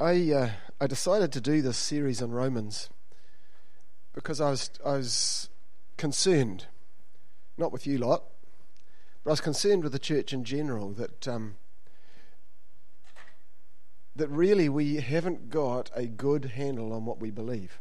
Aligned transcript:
I 0.00 0.32
uh, 0.32 0.50
I 0.80 0.88
decided 0.88 1.30
to 1.32 1.40
do 1.40 1.62
this 1.62 1.76
series 1.76 2.20
on 2.20 2.32
Romans 2.32 2.90
because 4.12 4.40
I 4.40 4.50
was 4.50 4.70
I 4.84 4.96
was 4.96 5.48
concerned, 5.96 6.66
not 7.56 7.70
with 7.70 7.86
you 7.86 7.98
lot, 7.98 8.24
but 9.22 9.30
I 9.30 9.32
was 9.34 9.40
concerned 9.40 9.84
with 9.84 9.92
the 9.92 10.00
church 10.00 10.32
in 10.32 10.42
general 10.42 10.90
that 10.94 11.28
um, 11.28 11.54
that 14.16 14.26
really 14.28 14.68
we 14.68 14.96
haven't 14.96 15.48
got 15.48 15.92
a 15.94 16.06
good 16.06 16.46
handle 16.56 16.92
on 16.92 17.04
what 17.04 17.20
we 17.20 17.30
believe. 17.30 17.78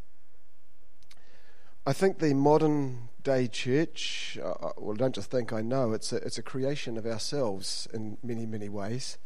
I 1.84 1.94
think 1.94 2.20
the 2.20 2.36
modern 2.36 3.10
day 3.24 3.48
church, 3.48 4.38
uh, 4.40 4.52
uh 4.52 4.72
well, 4.78 4.96
don't 4.96 5.16
just 5.16 5.32
think 5.32 5.52
I 5.52 5.62
know, 5.62 5.94
it's 5.94 6.14
a, 6.14 6.18
it's 6.18 6.38
a 6.38 6.44
creation 6.44 6.96
of 6.96 7.08
ourselves 7.08 7.88
in 7.92 8.20
many, 8.22 8.46
many 8.46 8.70
ways. 8.70 9.18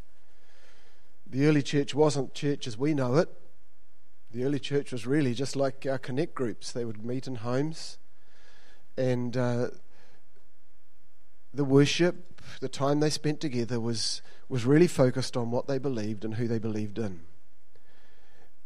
The 1.30 1.46
early 1.46 1.62
church 1.62 1.94
wasn't 1.94 2.34
church 2.34 2.68
as 2.68 2.78
we 2.78 2.94
know 2.94 3.16
it. 3.16 3.28
The 4.32 4.46
early 4.46 4.60
church 4.60 4.94
was 4.94 5.06
really 5.06 5.34
just 5.34 5.58
like 5.58 5.86
our 5.86 5.98
connect 5.98 6.34
groups. 6.36 6.72
They 6.72 6.86
would 6.86 7.04
meet 7.04 7.28
in 7.28 7.36
homes, 7.36 7.98
and 8.98 9.36
uh, 9.36 9.68
the 11.54 11.66
worship, 11.66 12.42
the 12.62 12.70
time 12.70 13.02
they 13.02 13.10
spent 13.10 13.42
together, 13.42 13.80
was 13.80 14.22
was 14.48 14.66
really 14.66 14.88
focused 14.88 15.36
on 15.36 15.52
what 15.52 15.68
they 15.68 15.78
believed 15.78 16.24
and 16.24 16.36
who 16.36 16.48
they 16.48 16.60
believed 16.60 16.98
in, 16.98 17.22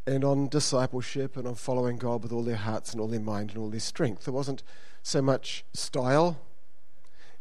and 0.05 0.23
on 0.23 0.47
discipleship 0.47 1.37
and 1.37 1.47
on 1.47 1.55
following 1.55 1.97
God 1.97 2.21
with 2.21 2.31
all 2.31 2.43
their 2.43 2.57
hearts 2.57 2.91
and 2.91 3.01
all 3.01 3.07
their 3.07 3.19
mind 3.19 3.49
and 3.49 3.57
all 3.57 3.69
their 3.69 3.79
strength. 3.79 4.25
There 4.25 4.33
wasn't 4.33 4.61
so 5.01 5.19
much 5.19 5.65
style, 5.73 6.39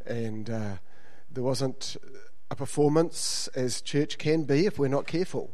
and 0.07 0.49
uh, 0.49 0.77
there 1.31 1.45
wasn't 1.45 1.99
a 2.51 2.57
performance 2.57 3.49
as 3.55 3.81
church 3.81 4.19
can 4.19 4.45
be 4.45 4.67
if 4.67 4.79
we're 4.79 4.89
not 4.89 5.07
careful. 5.07 5.53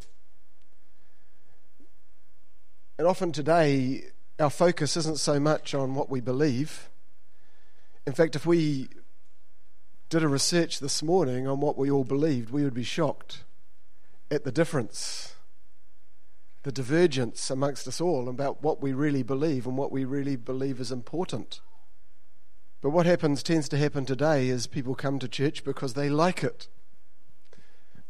And 2.99 3.07
often 3.07 3.33
today, 3.33 4.05
our 4.39 4.51
focus 4.51 4.97
isn't 4.97 5.19
so 5.19 5.39
much 5.39 5.75
on 5.75 5.95
what 5.95 6.11
we 6.11 6.21
believe. 6.21 6.89
In 8.07 8.15
fact, 8.15 8.35
if 8.35 8.47
we 8.47 8.89
did 10.09 10.23
a 10.23 10.29
research 10.29 10.81
this 10.81 11.03
morning 11.03 11.47
on 11.47 11.61
what 11.61 11.77
we 11.77 11.91
all 11.91 12.05
believed, 12.05 12.51
we 12.51 12.65
would 12.65 12.75
be 12.75 12.85
shocked 12.85 13.45
at 14.31 14.45
the 14.45 14.53
difference, 14.53 15.35
the 16.63 16.73
divergence 16.73 17.51
amongst 17.51 17.87
us 17.87 18.01
all 18.01 18.29
about 18.29 18.63
what 18.63 18.81
we 18.81 18.93
really 18.93 19.23
believe 19.23 19.67
and 19.67 19.77
what 19.77 19.93
we 19.93 20.05
really 20.05 20.37
believe 20.37 20.81
is 20.81 20.91
important. 20.91 21.61
But 22.81 22.91
what 22.91 23.07
happens 23.07 23.43
tends 23.43 23.69
to 23.71 23.79
happen 23.79 24.07
today 24.07 24.49
is 24.49 24.67
people 24.67 24.95
come 24.95 25.19
to 25.19 25.29
church 25.29 25.65
because 25.65 25.95
they 25.95 26.09
like 26.09 26.43
it. 26.43 26.69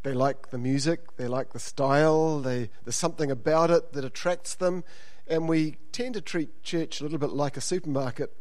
They 0.07 0.15
like 0.15 0.51
the 0.51 0.59
music, 0.59 1.17
they 1.17 1.27
like 1.27 1.53
the 1.53 1.59
style, 1.59 2.39
they, 2.39 2.71
there's 2.85 2.95
something 2.95 3.29
about 3.29 3.73
it 3.73 3.93
that 3.93 4.05
attracts 4.05 4.55
them. 4.55 4.85
And 5.27 5.49
we 5.49 5.79
tend 5.91 6.15
to 6.15 6.21
treat 6.21 6.63
church 6.63 7.01
a 7.01 7.03
little 7.03 7.19
bit 7.19 7.31
like 7.31 7.57
a 7.57 7.61
supermarket. 7.61 8.33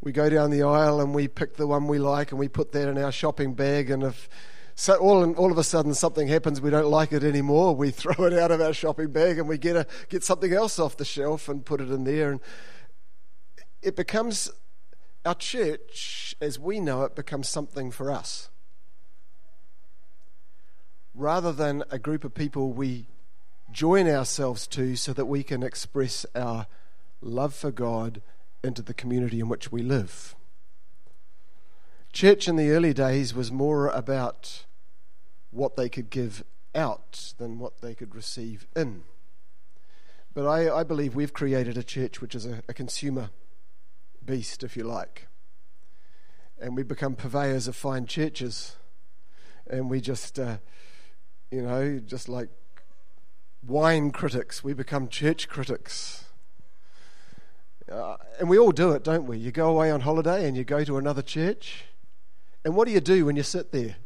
We 0.00 0.10
go 0.10 0.28
down 0.28 0.50
the 0.50 0.64
aisle 0.64 1.00
and 1.00 1.14
we 1.14 1.28
pick 1.28 1.54
the 1.54 1.68
one 1.68 1.86
we 1.86 2.00
like 2.00 2.32
and 2.32 2.40
we 2.40 2.48
put 2.48 2.72
that 2.72 2.88
in 2.88 2.98
our 2.98 3.12
shopping 3.12 3.54
bag. 3.54 3.90
And 3.90 4.02
if 4.02 4.28
so 4.74 4.96
all, 4.96 5.32
all 5.34 5.52
of 5.52 5.58
a 5.58 5.62
sudden 5.62 5.94
something 5.94 6.26
happens, 6.26 6.60
we 6.60 6.70
don't 6.70 6.90
like 6.90 7.12
it 7.12 7.22
anymore, 7.22 7.76
we 7.76 7.90
throw 7.92 8.24
it 8.24 8.32
out 8.32 8.50
of 8.50 8.60
our 8.60 8.72
shopping 8.72 9.12
bag 9.12 9.38
and 9.38 9.46
we 9.46 9.56
get, 9.56 9.76
a, 9.76 9.86
get 10.08 10.24
something 10.24 10.52
else 10.52 10.80
off 10.80 10.96
the 10.96 11.04
shelf 11.04 11.48
and 11.48 11.64
put 11.64 11.80
it 11.80 11.92
in 11.92 12.02
there. 12.02 12.32
And 12.32 12.40
it 13.82 13.94
becomes, 13.94 14.50
our 15.24 15.36
church, 15.36 16.34
as 16.40 16.58
we 16.58 16.80
know 16.80 17.04
it, 17.04 17.14
becomes 17.14 17.48
something 17.48 17.92
for 17.92 18.10
us 18.10 18.49
rather 21.20 21.52
than 21.52 21.84
a 21.90 21.98
group 21.98 22.24
of 22.24 22.34
people 22.34 22.72
we 22.72 23.06
join 23.70 24.08
ourselves 24.08 24.66
to 24.66 24.96
so 24.96 25.12
that 25.12 25.26
we 25.26 25.42
can 25.42 25.62
express 25.62 26.24
our 26.34 26.66
love 27.20 27.54
for 27.54 27.70
God 27.70 28.22
into 28.64 28.80
the 28.80 28.94
community 28.94 29.38
in 29.38 29.48
which 29.48 29.70
we 29.70 29.82
live. 29.82 30.34
Church 32.10 32.48
in 32.48 32.56
the 32.56 32.70
early 32.70 32.94
days 32.94 33.34
was 33.34 33.52
more 33.52 33.88
about 33.88 34.64
what 35.50 35.76
they 35.76 35.90
could 35.90 36.08
give 36.08 36.42
out 36.74 37.34
than 37.36 37.58
what 37.58 37.82
they 37.82 37.94
could 37.94 38.14
receive 38.14 38.66
in. 38.74 39.02
But 40.32 40.46
I, 40.46 40.74
I 40.74 40.84
believe 40.84 41.14
we've 41.14 41.34
created 41.34 41.76
a 41.76 41.82
church 41.82 42.22
which 42.22 42.34
is 42.34 42.46
a, 42.46 42.62
a 42.66 42.72
consumer 42.72 43.28
beast, 44.24 44.64
if 44.64 44.74
you 44.74 44.84
like. 44.84 45.28
And 46.58 46.76
we 46.76 46.82
become 46.82 47.14
purveyors 47.14 47.68
of 47.68 47.76
fine 47.76 48.06
churches. 48.06 48.76
And 49.68 49.90
we 49.90 50.00
just. 50.00 50.38
Uh, 50.38 50.56
you 51.50 51.62
know, 51.62 51.98
just 51.98 52.28
like 52.28 52.48
wine 53.66 54.10
critics, 54.10 54.62
we 54.62 54.72
become 54.72 55.08
church 55.08 55.48
critics. 55.48 56.24
Uh, 57.90 58.16
and 58.38 58.48
we 58.48 58.56
all 58.56 58.70
do 58.70 58.92
it, 58.92 59.02
don't 59.02 59.26
we? 59.26 59.36
You 59.36 59.50
go 59.50 59.68
away 59.68 59.90
on 59.90 60.02
holiday 60.02 60.46
and 60.46 60.56
you 60.56 60.62
go 60.62 60.84
to 60.84 60.96
another 60.96 61.22
church. 61.22 61.86
And 62.64 62.76
what 62.76 62.86
do 62.86 62.92
you 62.94 63.00
do 63.00 63.26
when 63.26 63.36
you 63.36 63.42
sit 63.42 63.72
there? 63.72 63.96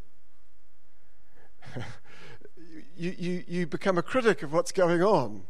you, 2.97 3.15
you, 3.19 3.44
you 3.47 3.66
become 3.66 3.99
a 3.99 4.03
critic 4.03 4.43
of 4.43 4.53
what's 4.53 4.72
going 4.72 5.03
on. 5.03 5.43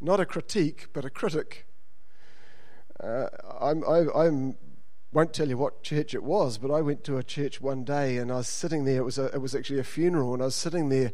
Not 0.00 0.20
a 0.20 0.26
critique, 0.26 0.88
but 0.92 1.04
a 1.04 1.10
critic. 1.10 1.66
Uh, 3.02 3.26
I'm, 3.60 3.82
I, 3.88 4.04
I'm 4.14 4.56
won't 5.12 5.34
tell 5.34 5.48
you 5.48 5.58
what 5.58 5.82
church 5.82 6.14
it 6.14 6.22
was, 6.22 6.58
but 6.58 6.70
I 6.70 6.80
went 6.80 7.04
to 7.04 7.18
a 7.18 7.22
church 7.22 7.60
one 7.60 7.84
day 7.84 8.16
and 8.16 8.32
I 8.32 8.36
was 8.36 8.48
sitting 8.48 8.84
there. 8.84 8.98
It 8.98 9.04
was, 9.04 9.18
a, 9.18 9.26
it 9.26 9.40
was 9.40 9.54
actually 9.54 9.78
a 9.78 9.84
funeral, 9.84 10.32
and 10.32 10.42
I 10.42 10.46
was 10.46 10.54
sitting 10.54 10.88
there 10.88 11.12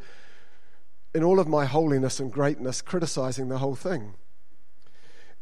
in 1.15 1.25
all 1.25 1.41
of 1.41 1.49
my 1.49 1.65
holiness 1.65 2.21
and 2.21 2.33
greatness, 2.33 2.81
criticizing 2.81 3.49
the 3.49 3.59
whole 3.59 3.75
thing. 3.75 4.15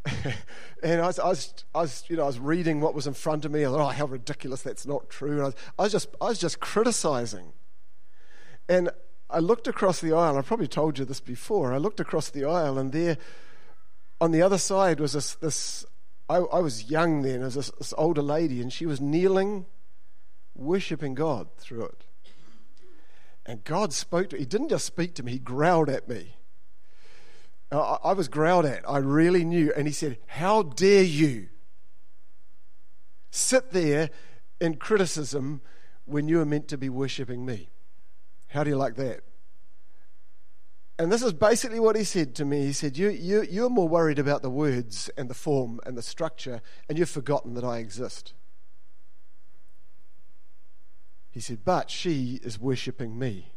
and 0.83 1.01
I 1.01 1.07
was, 1.07 1.19
I 1.19 1.29
was, 1.29 1.65
I, 1.75 1.81
was, 1.83 2.05
you 2.09 2.17
know, 2.17 2.23
I 2.23 2.27
was 2.27 2.39
reading 2.39 2.81
what 2.81 2.95
was 2.95 3.07
in 3.07 3.15
front 3.15 3.45
of 3.45 3.51
me. 3.51 3.65
I 3.65 3.69
thought, 3.69 3.81
oh, 3.81 3.89
how 3.89 4.07
ridiculous! 4.07 4.63
That's 4.63 4.87
not 4.87 5.11
true. 5.11 5.33
And 5.33 5.43
I 5.43 5.45
was, 5.45 5.55
I 5.79 5.83
was 5.83 5.93
just, 5.93 6.09
I 6.21 6.25
was 6.27 6.39
just 6.39 6.61
criticizing. 6.61 7.53
And 8.69 8.91
I 9.29 9.41
looked 9.41 9.67
across 9.67 10.01
the 10.01 10.13
aisle. 10.13 10.39
I 10.39 10.43
probably 10.43 10.69
told 10.69 10.99
you 10.99 11.05
this 11.05 11.21
before. 11.21 11.73
I 11.73 11.79
looked 11.79 12.01
across 12.01 12.31
the 12.31 12.45
aisle, 12.45 12.79
and 12.79 12.93
there, 12.93 13.19
on 14.21 14.31
the 14.31 14.43
other 14.43 14.59
side, 14.59 15.01
was 15.01 15.13
this, 15.13 15.35
this 15.35 15.85
I, 16.29 16.37
I 16.37 16.61
was 16.61 16.91
young 16.91 17.23
then, 17.23 17.43
as 17.43 17.55
this, 17.55 17.71
this 17.79 17.95
older 17.97 18.23
lady, 18.23 18.61
and 18.61 18.73
she 18.73 18.87
was 18.87 19.01
kneeling, 19.01 19.67
worshipping 20.55 21.15
God 21.15 21.49
through 21.57 21.85
it. 21.85 22.05
And 23.45 23.63
God 23.63 23.93
spoke 23.93 24.31
to 24.31 24.37
me. 24.37 24.41
He 24.41 24.47
didn't 24.47 24.71
just 24.71 24.87
speak 24.87 25.15
to 25.17 25.23
me, 25.23 25.33
He 25.33 25.39
growled 25.39 25.89
at 25.89 26.09
me. 26.09 26.37
I, 27.71 27.99
I 28.05 28.13
was 28.13 28.29
growled 28.29 28.65
at. 28.65 28.89
I 28.89 28.99
really 28.99 29.45
knew. 29.45 29.73
And 29.77 29.87
He 29.87 29.93
said, 29.93 30.19
How 30.27 30.63
dare 30.63 31.05
you 31.05 31.49
sit 33.31 33.71
there 33.71 34.11
in 34.61 34.77
criticism 34.77 35.61
when 36.07 36.29
you 36.29 36.41
are 36.41 36.47
meant 36.47 36.69
to 36.69 36.79
be 36.79 36.89
worshipping 36.89 37.47
me? 37.47 37.69
How 38.49 38.65
do 38.65 38.71
you 38.71 38.77
like 38.77 38.97
that? 38.97 39.21
And 40.99 41.13
this 41.13 41.23
is 41.23 41.35
basically 41.35 41.79
what 41.79 41.97
he 41.97 42.05
said 42.05 42.35
to 42.37 42.45
me. 42.45 42.65
He 42.65 42.73
said, 42.73 42.97
you, 42.97 43.11
you, 43.11 43.43
You're 43.43 43.69
more 43.69 43.89
worried 43.89 44.19
about 44.19 44.43
the 44.43 44.51
words 44.51 45.11
and 45.17 45.29
the 45.29 45.35
form 45.35 45.79
and 45.85 45.97
the 45.97 46.03
structure, 46.03 46.63
and 46.89 46.99
you've 46.99 47.11
forgotten 47.11 47.55
that 47.55 47.65
I 47.65 47.79
exist. 47.79 48.33
He 51.31 51.41
said, 51.41 51.65
But 51.65 51.91
she 51.91 52.41
is 52.43 52.59
worshipping 52.59 53.19
me. 53.19 53.53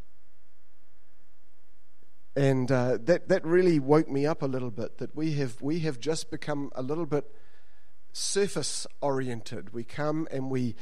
And 2.36 2.72
uh, 2.72 2.98
that, 3.04 3.30
that 3.30 3.46
really 3.46 3.80
woke 3.80 4.10
me 4.10 4.26
up 4.26 4.42
a 4.42 4.46
little 4.46 4.72
bit 4.72 4.98
that 4.98 5.16
we 5.16 5.34
have, 5.36 5.62
we 5.62 5.80
have 5.80 6.00
just 6.00 6.30
become 6.30 6.72
a 6.76 6.82
little 6.82 7.06
bit 7.06 7.26
surface 8.12 8.86
oriented. 9.02 9.74
We 9.74 9.84
come 9.84 10.28
and 10.32 10.50
we, 10.50 10.76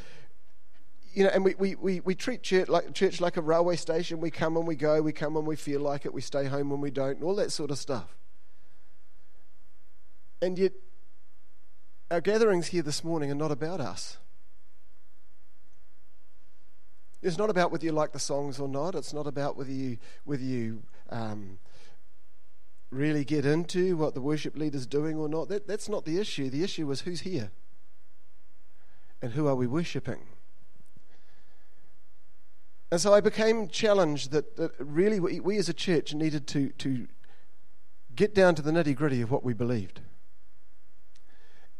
you 1.17 1.23
know, 1.23 1.31
and 1.33 1.43
we, 1.43 1.55
we, 1.55 1.73
we, 1.73 1.99
we 2.01 2.13
treat 2.13 2.43
church 2.43 2.69
like, 2.69 2.93
church 2.93 3.19
like 3.19 3.37
a 3.37 3.41
railway 3.41 3.75
station. 3.75 4.19
We 4.19 4.29
come 4.29 4.55
and 4.55 4.67
we 4.67 4.75
go, 4.75 5.01
we 5.01 5.11
come 5.11 5.33
when 5.33 5.45
we 5.45 5.55
feel 5.55 5.81
like 5.81 6.05
it, 6.05 6.13
we 6.13 6.21
stay 6.21 6.45
home 6.45 6.69
when 6.69 6.79
we 6.79 6.91
don't, 6.91 7.15
and 7.15 7.23
all 7.23 7.33
that 7.37 7.51
sort 7.51 7.71
of 7.71 7.79
stuff. 7.79 8.15
And 10.43 10.59
yet, 10.59 10.73
our 12.11 12.21
gatherings 12.21 12.67
here 12.67 12.83
this 12.83 13.03
morning 13.03 13.31
are 13.31 13.35
not 13.35 13.51
about 13.51 13.81
us. 13.81 14.19
It's 17.23 17.39
not 17.39 17.49
about 17.49 17.71
whether 17.71 17.85
you 17.85 17.93
like 17.93 18.11
the 18.11 18.19
songs 18.19 18.59
or 18.59 18.67
not. 18.67 18.93
It's 18.93 19.11
not 19.11 19.25
about 19.25 19.57
whether 19.57 19.71
you, 19.71 19.97
whether 20.23 20.43
you 20.43 20.83
um, 21.09 21.57
really 22.91 23.25
get 23.25 23.43
into 23.43 23.97
what 23.97 24.13
the 24.13 24.21
worship 24.21 24.55
leader's 24.55 24.85
doing 24.85 25.17
or 25.17 25.27
not. 25.27 25.49
That, 25.49 25.67
that's 25.67 25.89
not 25.89 26.05
the 26.05 26.19
issue. 26.19 26.51
The 26.51 26.63
issue 26.63 26.91
is 26.91 27.01
who's 27.01 27.21
here 27.21 27.49
and 29.19 29.31
who 29.31 29.47
are 29.47 29.55
we 29.55 29.65
worshipping. 29.65 30.19
And 32.91 33.01
so 33.01 33.13
I 33.13 33.19
became 33.19 33.67
challenged 33.67 34.31
that, 34.31 34.55
that 34.55 34.71
really 34.79 35.19
we, 35.19 35.39
we, 35.39 35.57
as 35.57 35.67
a 35.67 35.73
church 35.73 36.13
needed 36.13 36.47
to, 36.47 36.69
to 36.69 37.07
get 38.15 38.33
down 38.33 38.55
to 38.55 38.61
the 38.61 38.71
nitty 38.71 38.95
gritty 38.95 39.21
of 39.21 39.29
what 39.29 39.43
we 39.43 39.53
believed. 39.53 40.01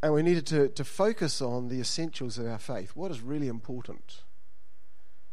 And 0.04 0.14
we 0.14 0.22
needed 0.22 0.46
to, 0.48 0.68
to 0.70 0.84
focus 0.84 1.42
on 1.42 1.70
the 1.70 1.80
essentials 1.80 2.38
of 2.38 2.46
our 2.46 2.60
faith. 2.60 2.92
What 2.96 3.10
is 3.10 3.22
really 3.22 3.48
important? 3.48 4.24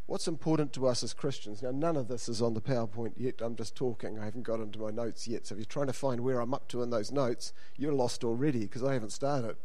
What's 0.07 0.29
important 0.29 0.73
to 0.75 0.87
us 0.87 1.03
as 1.03 1.15
Christians? 1.15 1.63
Now, 1.63 1.71
none 1.71 1.97
of 1.97 2.09
this 2.09 2.29
is 2.29 2.43
on 2.43 2.55
the 2.55 2.61
PowerPoint 2.61 3.15
yet. 3.17 3.41
I'm 3.41 3.57
just 3.57 3.75
talking. 3.75 4.19
I 4.19 4.27
haven't 4.27 4.43
got 4.43 4.61
into 4.61 4.79
my 4.79 4.91
notes 4.91 5.27
yet. 5.27 5.47
So 5.47 5.55
if 5.55 5.59
you're 5.59 5.65
trying 5.65 5.87
to 5.87 5.95
find 5.95 6.21
where 6.21 6.41
I'm 6.41 6.53
up 6.53 6.69
to 6.69 6.83
in 6.83 6.91
those 6.91 7.11
notes, 7.11 7.53
you're 7.77 7.93
lost 7.93 8.23
already 8.23 8.61
because 8.61 8.85
I 8.85 8.93
haven't 8.93 9.13
started. 9.13 9.57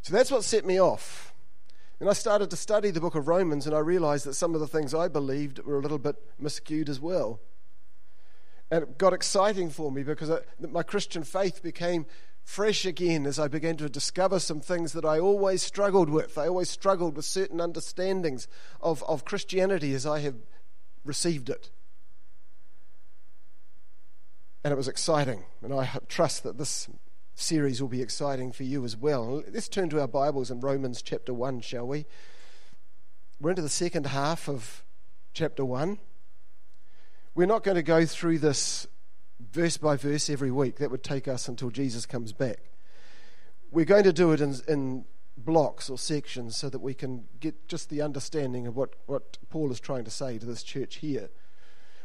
So 0.00 0.12
that's 0.12 0.30
what 0.30 0.42
set 0.42 0.64
me 0.64 0.80
off. 0.80 1.33
And 2.00 2.10
I 2.10 2.12
started 2.12 2.50
to 2.50 2.56
study 2.56 2.90
the 2.90 3.00
book 3.00 3.14
of 3.14 3.28
Romans, 3.28 3.66
and 3.66 3.74
I 3.74 3.78
realized 3.78 4.26
that 4.26 4.34
some 4.34 4.54
of 4.54 4.60
the 4.60 4.66
things 4.66 4.94
I 4.94 5.08
believed 5.08 5.60
were 5.60 5.78
a 5.78 5.82
little 5.82 5.98
bit 5.98 6.16
miscued 6.42 6.88
as 6.88 7.00
well. 7.00 7.40
And 8.70 8.82
it 8.82 8.98
got 8.98 9.12
exciting 9.12 9.70
for 9.70 9.92
me 9.92 10.02
because 10.02 10.30
I, 10.30 10.38
my 10.58 10.82
Christian 10.82 11.22
faith 11.22 11.62
became 11.62 12.06
fresh 12.42 12.84
again 12.84 13.26
as 13.26 13.38
I 13.38 13.48
began 13.48 13.76
to 13.78 13.88
discover 13.88 14.38
some 14.38 14.60
things 14.60 14.92
that 14.92 15.04
I 15.04 15.18
always 15.18 15.62
struggled 15.62 16.10
with. 16.10 16.36
I 16.36 16.48
always 16.48 16.68
struggled 16.68 17.16
with 17.16 17.24
certain 17.24 17.60
understandings 17.60 18.48
of, 18.80 19.02
of 19.04 19.24
Christianity 19.24 19.94
as 19.94 20.06
I 20.06 20.20
have 20.20 20.36
received 21.04 21.48
it. 21.48 21.70
And 24.62 24.72
it 24.72 24.76
was 24.76 24.88
exciting. 24.88 25.44
And 25.62 25.72
I 25.72 25.88
trust 26.08 26.42
that 26.42 26.58
this 26.58 26.88
series 27.34 27.80
will 27.80 27.88
be 27.88 28.02
exciting 28.02 28.52
for 28.52 28.62
you 28.62 28.84
as 28.84 28.96
well. 28.96 29.42
Let's 29.52 29.68
turn 29.68 29.90
to 29.90 30.00
our 30.00 30.08
Bibles 30.08 30.50
in 30.50 30.60
Romans 30.60 31.02
chapter 31.02 31.34
1, 31.34 31.60
shall 31.60 31.86
we? 31.86 32.06
We're 33.40 33.50
into 33.50 33.62
the 33.62 33.68
second 33.68 34.06
half 34.06 34.48
of 34.48 34.84
chapter 35.32 35.64
1. 35.64 35.98
We're 37.34 37.46
not 37.46 37.64
going 37.64 37.74
to 37.74 37.82
go 37.82 38.06
through 38.06 38.38
this 38.38 38.86
verse 39.40 39.76
by 39.76 39.96
verse 39.96 40.30
every 40.30 40.52
week. 40.52 40.76
That 40.76 40.90
would 40.90 41.02
take 41.02 41.26
us 41.26 41.48
until 41.48 41.70
Jesus 41.70 42.06
comes 42.06 42.32
back. 42.32 42.58
We're 43.72 43.84
going 43.84 44.04
to 44.04 44.12
do 44.12 44.30
it 44.32 44.40
in, 44.40 44.54
in 44.68 45.04
blocks 45.36 45.90
or 45.90 45.98
sections 45.98 46.56
so 46.56 46.68
that 46.68 46.78
we 46.78 46.94
can 46.94 47.24
get 47.40 47.66
just 47.66 47.90
the 47.90 48.00
understanding 48.00 48.68
of 48.68 48.76
what, 48.76 48.94
what 49.06 49.38
Paul 49.50 49.72
is 49.72 49.80
trying 49.80 50.04
to 50.04 50.10
say 50.10 50.38
to 50.38 50.46
this 50.46 50.62
church 50.62 50.96
here. 50.96 51.30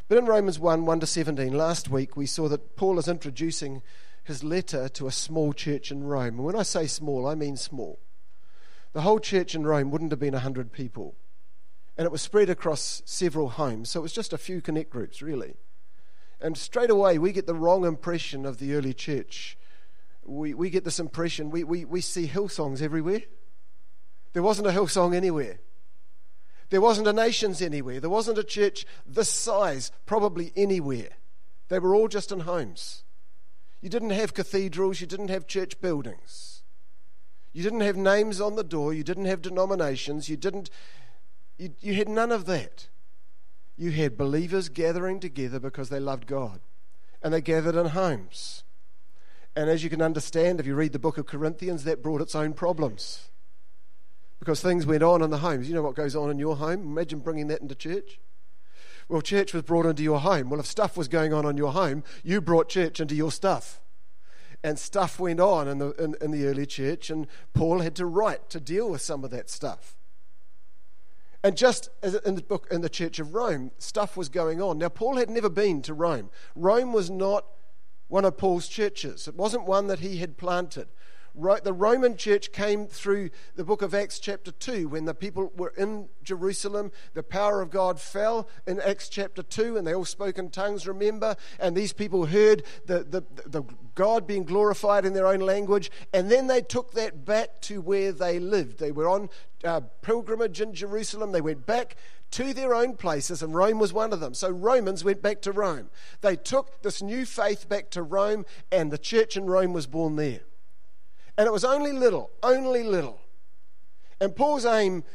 But 0.07 0.17
in 0.17 0.25
Romans 0.25 0.57
1 0.57 0.87
1 0.87 0.99
to 1.01 1.05
17, 1.05 1.55
last 1.55 1.87
week 1.87 2.17
we 2.17 2.25
saw 2.25 2.47
that 2.49 2.75
Paul 2.75 2.97
is 2.97 3.07
introducing 3.07 3.83
his 4.29 4.43
letter 4.43 4.87
to 4.87 5.07
a 5.07 5.11
small 5.11 5.51
church 5.51 5.91
in 5.91 6.03
Rome. 6.03 6.35
And 6.35 6.45
when 6.45 6.55
I 6.55 6.63
say 6.63 6.87
small, 6.87 7.27
I 7.27 7.35
mean 7.35 7.57
small. 7.57 7.99
The 8.93 9.01
whole 9.01 9.19
church 9.19 9.53
in 9.53 9.65
Rome 9.65 9.91
wouldn't 9.91 10.11
have 10.11 10.19
been 10.19 10.33
100 10.33 10.71
people. 10.71 11.15
And 11.97 12.05
it 12.05 12.11
was 12.11 12.21
spread 12.21 12.49
across 12.49 13.01
several 13.05 13.49
homes, 13.49 13.89
so 13.89 13.99
it 13.99 14.03
was 14.03 14.13
just 14.13 14.31
a 14.31 14.37
few 14.37 14.61
connect 14.61 14.89
groups, 14.89 15.21
really. 15.21 15.55
And 16.39 16.57
straight 16.57 16.89
away, 16.89 17.17
we 17.17 17.33
get 17.33 17.45
the 17.45 17.53
wrong 17.53 17.85
impression 17.85 18.45
of 18.45 18.57
the 18.57 18.73
early 18.73 18.93
church. 18.93 19.57
We, 20.23 20.53
we 20.53 20.69
get 20.69 20.85
this 20.85 20.99
impression, 20.99 21.49
we, 21.49 21.65
we, 21.65 21.83
we 21.83 21.99
see 21.99 22.27
Hillsongs 22.27 22.81
everywhere. 22.81 23.23
There 24.33 24.43
wasn't 24.43 24.67
a 24.67 24.71
Hillsong 24.71 25.13
anywhere. 25.13 25.59
There 26.69 26.81
wasn't 26.81 27.07
a 27.07 27.13
nations 27.13 27.61
anywhere. 27.61 27.99
There 27.99 28.09
wasn't 28.09 28.37
a 28.37 28.43
church 28.43 28.85
this 29.05 29.29
size, 29.29 29.91
probably 30.05 30.53
anywhere. 30.55 31.09
They 31.67 31.79
were 31.79 31.95
all 31.95 32.07
just 32.07 32.31
in 32.31 32.41
homes. 32.41 33.03
You 33.81 33.89
didn't 33.89 34.09
have 34.11 34.33
cathedrals, 34.33 35.01
you 35.01 35.07
didn't 35.07 35.29
have 35.29 35.47
church 35.47 35.79
buildings. 35.79 36.63
You 37.53 37.63
didn't 37.63 37.81
have 37.81 37.97
names 37.97 38.39
on 38.39 38.55
the 38.55 38.63
door, 38.63 38.93
you 38.93 39.03
didn't 39.03 39.25
have 39.25 39.41
denominations, 39.41 40.29
you 40.29 40.37
didn't 40.37 40.69
you, 41.57 41.71
you 41.81 41.93
had 41.95 42.07
none 42.07 42.31
of 42.31 42.45
that 42.45 42.87
you 43.79 43.91
had 43.91 44.17
believers 44.17 44.67
gathering 44.67 45.21
together 45.21 45.57
because 45.57 45.87
they 45.87 46.01
loved 46.01 46.27
God. 46.27 46.59
And 47.23 47.33
they 47.33 47.39
gathered 47.39 47.75
in 47.75 47.87
homes. 47.87 48.65
And 49.55 49.69
as 49.69 49.85
you 49.85 49.89
can 49.89 50.01
understand, 50.01 50.59
if 50.59 50.65
you 50.65 50.75
read 50.75 50.91
the 50.91 50.99
book 50.99 51.17
of 51.17 51.25
Corinthians, 51.25 51.85
that 51.85 52.03
brought 52.03 52.19
its 52.19 52.35
own 52.35 52.51
problems. 52.53 53.29
Because 54.37 54.59
things 54.59 54.85
went 54.85 55.01
on 55.01 55.21
in 55.21 55.29
the 55.29 55.37
homes. 55.37 55.69
You 55.69 55.75
know 55.75 55.81
what 55.81 55.95
goes 55.95 56.13
on 56.13 56.29
in 56.29 56.37
your 56.37 56.57
home? 56.57 56.81
Imagine 56.81 57.19
bringing 57.19 57.47
that 57.47 57.61
into 57.61 57.73
church. 57.73 58.19
Well, 59.09 59.21
church 59.21 59.55
was 59.55 59.63
brought 59.63 59.87
into 59.87 60.03
your 60.03 60.19
home. 60.19 60.49
Well, 60.49 60.59
if 60.59 60.67
stuff 60.67 60.95
was 60.95 61.07
going 61.07 61.33
on 61.33 61.45
in 61.47 61.57
your 61.57 61.73
home, 61.73 62.03
you 62.23 62.41
brought 62.41 62.69
church 62.69 62.99
into 62.99 63.15
your 63.15 63.31
stuff. 63.31 63.81
And 64.63 64.77
stuff 64.77 65.19
went 65.19 65.39
on 65.39 65.67
in 65.67 65.79
the, 65.79 65.91
in, 65.93 66.15
in 66.21 66.31
the 66.31 66.45
early 66.45 66.67
church, 66.67 67.09
and 67.09 67.25
Paul 67.53 67.79
had 67.79 67.95
to 67.95 68.05
write 68.05 68.49
to 68.51 68.59
deal 68.59 68.89
with 68.89 69.01
some 69.01 69.23
of 69.23 69.31
that 69.31 69.49
stuff. 69.49 69.95
And 71.43 71.57
just 71.57 71.89
as 72.03 72.15
in 72.15 72.35
the 72.35 72.41
book 72.41 72.67
in 72.69 72.81
the 72.81 72.89
Church 72.89 73.17
of 73.19 73.33
Rome, 73.33 73.71
stuff 73.77 74.15
was 74.15 74.29
going 74.29 74.61
on. 74.61 74.77
Now, 74.77 74.89
Paul 74.89 75.15
had 75.15 75.29
never 75.29 75.49
been 75.49 75.81
to 75.83 75.93
Rome. 75.93 76.29
Rome 76.53 76.91
was 76.91 77.09
not 77.09 77.45
one 78.09 78.25
of 78.25 78.37
Paul's 78.37 78.67
churches, 78.67 79.27
it 79.27 79.35
wasn't 79.35 79.65
one 79.65 79.87
that 79.87 79.99
he 79.99 80.17
had 80.17 80.37
planted 80.37 80.89
the 81.35 81.73
Roman 81.73 82.17
church 82.17 82.51
came 82.51 82.87
through 82.87 83.29
the 83.55 83.63
book 83.63 83.81
of 83.81 83.93
Acts, 83.93 84.19
chapter 84.19 84.51
2, 84.51 84.89
when 84.89 85.05
the 85.05 85.13
people 85.13 85.51
were 85.55 85.73
in 85.77 86.09
Jerusalem. 86.23 86.91
The 87.13 87.23
power 87.23 87.61
of 87.61 87.69
God 87.69 87.99
fell 87.99 88.47
in 88.67 88.79
Acts 88.79 89.09
chapter 89.09 89.43
2, 89.43 89.77
and 89.77 89.85
they 89.85 89.93
all 89.93 90.05
spoke 90.05 90.37
in 90.37 90.49
tongues, 90.49 90.87
remember? 90.87 91.35
And 91.59 91.75
these 91.75 91.93
people 91.93 92.25
heard 92.25 92.63
the, 92.85 93.03
the, 93.03 93.23
the 93.45 93.63
God 93.95 94.27
being 94.27 94.43
glorified 94.43 95.05
in 95.05 95.13
their 95.13 95.27
own 95.27 95.39
language, 95.39 95.91
and 96.13 96.29
then 96.31 96.47
they 96.47 96.61
took 96.61 96.91
that 96.93 97.25
back 97.25 97.61
to 97.61 97.81
where 97.81 98.11
they 98.11 98.39
lived. 98.39 98.79
They 98.79 98.91
were 98.91 99.09
on 99.09 99.29
uh, 99.63 99.81
pilgrimage 100.01 100.61
in 100.61 100.73
Jerusalem, 100.73 101.31
they 101.31 101.41
went 101.41 101.65
back 101.65 101.95
to 102.31 102.53
their 102.53 102.75
own 102.75 102.95
places, 102.95 103.41
and 103.41 103.55
Rome 103.55 103.79
was 103.79 103.91
one 103.91 104.13
of 104.13 104.19
them. 104.19 104.33
So 104.33 104.49
Romans 104.49 105.03
went 105.03 105.21
back 105.21 105.41
to 105.41 105.51
Rome. 105.51 105.89
They 106.21 106.35
took 106.35 106.81
this 106.83 107.01
new 107.01 107.25
faith 107.25 107.67
back 107.67 107.89
to 107.91 108.03
Rome, 108.03 108.45
and 108.71 108.91
the 108.91 108.97
church 108.97 109.35
in 109.35 109.45
Rome 109.45 109.73
was 109.73 109.87
born 109.87 110.15
there. 110.15 110.41
And 111.39 111.47
it 111.47 111.53
was 111.53 111.63
only 111.63 111.93
little, 111.93 112.31
only 112.43 112.83
little. 112.83 113.21
And 114.19 114.35
Paul's 114.35 114.65
aim, 114.65 115.05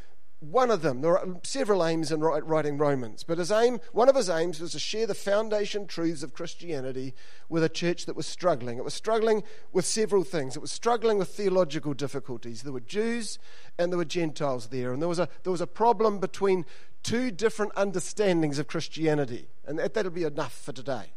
one 0.40 0.70
of 0.70 0.80
them, 0.80 1.02
there 1.02 1.18
are 1.18 1.36
several 1.42 1.84
aims 1.84 2.10
in 2.10 2.20
writing 2.20 2.78
Romans, 2.78 3.24
but 3.24 3.36
his 3.36 3.52
aim, 3.52 3.78
one 3.92 4.08
of 4.08 4.16
his 4.16 4.30
aims 4.30 4.58
was 4.58 4.72
to 4.72 4.78
share 4.78 5.06
the 5.06 5.14
foundation 5.14 5.86
truths 5.86 6.22
of 6.22 6.32
Christianity 6.32 7.12
with 7.50 7.62
a 7.62 7.68
church 7.68 8.06
that 8.06 8.16
was 8.16 8.24
struggling. 8.24 8.78
It 8.78 8.84
was 8.84 8.94
struggling 8.94 9.42
with 9.70 9.84
several 9.84 10.24
things. 10.24 10.56
It 10.56 10.60
was 10.60 10.72
struggling 10.72 11.18
with 11.18 11.28
theological 11.28 11.92
difficulties. 11.92 12.62
There 12.62 12.72
were 12.72 12.80
Jews 12.80 13.38
and 13.78 13.92
there 13.92 13.98
were 13.98 14.06
Gentiles 14.06 14.68
there, 14.68 14.94
and 14.94 15.02
there 15.02 15.10
was 15.10 15.18
a, 15.18 15.28
there 15.42 15.52
was 15.52 15.60
a 15.60 15.66
problem 15.66 16.20
between 16.20 16.64
two 17.02 17.32
different 17.32 17.72
understandings 17.76 18.58
of 18.58 18.66
Christianity. 18.66 19.48
And 19.66 19.78
that, 19.78 19.92
that'll 19.92 20.10
be 20.10 20.24
enough 20.24 20.54
for 20.54 20.72
today. 20.72 21.12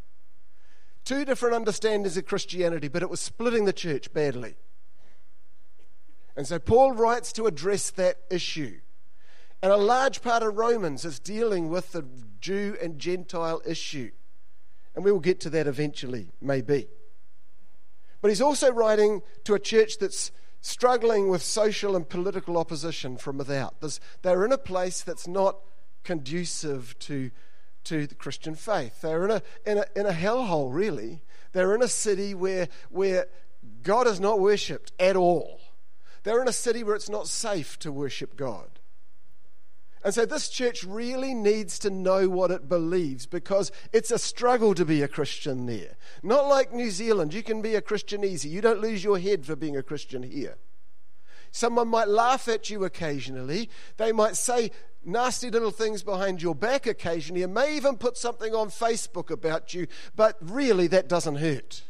Two 1.06 1.24
different 1.24 1.56
understandings 1.56 2.18
of 2.18 2.26
Christianity, 2.26 2.90
but 2.90 3.02
it 3.02 3.10
was 3.10 3.22
splitting 3.22 3.64
the 3.64 3.72
church 3.72 4.12
badly. 4.12 4.58
And 6.38 6.48
so 6.48 6.60
Paul 6.60 6.92
writes 6.94 7.34
to 7.34 7.48
address 7.48 7.90
that 7.90 8.18
issue. 8.30 8.80
And 9.64 9.72
a 9.72 9.78
large 9.78 10.22
part 10.22 10.44
of 10.44 10.56
Romans 10.56 11.04
is 11.04 11.20
dealing 11.20 11.70
with 11.70 11.92
the 11.92 12.06
Jew 12.40 12.78
and 12.82 13.00
Gentile 13.00 13.60
issue. 13.66 14.12
And 14.96 15.04
we 15.04 15.12
will 15.12 15.20
get 15.20 15.40
to 15.42 15.50
that 15.50 15.66
eventually, 15.66 16.30
maybe. 16.40 16.88
But 18.22 18.30
he's 18.30 18.42
also 18.42 18.72
writing 18.72 19.24
to 19.46 19.56
a 19.56 19.60
church 19.60 19.98
that's 19.98 20.32
struggling 20.62 21.30
with 21.30 21.42
social 21.42 21.96
and 21.96 22.08
political 22.08 22.58
opposition 22.58 23.18
from 23.18 23.40
without. 23.40 23.80
There's, 23.82 24.00
they're 24.22 24.46
in 24.46 24.52
a 24.52 24.58
place 24.60 25.02
that's 25.02 25.28
not 25.28 25.58
conducive 26.04 26.98
to, 27.00 27.32
to 27.86 28.06
the 28.06 28.16
Christian 28.16 28.54
faith. 28.54 29.02
They're 29.02 29.26
in 29.26 29.32
a, 29.32 29.42
in 29.66 29.78
a, 29.80 29.86
in 29.96 30.06
a 30.06 30.14
hellhole, 30.14 30.72
really. 30.72 31.24
They're 31.54 31.74
in 31.74 31.82
a 31.82 31.88
city 31.88 32.36
where, 32.36 32.68
where 32.90 33.26
God 33.82 34.06
is 34.06 34.20
not 34.20 34.40
worshipped 34.40 34.92
at 35.00 35.16
all. 35.16 35.60
They're 36.28 36.42
in 36.42 36.50
a 36.50 36.52
city 36.52 36.84
where 36.84 36.98
it's 36.98 37.08
not 37.08 37.30
safe 37.30 37.80
to 37.80 37.90
worship 37.90 38.36
God. 38.36 38.82
And 40.04 40.14
so 40.14 40.26
this 40.26 40.50
church 40.50 40.84
really 40.84 41.34
needs 41.34 41.80
to 41.80 41.90
know 41.90 42.28
what 42.28 42.52
it 42.52 42.68
believes 42.68 43.26
because 43.26 43.72
it's 43.94 44.12
a 44.12 44.20
struggle 44.20 44.74
to 44.74 44.84
be 44.84 45.02
a 45.02 45.08
Christian 45.08 45.68
there. 45.68 45.96
Not 46.24 46.50
like 46.50 46.74
New 46.74 46.92
Zealand, 46.92 47.34
you 47.34 47.44
can 47.44 47.62
be 47.62 47.76
a 47.76 47.82
Christian 47.82 48.26
easy. 48.26 48.50
You 48.50 48.60
don't 48.60 48.82
lose 48.82 49.06
your 49.06 49.18
head 49.18 49.46
for 49.46 49.56
being 49.56 49.78
a 49.78 49.82
Christian 49.82 50.22
here. 50.22 50.58
Someone 51.52 51.88
might 51.88 52.10
laugh 52.10 52.50
at 52.50 52.70
you 52.70 52.84
occasionally. 52.84 53.70
They 53.96 54.12
might 54.12 54.36
say 54.36 54.72
nasty 55.06 55.50
little 55.50 55.72
things 55.72 56.04
behind 56.04 56.42
your 56.42 56.56
back 56.56 56.88
occasionally 56.88 57.44
and 57.44 57.54
may 57.54 57.78
even 57.78 57.96
put 57.96 58.18
something 58.18 58.54
on 58.54 58.68
Facebook 58.68 59.32
about 59.32 59.74
you, 59.74 59.88
but 60.14 60.36
really 60.42 60.88
that 60.88 61.08
doesn't 61.08 61.36
hurt. 61.36 61.84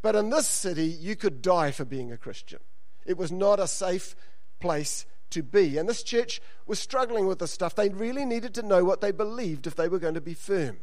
But 0.00 0.16
in 0.16 0.30
this 0.30 0.46
city, 0.48 0.86
you 0.86 1.14
could 1.14 1.42
die 1.42 1.72
for 1.72 1.84
being 1.84 2.10
a 2.10 2.16
Christian. 2.16 2.60
It 3.06 3.16
was 3.16 3.32
not 3.32 3.60
a 3.60 3.66
safe 3.66 4.14
place 4.60 5.06
to 5.30 5.42
be. 5.42 5.78
And 5.78 5.88
this 5.88 6.02
church 6.02 6.40
was 6.66 6.78
struggling 6.78 7.26
with 7.26 7.38
this 7.38 7.52
stuff. 7.52 7.74
They 7.74 7.88
really 7.88 8.24
needed 8.24 8.54
to 8.54 8.62
know 8.62 8.84
what 8.84 9.00
they 9.00 9.12
believed 9.12 9.66
if 9.66 9.74
they 9.74 9.88
were 9.88 9.98
going 9.98 10.14
to 10.14 10.20
be 10.20 10.34
firm. 10.34 10.78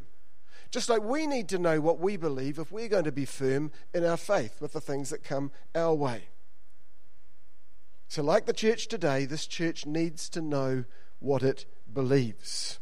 Just 0.70 0.88
like 0.88 1.02
we 1.02 1.26
need 1.26 1.48
to 1.48 1.58
know 1.58 1.80
what 1.80 1.98
we 1.98 2.16
believe 2.16 2.58
if 2.58 2.70
we're 2.70 2.88
going 2.88 3.04
to 3.04 3.12
be 3.12 3.24
firm 3.24 3.70
in 3.94 4.04
our 4.04 4.16
faith 4.16 4.60
with 4.60 4.72
the 4.72 4.80
things 4.80 5.10
that 5.10 5.24
come 5.24 5.50
our 5.74 5.94
way. 5.94 6.24
So, 8.08 8.22
like 8.22 8.46
the 8.46 8.52
church 8.52 8.88
today, 8.88 9.24
this 9.24 9.46
church 9.46 9.86
needs 9.86 10.28
to 10.30 10.40
know 10.40 10.84
what 11.20 11.42
it 11.42 11.66
believes. 11.92 12.80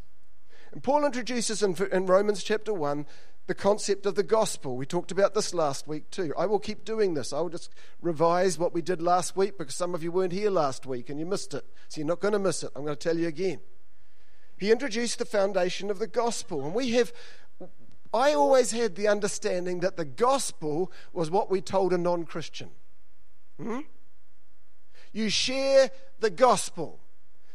And 0.71 0.83
Paul 0.83 1.05
introduces 1.05 1.63
in, 1.63 1.75
in 1.91 2.05
Romans 2.05 2.43
chapter 2.43 2.73
1 2.73 3.05
the 3.47 3.55
concept 3.55 4.05
of 4.05 4.15
the 4.15 4.23
gospel. 4.23 4.75
We 4.75 4.85
talked 4.85 5.11
about 5.11 5.33
this 5.33 5.53
last 5.53 5.87
week 5.87 6.09
too. 6.11 6.33
I 6.37 6.45
will 6.45 6.59
keep 6.59 6.83
doing 6.83 7.13
this. 7.13 7.31
I 7.31 7.39
will 7.39 7.49
just 7.49 7.73
revise 8.01 8.59
what 8.59 8.73
we 8.73 8.81
did 8.81 9.01
last 9.01 9.37
week 9.37 9.57
because 9.57 9.73
some 9.73 9.95
of 9.95 10.03
you 10.03 10.11
weren't 10.11 10.33
here 10.33 10.51
last 10.51 10.85
week 10.85 11.09
and 11.09 11.17
you 11.19 11.25
missed 11.25 11.53
it. 11.53 11.65
So 11.87 12.01
you're 12.01 12.07
not 12.07 12.19
going 12.19 12.33
to 12.33 12.39
miss 12.39 12.61
it. 12.61 12.71
I'm 12.75 12.83
going 12.83 12.95
to 12.95 13.09
tell 13.09 13.17
you 13.17 13.27
again. 13.27 13.61
He 14.57 14.71
introduced 14.71 15.19
the 15.19 15.25
foundation 15.25 15.89
of 15.89 15.97
the 15.97 16.07
gospel. 16.07 16.65
And 16.65 16.75
we 16.75 16.91
have, 16.91 17.13
I 18.13 18.33
always 18.33 18.71
had 18.71 18.95
the 18.95 19.07
understanding 19.07 19.79
that 19.79 19.95
the 19.95 20.05
gospel 20.05 20.91
was 21.13 21.31
what 21.31 21.49
we 21.49 21.61
told 21.61 21.93
a 21.93 21.97
non 21.97 22.25
Christian. 22.25 22.71
Hmm? 23.61 23.79
You 25.13 25.29
share 25.29 25.89
the 26.19 26.29
gospel. 26.29 26.99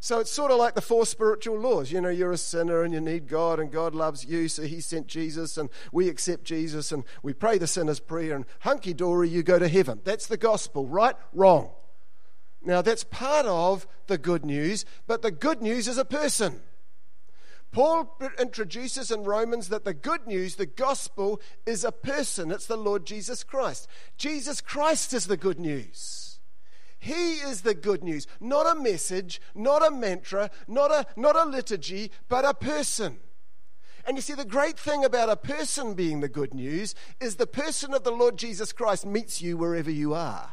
So 0.03 0.19
it's 0.19 0.33
sort 0.33 0.51
of 0.51 0.59
like 0.59 0.75
the 0.75 0.81
four 0.81 1.07
spiritual 1.07 1.61
laws. 1.61 1.93
You 1.93 2.01
know, 2.01 2.09
you're 2.09 2.33
a 2.33 2.37
sinner 2.37 2.83
and 2.83 2.93
you 2.93 3.01
need 3.01 3.29
God, 3.29 3.61
and 3.61 3.71
God 3.71 3.95
loves 3.95 4.25
you, 4.25 4.49
so 4.49 4.63
He 4.63 4.81
sent 4.81 5.07
Jesus, 5.07 5.57
and 5.57 5.71
we 5.93 6.09
accept 6.09 6.43
Jesus, 6.43 6.91
and 6.91 7.05
we 7.23 7.33
pray 7.33 7.57
the 7.57 7.69
sinner's 7.69 8.01
prayer, 8.01 8.35
and 8.35 8.45
hunky 8.59 8.95
dory, 8.95 9.29
you 9.29 9.45
go 9.45 9.61
to 9.61 9.69
heaven. 9.69 10.01
That's 10.03 10.27
the 10.27 10.37
gospel, 10.37 10.89
right? 10.89 11.15
Wrong. 11.33 11.71
Now, 12.65 12.83
that's 12.83 13.05
part 13.05 13.47
of 13.47 13.87
the 14.09 14.19
good 14.19 14.45
news, 14.45 14.85
but 15.07 15.23
the 15.23 15.31
good 15.31 15.63
news 15.63 15.87
is 15.87 15.99
a 15.99 16.05
person. 16.05 16.61
Paul 17.71 18.19
introduces 18.41 19.13
in 19.13 19.23
Romans 19.23 19.69
that 19.69 19.85
the 19.85 19.95
good 19.95 20.27
news, 20.27 20.57
the 20.57 20.67
gospel, 20.67 21.41
is 21.65 21.85
a 21.85 21.93
person. 21.93 22.51
It's 22.51 22.67
the 22.67 22.77
Lord 22.77 23.07
Jesus 23.07 23.45
Christ. 23.45 23.87
Jesus 24.17 24.61
Christ 24.61 25.15
is 25.15 25.29
the 25.29 25.37
good 25.37 25.61
news. 25.61 26.22
He 27.03 27.33
is 27.41 27.63
the 27.63 27.75
good 27.75 28.05
news, 28.05 28.29
not 28.41 28.65
a 28.65 28.81
message, 28.81 29.41
not 29.57 29.85
a 29.85 29.91
mantra, 29.91 30.53
not 30.69 30.93
a, 30.93 31.05
not 31.17 31.35
a 31.35 31.51
liturgy, 31.51 32.13
but 32.29 32.45
a 32.45 32.55
person. 32.55 33.19
And 34.07 34.17
you 34.17 34.23
see, 34.23 34.35
the 34.35 34.45
great 34.45 34.79
thing 34.79 35.05
about 35.05 35.29
a 35.29 35.35
person 35.35 35.95
being 35.95 36.21
the 36.21 36.29
good 36.29 36.55
news 36.55 36.95
is 37.21 37.35
the 37.35 37.47
person 37.49 37.93
of 37.93 38.05
the 38.05 38.13
Lord 38.13 38.37
Jesus 38.37 38.73
Christ 38.73 39.05
meets 39.05 39.43
you 39.43 39.57
wherever 39.57 39.91
you 39.91 40.15
are. 40.15 40.53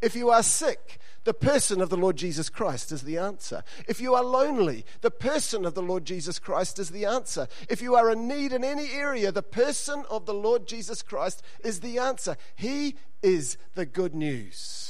If 0.00 0.14
you 0.14 0.30
are 0.30 0.44
sick, 0.44 1.00
the 1.24 1.34
person 1.34 1.80
of 1.80 1.90
the 1.90 1.96
Lord 1.96 2.14
Jesus 2.14 2.48
Christ 2.48 2.92
is 2.92 3.02
the 3.02 3.18
answer. 3.18 3.64
If 3.88 4.00
you 4.00 4.14
are 4.14 4.22
lonely, 4.22 4.84
the 5.00 5.10
person 5.10 5.64
of 5.64 5.74
the 5.74 5.82
Lord 5.82 6.04
Jesus 6.04 6.38
Christ 6.38 6.78
is 6.78 6.90
the 6.90 7.04
answer. 7.04 7.48
If 7.68 7.82
you 7.82 7.96
are 7.96 8.12
in 8.12 8.28
need 8.28 8.52
in 8.52 8.62
any 8.62 8.92
area, 8.92 9.32
the 9.32 9.42
person 9.42 10.04
of 10.08 10.26
the 10.26 10.34
Lord 10.34 10.68
Jesus 10.68 11.02
Christ 11.02 11.42
is 11.64 11.80
the 11.80 11.98
answer. 11.98 12.36
He 12.54 12.94
is 13.22 13.56
the 13.74 13.86
good 13.86 14.14
news. 14.14 14.83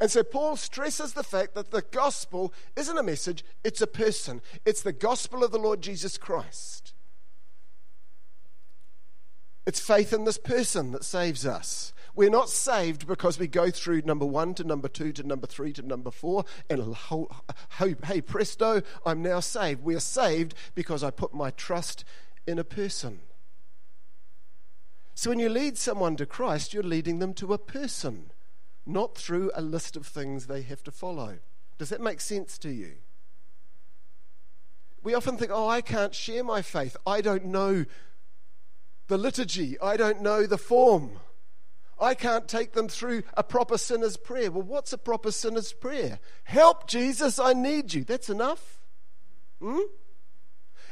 And 0.00 0.10
so 0.10 0.22
Paul 0.22 0.56
stresses 0.56 1.12
the 1.12 1.22
fact 1.22 1.54
that 1.54 1.70
the 1.70 1.82
gospel 1.82 2.54
isn't 2.74 2.96
a 2.96 3.02
message, 3.02 3.44
it's 3.62 3.82
a 3.82 3.86
person. 3.86 4.40
It's 4.64 4.82
the 4.82 4.94
gospel 4.94 5.44
of 5.44 5.52
the 5.52 5.58
Lord 5.58 5.82
Jesus 5.82 6.16
Christ. 6.16 6.94
It's 9.66 9.78
faith 9.78 10.14
in 10.14 10.24
this 10.24 10.38
person 10.38 10.92
that 10.92 11.04
saves 11.04 11.44
us. 11.44 11.92
We're 12.16 12.30
not 12.30 12.48
saved 12.48 13.06
because 13.06 13.38
we 13.38 13.46
go 13.46 13.70
through 13.70 14.02
number 14.02 14.26
one 14.26 14.54
to 14.54 14.64
number 14.64 14.88
two 14.88 15.12
to 15.12 15.22
number 15.22 15.46
three 15.46 15.72
to 15.74 15.82
number 15.82 16.10
four, 16.10 16.44
and 16.68 16.96
hey, 17.78 18.20
presto, 18.20 18.82
I'm 19.06 19.22
now 19.22 19.40
saved. 19.40 19.84
We 19.84 19.94
are 19.94 20.00
saved 20.00 20.54
because 20.74 21.04
I 21.04 21.10
put 21.10 21.34
my 21.34 21.50
trust 21.50 22.04
in 22.46 22.58
a 22.58 22.64
person. 22.64 23.20
So 25.14 25.30
when 25.30 25.38
you 25.38 25.50
lead 25.50 25.78
someone 25.78 26.16
to 26.16 26.26
Christ, 26.26 26.74
you're 26.74 26.82
leading 26.82 27.18
them 27.20 27.34
to 27.34 27.52
a 27.52 27.58
person, 27.58 28.32
not 28.86 29.16
through 29.16 29.50
a 29.54 29.62
list 29.62 29.96
of 29.96 30.06
things 30.06 30.46
they 30.46 30.62
have 30.62 30.82
to 30.84 30.90
follow. 30.90 31.38
Does 31.78 31.90
that 31.90 32.00
make 32.00 32.20
sense 32.20 32.58
to 32.58 32.70
you? 32.70 32.92
We 35.02 35.14
often 35.14 35.36
think, 35.36 35.50
oh, 35.52 35.68
I 35.68 35.80
can't 35.80 36.14
share 36.14 36.44
my 36.44 36.60
faith. 36.62 36.96
I 37.06 37.20
don't 37.20 37.46
know 37.46 37.86
the 39.08 39.18
liturgy. 39.18 39.80
I 39.80 39.96
don't 39.96 40.20
know 40.20 40.46
the 40.46 40.58
form. 40.58 41.18
I 41.98 42.14
can't 42.14 42.48
take 42.48 42.72
them 42.72 42.88
through 42.88 43.22
a 43.34 43.42
proper 43.42 43.76
sinner's 43.76 44.16
prayer. 44.16 44.50
Well, 44.50 44.62
what's 44.62 44.92
a 44.92 44.98
proper 44.98 45.30
sinner's 45.30 45.72
prayer? 45.72 46.18
Help, 46.44 46.86
Jesus, 46.86 47.38
I 47.38 47.52
need 47.52 47.92
you. 47.92 48.04
That's 48.04 48.30
enough. 48.30 48.80
Hmm? 49.60 49.80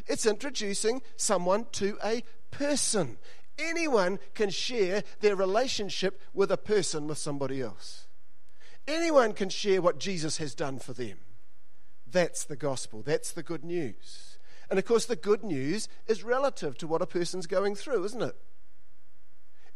It's 0.06 0.26
introducing 0.26 1.00
someone 1.16 1.66
to 1.72 1.98
a 2.04 2.22
person. 2.50 3.18
Anyone 3.58 4.18
can 4.34 4.50
share 4.50 5.02
their 5.20 5.34
relationship 5.34 6.20
with 6.32 6.52
a 6.52 6.56
person 6.56 7.06
with 7.06 7.18
somebody 7.18 7.60
else. 7.60 8.06
Anyone 8.86 9.32
can 9.32 9.48
share 9.48 9.82
what 9.82 9.98
Jesus 9.98 10.38
has 10.38 10.54
done 10.54 10.78
for 10.78 10.92
them. 10.92 11.18
That's 12.10 12.44
the 12.44 12.56
gospel. 12.56 13.02
That's 13.02 13.32
the 13.32 13.42
good 13.42 13.64
news. 13.64 14.38
And 14.70 14.78
of 14.78 14.84
course, 14.84 15.06
the 15.06 15.16
good 15.16 15.44
news 15.44 15.88
is 16.06 16.22
relative 16.22 16.76
to 16.78 16.86
what 16.86 17.02
a 17.02 17.06
person's 17.06 17.46
going 17.46 17.74
through, 17.74 18.04
isn't 18.04 18.22
it? 18.22 18.36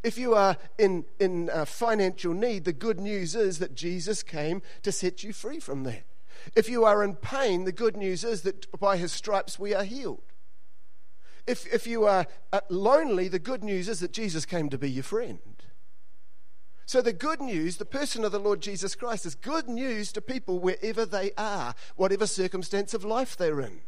If 0.02 0.18
you 0.18 0.34
are 0.34 0.56
in, 0.78 1.04
in 1.20 1.48
uh, 1.50 1.64
financial 1.64 2.34
need, 2.34 2.64
the 2.64 2.72
good 2.72 2.98
news 2.98 3.34
is 3.34 3.58
that 3.60 3.74
Jesus 3.74 4.22
came 4.22 4.62
to 4.82 4.90
set 4.90 5.22
you 5.22 5.32
free 5.32 5.60
from 5.60 5.84
that. 5.84 6.04
If 6.56 6.68
you 6.68 6.84
are 6.84 7.04
in 7.04 7.14
pain, 7.14 7.64
the 7.64 7.72
good 7.72 7.96
news 7.96 8.24
is 8.24 8.42
that 8.42 8.66
by 8.80 8.96
his 8.96 9.12
stripes 9.12 9.58
we 9.58 9.74
are 9.74 9.84
healed. 9.84 10.31
If, 11.46 11.72
if 11.72 11.86
you 11.86 12.04
are 12.04 12.26
uh, 12.52 12.60
lonely, 12.68 13.28
the 13.28 13.38
good 13.38 13.64
news 13.64 13.88
is 13.88 14.00
that 14.00 14.12
Jesus 14.12 14.44
came 14.44 14.68
to 14.68 14.78
be 14.78 14.90
your 14.90 15.02
friend. 15.02 15.40
So, 16.86 17.00
the 17.00 17.12
good 17.12 17.40
news, 17.40 17.76
the 17.76 17.84
person 17.84 18.24
of 18.24 18.32
the 18.32 18.38
Lord 18.38 18.60
Jesus 18.60 18.94
Christ, 18.94 19.24
is 19.24 19.34
good 19.34 19.68
news 19.68 20.12
to 20.12 20.20
people 20.20 20.58
wherever 20.58 21.06
they 21.06 21.30
are, 21.38 21.74
whatever 21.96 22.26
circumstance 22.26 22.92
of 22.92 23.04
life 23.04 23.36
they're 23.36 23.60
in. 23.60 23.80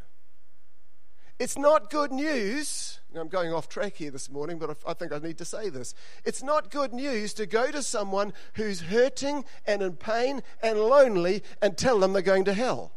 It's 1.39 1.59
not 1.59 1.91
good 1.91 2.13
news. 2.13 3.01
I'm 3.15 3.29
going 3.29 3.53
off 3.53 3.69
track 3.69 3.97
here 3.97 4.11
this 4.11 4.31
morning, 4.31 4.59
but 4.59 4.77
I 4.87 4.95
think 4.95 5.13
I 5.13 5.19
need 5.19 5.39
to 5.39 5.45
say 5.45 5.69
this. 5.69 5.95
It's 6.25 6.43
not 6.43 6.71
good 6.71 6.93
news 6.93 7.35
to 7.35 7.47
go 7.47 7.71
to 7.71 7.83
someone 7.83 8.33
who's 8.55 8.83
hurting 8.83 9.45
and 9.67 9.83
in 9.83 9.95
pain 9.95 10.43
and 10.63 10.79
lonely 10.79 11.43
and 11.61 11.77
tell 11.77 11.99
them 11.99 12.13
they're 12.13 12.23
going 12.23 12.45
to 12.47 12.55
hell. 12.55 12.93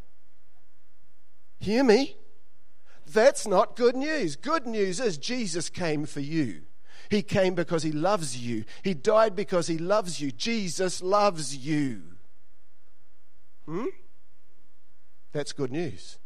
Hear 1.58 1.82
me? 1.82 2.16
That's 3.12 3.46
not 3.46 3.76
good 3.76 3.96
news. 3.96 4.36
Good 4.36 4.66
news 4.66 5.00
is 5.00 5.18
Jesus 5.18 5.70
came 5.70 6.04
for 6.04 6.20
you. 6.20 6.62
He 7.10 7.22
came 7.22 7.54
because 7.54 7.82
he 7.82 7.92
loves 7.92 8.36
you. 8.36 8.64
He 8.82 8.92
died 8.94 9.34
because 9.34 9.66
he 9.66 9.78
loves 9.78 10.20
you. 10.20 10.30
Jesus 10.30 11.02
loves 11.02 11.56
you. 11.56 12.02
Hmm? 13.64 13.86
That's 15.32 15.52
good 15.52 15.72
news. 15.72 16.18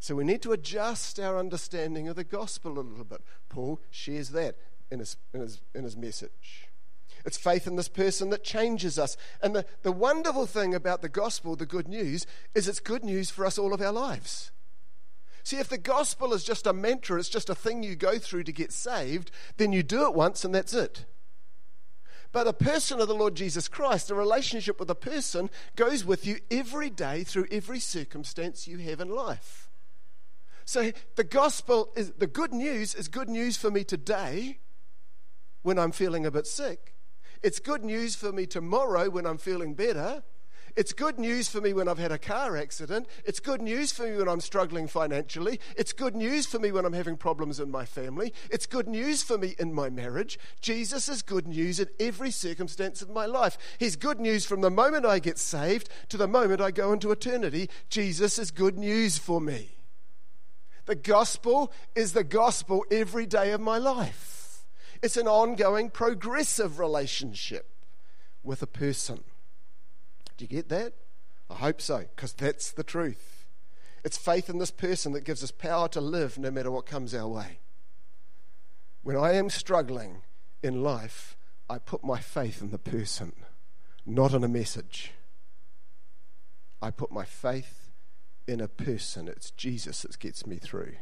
So 0.00 0.14
we 0.14 0.24
need 0.24 0.42
to 0.42 0.52
adjust 0.52 1.18
our 1.18 1.38
understanding 1.38 2.08
of 2.08 2.16
the 2.16 2.24
gospel 2.24 2.78
a 2.78 2.80
little 2.80 3.04
bit. 3.04 3.20
Paul 3.48 3.80
shares 3.90 4.30
that 4.30 4.56
in 4.90 5.00
his, 5.00 5.16
in 5.34 5.40
his, 5.40 5.60
in 5.74 5.84
his 5.84 5.96
message. 5.96 6.68
It's 7.24 7.36
faith 7.36 7.66
in 7.66 7.76
this 7.76 7.88
person 7.88 8.30
that 8.30 8.44
changes 8.44 8.98
us. 8.98 9.16
And 9.42 9.54
the, 9.54 9.66
the 9.82 9.92
wonderful 9.92 10.46
thing 10.46 10.74
about 10.74 11.02
the 11.02 11.08
gospel, 11.08 11.56
the 11.56 11.66
good 11.66 11.88
news, 11.88 12.26
is 12.54 12.68
it's 12.68 12.80
good 12.80 13.04
news 13.04 13.28
for 13.28 13.44
us 13.44 13.58
all 13.58 13.74
of 13.74 13.82
our 13.82 13.92
lives. 13.92 14.52
See, 15.48 15.56
if 15.56 15.70
the 15.70 15.78
gospel 15.78 16.34
is 16.34 16.44
just 16.44 16.66
a 16.66 16.74
mantra, 16.74 17.18
it's 17.18 17.30
just 17.30 17.48
a 17.48 17.54
thing 17.54 17.82
you 17.82 17.96
go 17.96 18.18
through 18.18 18.44
to 18.44 18.52
get 18.52 18.70
saved, 18.70 19.30
then 19.56 19.72
you 19.72 19.82
do 19.82 20.04
it 20.04 20.12
once 20.12 20.44
and 20.44 20.54
that's 20.54 20.74
it. 20.74 21.06
But 22.32 22.46
a 22.46 22.52
person 22.52 23.00
of 23.00 23.08
the 23.08 23.14
Lord 23.14 23.34
Jesus 23.34 23.66
Christ, 23.66 24.10
a 24.10 24.14
relationship 24.14 24.78
with 24.78 24.90
a 24.90 24.94
person, 24.94 25.48
goes 25.74 26.04
with 26.04 26.26
you 26.26 26.40
every 26.50 26.90
day 26.90 27.24
through 27.24 27.46
every 27.50 27.80
circumstance 27.80 28.68
you 28.68 28.76
have 28.76 29.00
in 29.00 29.08
life. 29.08 29.70
So 30.66 30.92
the 31.16 31.24
gospel 31.24 31.94
is 31.96 32.10
the 32.18 32.26
good 32.26 32.52
news 32.52 32.94
is 32.94 33.08
good 33.08 33.30
news 33.30 33.56
for 33.56 33.70
me 33.70 33.84
today 33.84 34.58
when 35.62 35.78
I'm 35.78 35.92
feeling 35.92 36.26
a 36.26 36.30
bit 36.30 36.46
sick. 36.46 36.94
It's 37.42 37.58
good 37.58 37.84
news 37.84 38.14
for 38.14 38.32
me 38.32 38.44
tomorrow 38.44 39.08
when 39.08 39.24
I'm 39.24 39.38
feeling 39.38 39.72
better. 39.72 40.24
It's 40.78 40.92
good 40.92 41.18
news 41.18 41.48
for 41.48 41.60
me 41.60 41.72
when 41.72 41.88
I've 41.88 41.98
had 41.98 42.12
a 42.12 42.18
car 42.18 42.56
accident. 42.56 43.08
It's 43.24 43.40
good 43.40 43.60
news 43.60 43.90
for 43.90 44.04
me 44.04 44.16
when 44.16 44.28
I'm 44.28 44.40
struggling 44.40 44.86
financially. 44.86 45.58
It's 45.76 45.92
good 45.92 46.14
news 46.14 46.46
for 46.46 46.60
me 46.60 46.70
when 46.70 46.84
I'm 46.84 46.92
having 46.92 47.16
problems 47.16 47.58
in 47.58 47.68
my 47.68 47.84
family. 47.84 48.32
It's 48.48 48.64
good 48.64 48.86
news 48.86 49.24
for 49.24 49.36
me 49.36 49.56
in 49.58 49.74
my 49.74 49.90
marriage. 49.90 50.38
Jesus 50.60 51.08
is 51.08 51.22
good 51.22 51.48
news 51.48 51.80
in 51.80 51.88
every 51.98 52.30
circumstance 52.30 53.02
of 53.02 53.10
my 53.10 53.26
life. 53.26 53.58
He's 53.80 53.96
good 53.96 54.20
news 54.20 54.46
from 54.46 54.60
the 54.60 54.70
moment 54.70 55.04
I 55.04 55.18
get 55.18 55.36
saved 55.36 55.88
to 56.10 56.16
the 56.16 56.28
moment 56.28 56.60
I 56.60 56.70
go 56.70 56.92
into 56.92 57.10
eternity. 57.10 57.68
Jesus 57.88 58.38
is 58.38 58.52
good 58.52 58.78
news 58.78 59.18
for 59.18 59.40
me. 59.40 59.70
The 60.86 60.94
gospel 60.94 61.72
is 61.96 62.12
the 62.12 62.22
gospel 62.22 62.84
every 62.88 63.26
day 63.26 63.50
of 63.50 63.60
my 63.60 63.78
life. 63.78 64.64
It's 65.02 65.16
an 65.16 65.26
ongoing, 65.26 65.90
progressive 65.90 66.78
relationship 66.78 67.68
with 68.44 68.62
a 68.62 68.68
person. 68.68 69.24
Do 70.38 70.44
you 70.44 70.48
get 70.48 70.68
that? 70.70 70.94
I 71.50 71.54
hope 71.54 71.80
so, 71.82 72.04
because 72.14 72.32
that's 72.32 72.70
the 72.70 72.84
truth. 72.84 73.46
It's 74.04 74.16
faith 74.16 74.48
in 74.48 74.58
this 74.58 74.70
person 74.70 75.12
that 75.12 75.24
gives 75.24 75.42
us 75.42 75.50
power 75.50 75.88
to 75.88 76.00
live 76.00 76.38
no 76.38 76.50
matter 76.50 76.70
what 76.70 76.86
comes 76.86 77.14
our 77.14 77.26
way. 77.26 77.58
When 79.02 79.16
I 79.16 79.32
am 79.32 79.50
struggling 79.50 80.22
in 80.62 80.82
life, 80.82 81.36
I 81.68 81.78
put 81.78 82.04
my 82.04 82.20
faith 82.20 82.62
in 82.62 82.70
the 82.70 82.78
person, 82.78 83.32
not 84.06 84.32
in 84.32 84.44
a 84.44 84.48
message. 84.48 85.12
I 86.80 86.92
put 86.92 87.10
my 87.10 87.24
faith 87.24 87.90
in 88.46 88.60
a 88.60 88.68
person. 88.68 89.26
It's 89.26 89.50
Jesus 89.50 90.02
that 90.02 90.18
gets 90.18 90.46
me 90.46 90.56
through. 90.56 90.94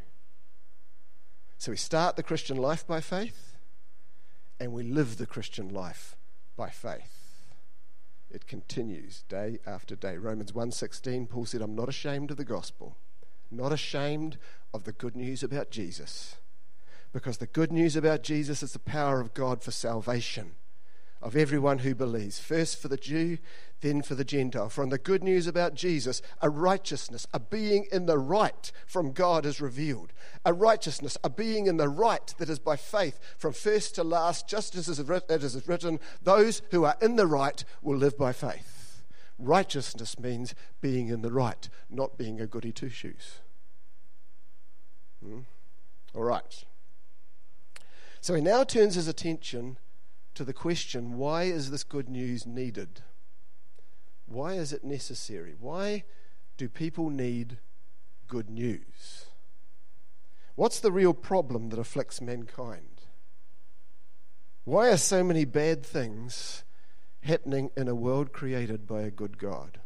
So 1.58 1.72
we 1.72 1.76
start 1.76 2.16
the 2.16 2.22
Christian 2.22 2.56
life 2.56 2.86
by 2.86 3.00
faith, 3.00 3.56
and 4.58 4.72
we 4.72 4.82
live 4.82 5.18
the 5.18 5.26
Christian 5.26 5.68
life 5.68 6.16
by 6.56 6.70
faith. 6.70 7.15
It 8.36 8.46
continues 8.46 9.22
day 9.30 9.60
after 9.64 9.96
day. 9.96 10.18
Romans 10.18 10.52
1:16 10.52 11.26
Paul 11.26 11.46
said, 11.46 11.62
"I'm 11.62 11.74
not 11.74 11.88
ashamed 11.88 12.30
of 12.30 12.36
the 12.36 12.44
gospel, 12.44 12.98
not 13.50 13.72
ashamed 13.72 14.36
of 14.74 14.84
the 14.84 14.92
good 14.92 15.16
news 15.16 15.42
about 15.42 15.70
Jesus." 15.70 16.36
Because 17.14 17.38
the 17.38 17.46
good 17.46 17.72
news 17.72 17.96
about 17.96 18.22
Jesus 18.22 18.62
is 18.62 18.74
the 18.74 18.78
power 18.78 19.22
of 19.22 19.32
God 19.32 19.62
for 19.62 19.70
salvation 19.70 20.56
of 21.23 21.37
everyone 21.37 21.78
who 21.78 21.94
believes. 21.94 22.38
First 22.38 22.80
for 22.80 22.88
the 22.88 22.96
Jew, 22.96 23.38
then 23.80 24.02
for 24.02 24.14
the 24.14 24.25
Gentile. 24.25 24.68
From 24.68 24.90
the 24.90 24.99
good 24.99 25.23
news 25.23 25.46
about 25.46 25.75
Jesus, 25.75 26.23
a 26.40 26.49
righteousness, 26.49 27.26
a 27.32 27.40
being 27.40 27.87
in 27.92 28.06
the 28.06 28.18
right 28.18 28.70
from 28.87 29.12
God 29.12 29.44
is 29.44 29.61
revealed. 29.61 30.12
A 30.44 30.52
righteousness, 30.52 31.18
a 31.23 31.30
being 31.30 31.66
in 31.66 31.76
the 31.76 31.88
right 31.88 32.35
that 32.38 32.49
is 32.49 32.58
by 32.58 32.76
faith 32.76 33.18
from 33.37 33.52
first 33.52 33.94
to 33.94 34.04
last, 34.04 34.49
just 34.49 34.75
as 34.76 34.88
it 34.88 35.08
is 35.42 35.68
written, 35.68 36.00
those 36.23 36.62
who 36.70 36.85
are 36.85 36.96
in 37.00 37.16
the 37.16 37.26
right 37.26 37.64
will 37.82 37.96
live 37.96 38.16
by 38.16 38.32
faith. 38.32 39.02
Righteousness 39.38 40.18
means 40.18 40.54
being 40.80 41.08
in 41.08 41.23
the 41.23 41.32
right, 41.32 41.68
not 41.90 42.16
being 42.16 42.40
a 42.40 42.46
goody 42.46 42.73
two 42.73 42.88
shoes. 42.88 43.40
Hmm? 45.23 45.40
All 46.14 46.25
right. 46.25 46.64
So 48.20 48.35
he 48.35 48.40
now 48.40 48.64
turns 48.64 48.94
his 48.94 49.08
attention 49.08 49.76
to 50.36 50.44
the 50.44 50.52
question 50.52 51.16
why 51.16 51.44
is 51.44 51.70
this 51.70 51.82
good 51.82 52.08
news 52.08 52.46
needed? 52.46 53.00
Why 54.26 54.54
is 54.54 54.72
it 54.72 54.84
necessary? 54.84 55.54
Why 55.58 56.04
do 56.56 56.68
people 56.68 57.10
need 57.10 57.58
good 58.28 58.48
news? 58.50 59.26
What's 60.54 60.80
the 60.80 60.92
real 60.92 61.14
problem 61.14 61.70
that 61.70 61.78
afflicts 61.78 62.20
mankind? 62.20 63.02
Why 64.64 64.88
are 64.88 64.96
so 64.96 65.22
many 65.22 65.44
bad 65.44 65.84
things 65.84 66.64
happening 67.22 67.70
in 67.76 67.88
a 67.88 67.94
world 67.94 68.32
created 68.32 68.86
by 68.86 69.02
a 69.02 69.10
good 69.10 69.38
God? 69.38 69.80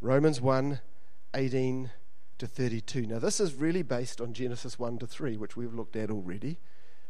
Romans 0.00 0.40
1 0.40 0.80
18 1.34 1.90
to 2.38 2.46
32. 2.46 3.06
Now, 3.06 3.18
this 3.18 3.40
is 3.40 3.54
really 3.54 3.82
based 3.82 4.20
on 4.20 4.32
Genesis 4.32 4.78
1 4.78 4.98
to 4.98 5.06
3, 5.06 5.36
which 5.36 5.56
we've 5.56 5.74
looked 5.74 5.96
at 5.96 6.10
already 6.10 6.58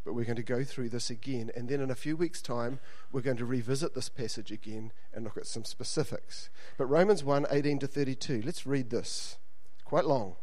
but 0.05 0.15
we're 0.15 0.25
going 0.25 0.37
to 0.37 0.43
go 0.43 0.65
through 0.65 0.91
this 0.91 1.11
again. 1.11 1.51
And 1.57 1.69
then 1.69 1.81
in 1.81 1.91
a 1.91 1.95
few 1.95 2.17
weeks' 2.17 2.43
time, 2.43 2.79
we're 3.11 3.23
going 3.23 3.39
to 3.39 3.45
revisit 3.45 3.95
this 3.95 4.09
passage 4.09 4.53
again 4.53 4.93
and 5.13 5.25
look 5.25 5.37
at 5.37 5.47
some 5.47 5.65
specifics. 5.65 6.51
But 6.77 6.87
Romans 6.87 7.25
1 7.25 7.47
18 7.51 7.79
to 7.81 7.87
32, 7.87 8.43
let's 8.45 8.67
read 8.67 8.91
this. 8.91 9.39
quite 9.85 10.05
long. 10.05 10.37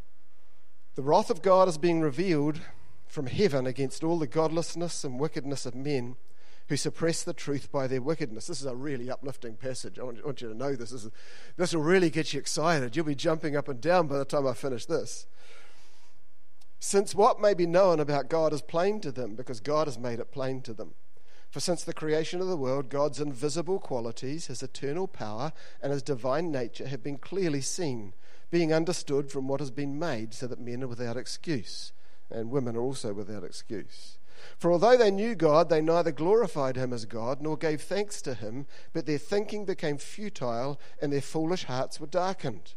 The 0.96 1.04
wrath 1.04 1.30
of 1.30 1.42
God 1.42 1.70
is 1.70 1.78
being 1.78 2.02
revealed 2.02 2.60
from 3.08 3.28
heaven 3.28 3.68
against 3.68 4.04
all 4.04 4.20
the 4.20 4.28
godlessness 4.28 5.04
and 5.04 5.20
wickedness 5.20 5.66
of 5.66 5.76
men 5.76 6.16
who 6.68 6.78
suppress 6.78 7.24
the 7.24 7.34
truth 7.34 7.70
by 7.72 7.86
their 7.86 8.02
wickedness. 8.02 8.48
This 8.48 8.62
is 8.62 8.66
a 8.66 8.76
really 8.76 9.10
uplifting 9.12 9.56
passage. 9.56 10.00
I 10.00 10.04
want, 10.04 10.42
you 10.42 10.48
to 10.48 10.54
know 10.54 10.76
this. 10.76 10.94
Is, 10.94 11.10
this 11.58 11.74
will 11.74 11.82
really 11.82 12.10
get 12.10 12.34
you 12.34 12.40
excited. 12.40 12.96
You'll 12.96 13.06
be 13.06 13.16
jumping 13.16 13.58
up 13.58 13.68
and 13.68 13.82
down 13.82 14.08
by 14.08 14.18
the 14.18 14.26
time 14.26 14.48
I 14.48 14.54
finish 14.54 14.86
this. 14.86 15.28
Since 16.84 17.14
what 17.14 17.40
may 17.40 17.54
be 17.54 17.68
known 17.68 18.00
about 18.00 18.28
God 18.28 18.54
is 18.54 18.64
plain 18.64 19.02
to 19.02 19.12
them, 19.12 19.36
because 19.36 19.60
God 19.60 19.86
has 19.86 20.00
made 20.00 20.20
it 20.20 20.32
plain 20.32 20.62
to 20.64 20.74
them. 20.74 20.96
For 21.52 21.60
since 21.60 21.84
the 21.84 21.94
creation 21.94 22.42
of 22.42 22.48
the 22.48 22.58
world, 22.58 22.90
God's 22.90 23.22
invisible 23.22 23.78
qualities, 23.78 24.48
his 24.48 24.64
eternal 24.64 25.08
power, 25.08 25.54
and 25.80 25.94
his 25.94 26.02
divine 26.02 26.52
nature 26.52 26.88
have 26.88 27.04
been 27.04 27.20
clearly 27.20 27.62
seen, 27.62 28.16
being 28.50 28.74
understood 28.74 29.32
from 29.32 29.48
what 29.48 29.60
has 29.60 29.70
been 29.70 30.00
made, 30.00 30.34
so 30.34 30.48
that 30.48 30.60
men 30.60 30.82
are 30.82 30.88
without 30.88 31.18
excuse, 31.18 31.94
and 32.32 32.50
women 32.50 32.76
are 32.76 32.82
also 32.82 33.14
without 33.14 33.44
excuse. 33.44 34.18
For 34.58 34.72
although 34.72 34.98
they 34.98 35.12
knew 35.12 35.36
God, 35.36 35.70
they 35.70 35.82
neither 35.82 36.12
glorified 36.12 36.78
him 36.78 36.94
as 36.94 37.06
God 37.06 37.44
nor 37.44 37.58
gave 37.58 37.84
thanks 37.84 38.24
to 38.24 38.34
him, 38.34 38.66
but 38.92 39.06
their 39.06 39.20
thinking 39.20 39.66
became 39.66 40.00
futile, 40.00 40.80
and 41.00 41.14
their 41.14 41.22
foolish 41.22 41.66
hearts 41.66 42.00
were 42.00 42.08
darkened. 42.08 42.74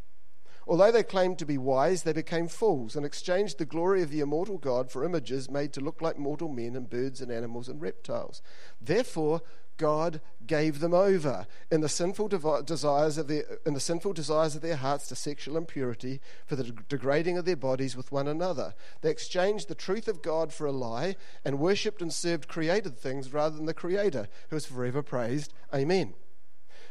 Although 0.66 0.92
they 0.92 1.02
claimed 1.02 1.38
to 1.38 1.46
be 1.46 1.58
wise, 1.58 2.02
they 2.02 2.12
became 2.12 2.48
fools 2.48 2.96
and 2.96 3.04
exchanged 3.04 3.58
the 3.58 3.64
glory 3.64 4.02
of 4.02 4.10
the 4.10 4.20
immortal 4.20 4.58
God 4.58 4.90
for 4.90 5.04
images 5.04 5.50
made 5.50 5.72
to 5.74 5.80
look 5.80 6.00
like 6.00 6.18
mortal 6.18 6.48
men 6.48 6.74
and 6.74 6.88
birds 6.88 7.20
and 7.20 7.30
animals 7.30 7.68
and 7.68 7.80
reptiles. 7.82 8.40
Therefore, 8.80 9.42
God 9.76 10.20
gave 10.46 10.78
them 10.78 10.94
over 10.94 11.46
in 11.70 11.80
the 11.80 11.88
sinful 11.88 12.28
desires 12.28 13.18
of 13.18 13.26
their 13.26 13.58
in 13.66 13.74
the 13.74 13.80
sinful 13.80 14.12
desires 14.12 14.54
of 14.54 14.62
their 14.62 14.76
hearts 14.76 15.08
to 15.08 15.16
sexual 15.16 15.56
impurity 15.56 16.20
for 16.46 16.54
the 16.54 16.72
degrading 16.88 17.38
of 17.38 17.44
their 17.44 17.56
bodies 17.56 17.96
with 17.96 18.12
one 18.12 18.28
another. 18.28 18.74
They 19.00 19.10
exchanged 19.10 19.68
the 19.68 19.74
truth 19.74 20.06
of 20.06 20.22
God 20.22 20.52
for 20.52 20.66
a 20.66 20.72
lie 20.72 21.16
and 21.44 21.58
worshipped 21.58 22.02
and 22.02 22.12
served 22.12 22.48
created 22.48 22.96
things 22.96 23.32
rather 23.32 23.56
than 23.56 23.66
the 23.66 23.74
Creator, 23.74 24.28
who 24.50 24.56
is 24.56 24.66
forever 24.66 25.02
praised. 25.02 25.52
Amen. 25.74 26.14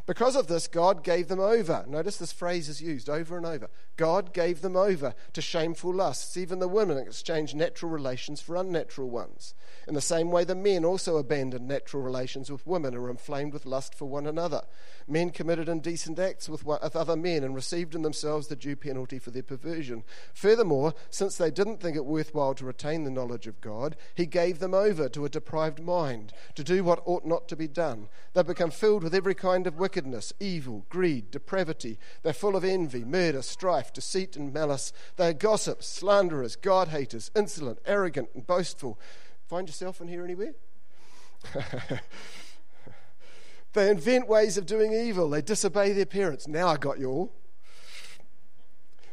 Because 0.06 0.36
of 0.36 0.48
this, 0.48 0.68
God 0.68 1.02
gave 1.02 1.30
them 1.30 1.40
over. 1.40 1.86
Notice 1.88 2.18
this 2.18 2.34
phrase 2.34 2.68
is 2.68 2.82
used 2.82 3.10
over 3.10 3.38
and 3.38 3.46
over. 3.46 3.70
God 3.96 4.34
gave 4.34 4.60
them 4.62 4.76
over 4.76 5.14
to 5.32 5.42
shameful 5.42 5.94
lusts. 5.94 6.36
Even 6.36 6.60
the 6.60 6.68
women 6.68 6.98
exchanged 6.98 7.56
natural 7.56 7.90
relations 7.90 8.42
for 8.42 8.58
unnatural 8.58 9.10
ones. 9.10 9.54
In 9.88 9.94
the 9.94 10.02
same 10.02 10.30
way, 10.30 10.44
the 10.44 10.56
men 10.56 10.84
also 10.84 11.16
abandoned 11.18 11.70
natural 11.70 12.04
relations 12.04 12.52
with 12.52 12.68
women 12.68 12.94
and 12.94 13.02
were 13.02 13.10
inflamed 13.10 13.54
with 13.54 13.66
lust 13.66 13.96
for 13.96 14.06
one 14.06 14.28
another. 14.28 14.64
Men 15.08 15.30
committed 15.30 15.70
indecent 15.70 16.20
acts 16.20 16.48
with, 16.50 16.68
other 16.68 17.16
men 17.16 17.44
and 17.44 17.56
received 17.56 17.96
in 17.96 18.02
themselves 18.02 18.48
the 18.48 18.56
due 18.56 18.76
penalty 18.76 19.20
for 19.20 19.32
their 19.32 19.44
perversion. 19.44 20.04
Furthermore, 20.34 20.94
since 21.10 21.38
they 21.38 21.52
didn't 21.52 21.82
think 21.82 21.96
it 21.96 22.06
worthwhile 22.06 22.54
to 22.56 22.66
retain 22.66 23.04
the 23.04 23.12
knowledge 23.12 23.48
of 23.48 23.62
God, 23.62 23.96
He 24.16 24.26
gave 24.26 24.60
them 24.60 24.74
over 24.74 25.10
to 25.10 25.26
a 25.26 25.30
deprived 25.30 25.82
mind 25.82 26.34
to 26.56 26.64
do 26.64 26.84
what 26.84 27.02
ought 27.06 27.26
not 27.26 27.48
to 27.50 27.56
be 27.56 27.68
done. 27.68 28.10
They 28.34 28.44
become 28.44 28.72
filled 28.72 29.04
with 29.04 29.16
every 29.16 29.36
kind 29.36 29.68
of 29.68 29.78
wickedness, 29.78 30.34
evil, 30.40 30.86
greed, 30.90 31.32
depravity. 31.32 32.00
They're 32.22 32.34
full 32.34 32.56
of 32.56 32.64
envy, 32.64 33.04
murder, 33.04 33.42
strife, 33.42 33.94
deceit, 33.94 34.36
and 34.36 34.54
malice. 34.54 34.94
They 35.18 35.30
are 35.30 35.34
gossips, 35.34 35.88
slanderers, 35.88 36.56
God 36.56 36.90
haters, 36.90 37.32
insolent, 37.36 37.80
arrogant, 37.86 38.30
and 38.34 38.46
boastful. 38.46 39.00
Find 39.48 39.68
yourself 39.68 40.02
in 40.02 40.08
here 40.08 40.24
anywhere? 40.24 40.54
They 43.74 43.90
invent 43.90 44.28
ways 44.28 44.58
of 44.58 44.66
doing 44.66 44.94
evil. 44.94 45.30
They 45.30 45.42
disobey 45.42 45.92
their 45.94 46.06
parents. 46.06 46.48
Now 46.48 46.68
I 46.68 46.78
got 46.78 47.00
you 47.00 47.10
all. 47.10 47.34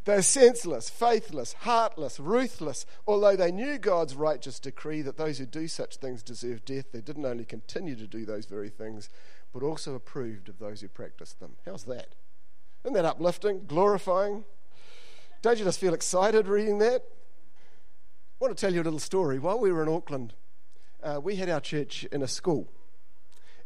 They're 0.05 0.23
senseless, 0.23 0.88
faithless, 0.88 1.55
heartless, 1.61 2.18
ruthless. 2.18 2.87
Although 3.07 3.37
they 3.37 3.53
knew 3.53 3.79
God's 3.79 4.14
righteous 4.14 4.59
decree 4.59 5.03
that 5.03 5.16
those 5.16 5.38
who 5.38 5.46
do 5.46 5.68
such 5.68 5.96
things 5.96 6.23
deserve 6.23 6.64
death, 6.64 6.92
they 6.92 7.01
didn't 7.01 7.27
only 7.27 7.44
continue 7.44 7.94
to 7.96 8.07
do 8.07 8.25
those 8.25 8.46
very 8.46 8.70
things, 8.70 9.11
but 9.53 9.62
also 9.62 9.94
approved 9.94 10.49
of 10.49 10.59
those 10.59 10.81
who 10.81 10.88
practiced 10.88 11.40
them. 11.40 11.57
How's 11.66 11.85
that? 11.85 12.14
Isn't 12.85 12.94
that 12.94 13.05
uplifting, 13.05 13.66
glorifying? 13.66 14.44
Don't 15.42 15.59
you 15.59 15.64
just 15.64 15.81
feel 15.81 15.94
excited 15.94 16.49
reading 16.49 16.79
that? 16.79 17.03
I 17.03 18.44
want 18.44 18.57
to 18.57 18.61
tell 18.61 18.73
you 18.73 18.81
a 18.81 18.85
little 18.85 18.99
story. 18.99 19.38
While 19.38 19.59
we 19.59 19.70
were 19.70 19.83
in 19.83 19.88
Auckland, 19.88 20.33
uh, 21.03 21.20
we 21.23 21.37
had 21.37 21.51
our 21.51 21.61
church 21.61 22.05
in 22.11 22.23
a 22.23 22.29
school. 22.29 22.70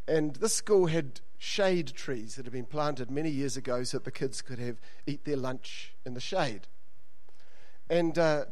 And 0.07 0.37
this 0.37 0.55
school 0.55 0.87
had 0.87 1.21
shade 1.39 1.89
trees 1.95 2.37
that 2.37 2.45
had 2.45 2.53
been 2.53 2.67
planted 2.67 3.11
many 3.11 3.31
years 3.31 3.57
ago 3.57 3.85
so 3.85 3.99
that 3.99 4.05
the 4.05 4.11
kids 4.11 4.43
could 4.43 4.59
have 4.59 4.81
eat 5.07 5.25
their 5.25 5.37
lunch 5.37 5.95
in 6.05 6.15
the 6.15 6.21
shade. 6.21 6.67
And 7.89 8.19
uh, 8.19 8.47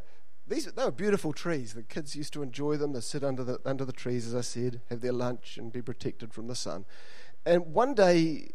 these 0.46 0.66
they 0.66 0.84
were 0.84 0.90
beautiful 0.90 1.32
trees. 1.32 1.74
The 1.74 1.82
kids 1.82 2.16
used 2.16 2.32
to 2.34 2.42
enjoy 2.42 2.76
them. 2.76 2.92
They 2.92 3.00
sit 3.00 3.24
under 3.24 3.44
the 3.44 3.60
under 3.64 3.84
the 3.84 3.92
trees, 3.92 4.26
as 4.26 4.34
I 4.34 4.40
said, 4.40 4.80
have 4.90 5.00
their 5.00 5.12
lunch 5.12 5.56
and 5.56 5.72
be 5.72 5.82
protected 5.82 6.32
from 6.32 6.48
the 6.48 6.54
sun. 6.54 6.84
And 7.44 7.74
one 7.74 7.94
day, 7.94 8.48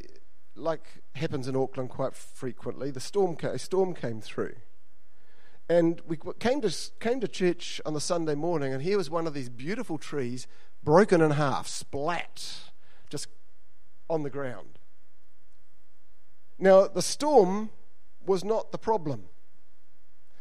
like 0.55 1.01
happens 1.15 1.47
in 1.47 1.55
Auckland 1.55 1.89
quite 1.89 2.15
frequently, 2.15 2.91
the 2.91 2.99
storm 2.99 3.37
a 3.41 3.59
storm 3.59 3.93
came 3.93 4.21
through. 4.21 4.55
And 5.69 6.01
we 6.07 6.17
came 6.39 6.61
to, 6.61 6.73
came 7.01 7.19
to 7.19 7.27
church 7.27 7.81
on 7.85 7.93
the 7.93 7.99
Sunday 7.99 8.35
morning, 8.35 8.71
and 8.73 8.81
here 8.81 8.95
was 8.95 9.09
one 9.09 9.27
of 9.27 9.33
these 9.33 9.49
beautiful 9.49 9.97
trees 9.97 10.47
broken 10.81 11.21
in 11.21 11.31
half, 11.31 11.67
splat 11.67 12.71
just 13.09 13.27
on 14.09 14.23
the 14.23 14.29
ground. 14.29 14.79
Now, 16.59 16.87
the 16.87 17.01
storm 17.01 17.69
was 18.25 18.43
not 18.43 18.71
the 18.71 18.77
problem. 18.77 19.25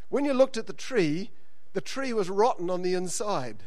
When 0.09 0.24
you 0.24 0.33
looked 0.33 0.57
at 0.57 0.66
the 0.66 0.72
tree, 0.72 1.31
the 1.72 1.81
tree 1.81 2.12
was 2.12 2.31
rotten 2.31 2.70
on 2.70 2.83
the 2.83 2.94
inside. 2.94 3.62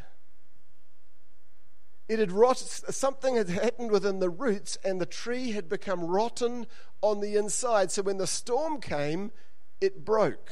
It 2.07 2.17
had 2.17 2.31
rotted, 2.31 2.67
something 2.67 3.35
had 3.35 3.49
happened 3.49 3.91
within 3.91 4.19
the 4.19 4.31
roots, 4.31 4.77
and 4.83 4.99
the 4.99 5.05
tree 5.05 5.51
had 5.51 5.69
become 5.69 6.05
rotten 6.05 6.65
on 7.01 7.19
the 7.19 7.35
inside. 7.35 7.91
So 7.91 8.01
when 8.01 8.17
the 8.17 8.25
storm 8.25 8.81
came, 8.81 9.31
it 9.79 10.03
broke. 10.05 10.51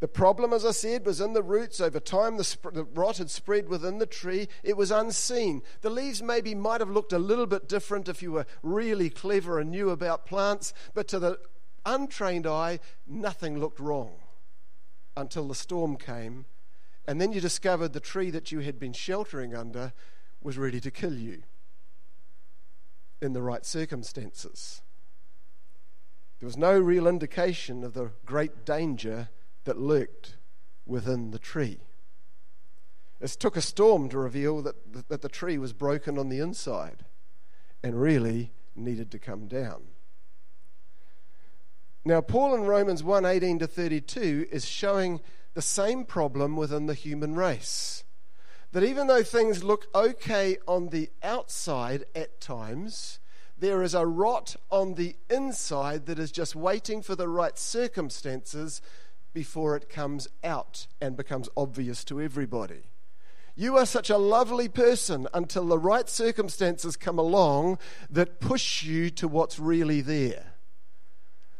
The 0.00 0.08
problem, 0.08 0.52
as 0.52 0.66
I 0.66 0.72
said, 0.72 1.06
was 1.06 1.20
in 1.22 1.32
the 1.32 1.42
roots. 1.42 1.80
Over 1.80 2.00
time, 2.00 2.36
the, 2.36 2.44
sp- 2.44 2.74
the, 2.74 2.84
rot 2.84 3.16
had 3.16 3.30
spread 3.30 3.68
within 3.68 3.98
the 3.98 4.06
tree. 4.06 4.48
It 4.62 4.76
was 4.76 4.90
unseen. 4.90 5.62
The 5.80 5.88
leaves 5.88 6.22
maybe 6.22 6.54
might 6.54 6.80
have 6.80 6.90
looked 6.90 7.14
a 7.14 7.18
little 7.18 7.46
bit 7.46 7.68
different 7.68 8.08
if 8.08 8.22
you 8.22 8.32
were 8.32 8.46
really 8.62 9.08
clever 9.08 9.58
and 9.58 9.70
knew 9.70 9.88
about 9.88 10.26
plants, 10.26 10.74
but 10.92 11.08
to 11.08 11.18
the 11.18 11.38
untrained 11.86 12.46
eye, 12.46 12.80
nothing 13.06 13.58
looked 13.58 13.80
wrong 13.80 14.16
until 15.16 15.48
the 15.48 15.54
storm 15.54 15.96
came 15.96 16.44
And 17.08 17.20
then 17.20 17.32
you 17.32 17.40
discovered 17.40 17.92
the 17.92 18.00
tree 18.00 18.30
that 18.30 18.50
you 18.50 18.60
had 18.60 18.78
been 18.78 18.92
sheltering 18.92 19.54
under 19.54 19.92
was 20.42 20.58
ready 20.58 20.80
to 20.80 20.90
kill 20.90 21.14
you 21.14 21.44
in 23.22 23.32
the 23.32 23.42
right 23.42 23.64
circumstances. 23.64 24.82
There 26.38 26.46
was 26.46 26.56
no 26.56 26.78
real 26.78 27.06
indication 27.06 27.82
of 27.82 27.94
the 27.94 28.10
great 28.26 28.66
danger 28.66 29.30
that 29.66 29.78
lurked 29.78 30.36
within 30.86 31.30
the 31.30 31.38
tree. 31.38 31.80
It 33.20 33.30
took 33.30 33.56
a 33.56 33.62
storm 33.62 34.08
to 34.08 34.18
reveal 34.18 34.62
that, 34.62 35.08
that 35.08 35.22
the 35.22 35.28
tree 35.28 35.58
was 35.58 35.72
broken 35.72 36.18
on 36.18 36.28
the 36.28 36.38
inside 36.38 37.04
and 37.82 38.00
really 38.00 38.52
needed 38.74 39.10
to 39.10 39.18
come 39.18 39.46
down. 39.46 39.82
Now, 42.04 42.20
Paul 42.20 42.54
in 42.54 42.62
Romans 42.62 43.02
1 43.02 43.24
18 43.24 43.58
to 43.60 43.66
32 43.66 44.46
is 44.50 44.64
showing 44.64 45.20
the 45.54 45.62
same 45.62 46.04
problem 46.04 46.56
within 46.56 46.86
the 46.86 46.94
human 46.94 47.34
race. 47.34 48.04
That 48.72 48.84
even 48.84 49.06
though 49.06 49.22
things 49.22 49.64
look 49.64 49.86
okay 49.94 50.58
on 50.68 50.88
the 50.88 51.10
outside 51.22 52.04
at 52.14 52.40
times, 52.40 53.18
there 53.58 53.82
is 53.82 53.94
a 53.94 54.06
rot 54.06 54.56
on 54.70 54.94
the 54.94 55.16
inside 55.30 56.06
that 56.06 56.18
is 56.18 56.30
just 56.30 56.54
waiting 56.54 57.02
for 57.02 57.16
the 57.16 57.28
right 57.28 57.58
circumstances 57.58 58.82
before 59.36 59.76
it 59.76 59.90
comes 59.90 60.26
out 60.42 60.86
and 60.98 61.14
becomes 61.14 61.46
obvious 61.58 62.04
to 62.04 62.22
everybody. 62.22 62.84
You 63.54 63.76
are 63.76 63.84
such 63.84 64.08
a 64.08 64.16
lovely 64.16 64.66
person 64.66 65.28
until 65.34 65.66
the 65.66 65.78
right 65.78 66.08
circumstances 66.08 66.96
come 66.96 67.18
along 67.18 67.78
that 68.08 68.40
push 68.40 68.82
you 68.82 69.10
to 69.10 69.28
what's 69.28 69.58
really 69.58 70.00
there. 70.00 70.54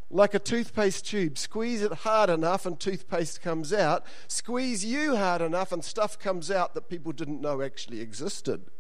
Like 0.09 0.33
a 0.33 0.39
toothpaste 0.39 1.05
tube, 1.05 1.37
squeeze 1.37 1.83
it 1.83 1.93
hard 1.93 2.31
enough 2.31 2.65
and 2.65 2.81
toothpaste 2.81 3.43
comes 3.43 3.75
out. 3.75 4.07
Squeeze 4.27 4.83
you 4.83 5.17
hard 5.17 5.43
enough 5.43 5.71
and 5.71 5.85
stuff 5.85 6.19
comes 6.19 6.51
out 6.51 6.73
that 6.73 6.89
people 6.89 7.13
didn't 7.13 7.43
know 7.43 7.61
actually 7.61 8.01
existed. 8.01 8.71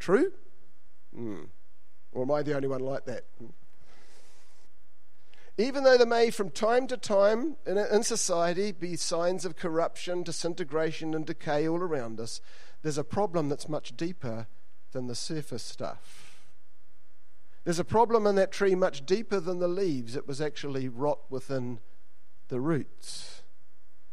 True? 0.00 0.32
Mm. 1.16 1.46
Or 2.10 2.22
am 2.22 2.32
I 2.32 2.42
the 2.42 2.56
only 2.56 2.66
one 2.66 2.80
like 2.80 3.04
that? 3.04 3.22
Even 5.58 5.84
though 5.84 5.98
there 5.98 6.06
may, 6.06 6.30
from 6.30 6.50
time 6.50 6.86
to 6.86 6.96
time 6.96 7.56
in, 7.66 7.76
in 7.76 8.02
society, 8.02 8.72
be 8.72 8.96
signs 8.96 9.44
of 9.44 9.56
corruption, 9.56 10.22
disintegration, 10.22 11.14
and 11.14 11.26
decay 11.26 11.68
all 11.68 11.80
around 11.80 12.18
us, 12.20 12.40
there's 12.82 12.98
a 12.98 13.04
problem 13.04 13.48
that's 13.48 13.68
much 13.68 13.96
deeper 13.96 14.46
than 14.92 15.06
the 15.06 15.14
surface 15.14 15.62
stuff. 15.62 16.48
There's 17.64 17.78
a 17.78 17.84
problem 17.84 18.26
in 18.26 18.34
that 18.36 18.50
tree 18.50 18.74
much 18.74 19.04
deeper 19.04 19.40
than 19.40 19.58
the 19.58 19.68
leaves. 19.68 20.16
It 20.16 20.26
was 20.26 20.40
actually 20.40 20.88
rot 20.88 21.20
within 21.30 21.80
the 22.48 22.60
roots, 22.60 23.42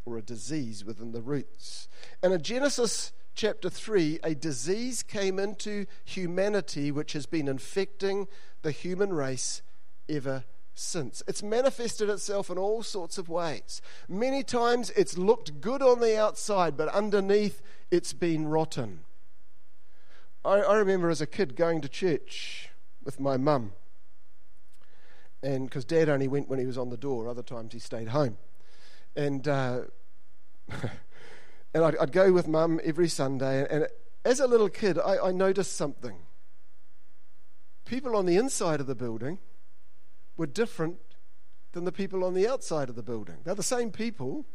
or 0.05 0.17
a 0.17 0.21
disease 0.21 0.83
within 0.83 1.13
the 1.13 1.21
roots. 1.21 1.87
And 2.21 2.33
in 2.33 2.41
Genesis 2.41 3.11
chapter 3.33 3.69
3, 3.69 4.19
a 4.23 4.35
disease 4.35 5.03
came 5.03 5.39
into 5.39 5.85
humanity 6.03 6.91
which 6.91 7.13
has 7.13 7.25
been 7.25 7.47
infecting 7.47 8.27
the 8.61 8.71
human 8.71 9.13
race 9.13 9.61
ever 10.09 10.43
since. 10.79 11.21
It's 11.27 11.43
manifested 11.43 12.09
itself 12.09 12.49
in 12.49 12.57
all 12.57 12.83
sorts 12.83 13.17
of 13.17 13.29
ways. 13.29 13.81
Many 14.07 14.43
times 14.43 14.89
it's 14.91 15.17
looked 15.17 15.61
good 15.61 15.81
on 15.81 15.99
the 15.99 16.17
outside, 16.17 16.77
but 16.77 16.89
underneath 16.89 17.61
it's 17.91 18.13
been 18.13 18.47
rotten. 18.47 19.01
I, 20.43 20.59
I 20.59 20.75
remember 20.77 21.09
as 21.09 21.21
a 21.21 21.27
kid 21.27 21.55
going 21.55 21.81
to 21.81 21.89
church 21.89 22.69
with 23.03 23.19
my 23.19 23.37
mum, 23.37 23.73
and 25.43 25.65
because 25.65 25.85
dad 25.85 26.09
only 26.09 26.27
went 26.27 26.49
when 26.49 26.59
he 26.59 26.65
was 26.65 26.77
on 26.77 26.89
the 26.89 26.97
door, 26.97 27.27
other 27.27 27.43
times 27.43 27.73
he 27.73 27.79
stayed 27.79 28.09
home. 28.09 28.37
And, 29.15 29.47
uh, 29.47 29.81
and 31.73 31.83
I'd, 31.83 31.97
I'd, 31.97 32.11
go 32.11 32.31
with 32.31 32.47
mum 32.47 32.79
every 32.83 33.07
Sunday, 33.09 33.59
and, 33.59 33.69
and 33.69 33.87
as 34.25 34.39
a 34.39 34.47
little 34.47 34.69
kid, 34.69 34.97
I, 34.99 35.27
I 35.27 35.31
noticed 35.31 35.75
something. 35.75 36.17
People 37.85 38.15
on 38.15 38.25
the 38.25 38.37
inside 38.37 38.79
of 38.79 38.87
the 38.87 38.95
building 38.95 39.39
were 40.39 40.47
different 40.47 40.97
than 41.73 41.83
the 41.83 41.91
people 41.91 42.23
on 42.23 42.33
the 42.33 42.47
outside 42.47 42.89
of 42.89 42.95
the 42.95 43.03
building. 43.03 43.35
They're 43.43 43.53
the 43.53 43.61
same 43.61 43.91
people, 43.91 44.45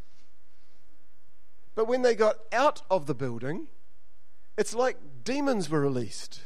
but 1.74 1.86
when 1.86 2.02
they 2.02 2.14
got 2.14 2.36
out 2.52 2.82
of 2.90 3.06
the 3.06 3.14
building, 3.14 3.68
it's 4.56 4.74
like 4.74 4.96
demons 5.22 5.68
were 5.68 5.80
released. 5.80 6.40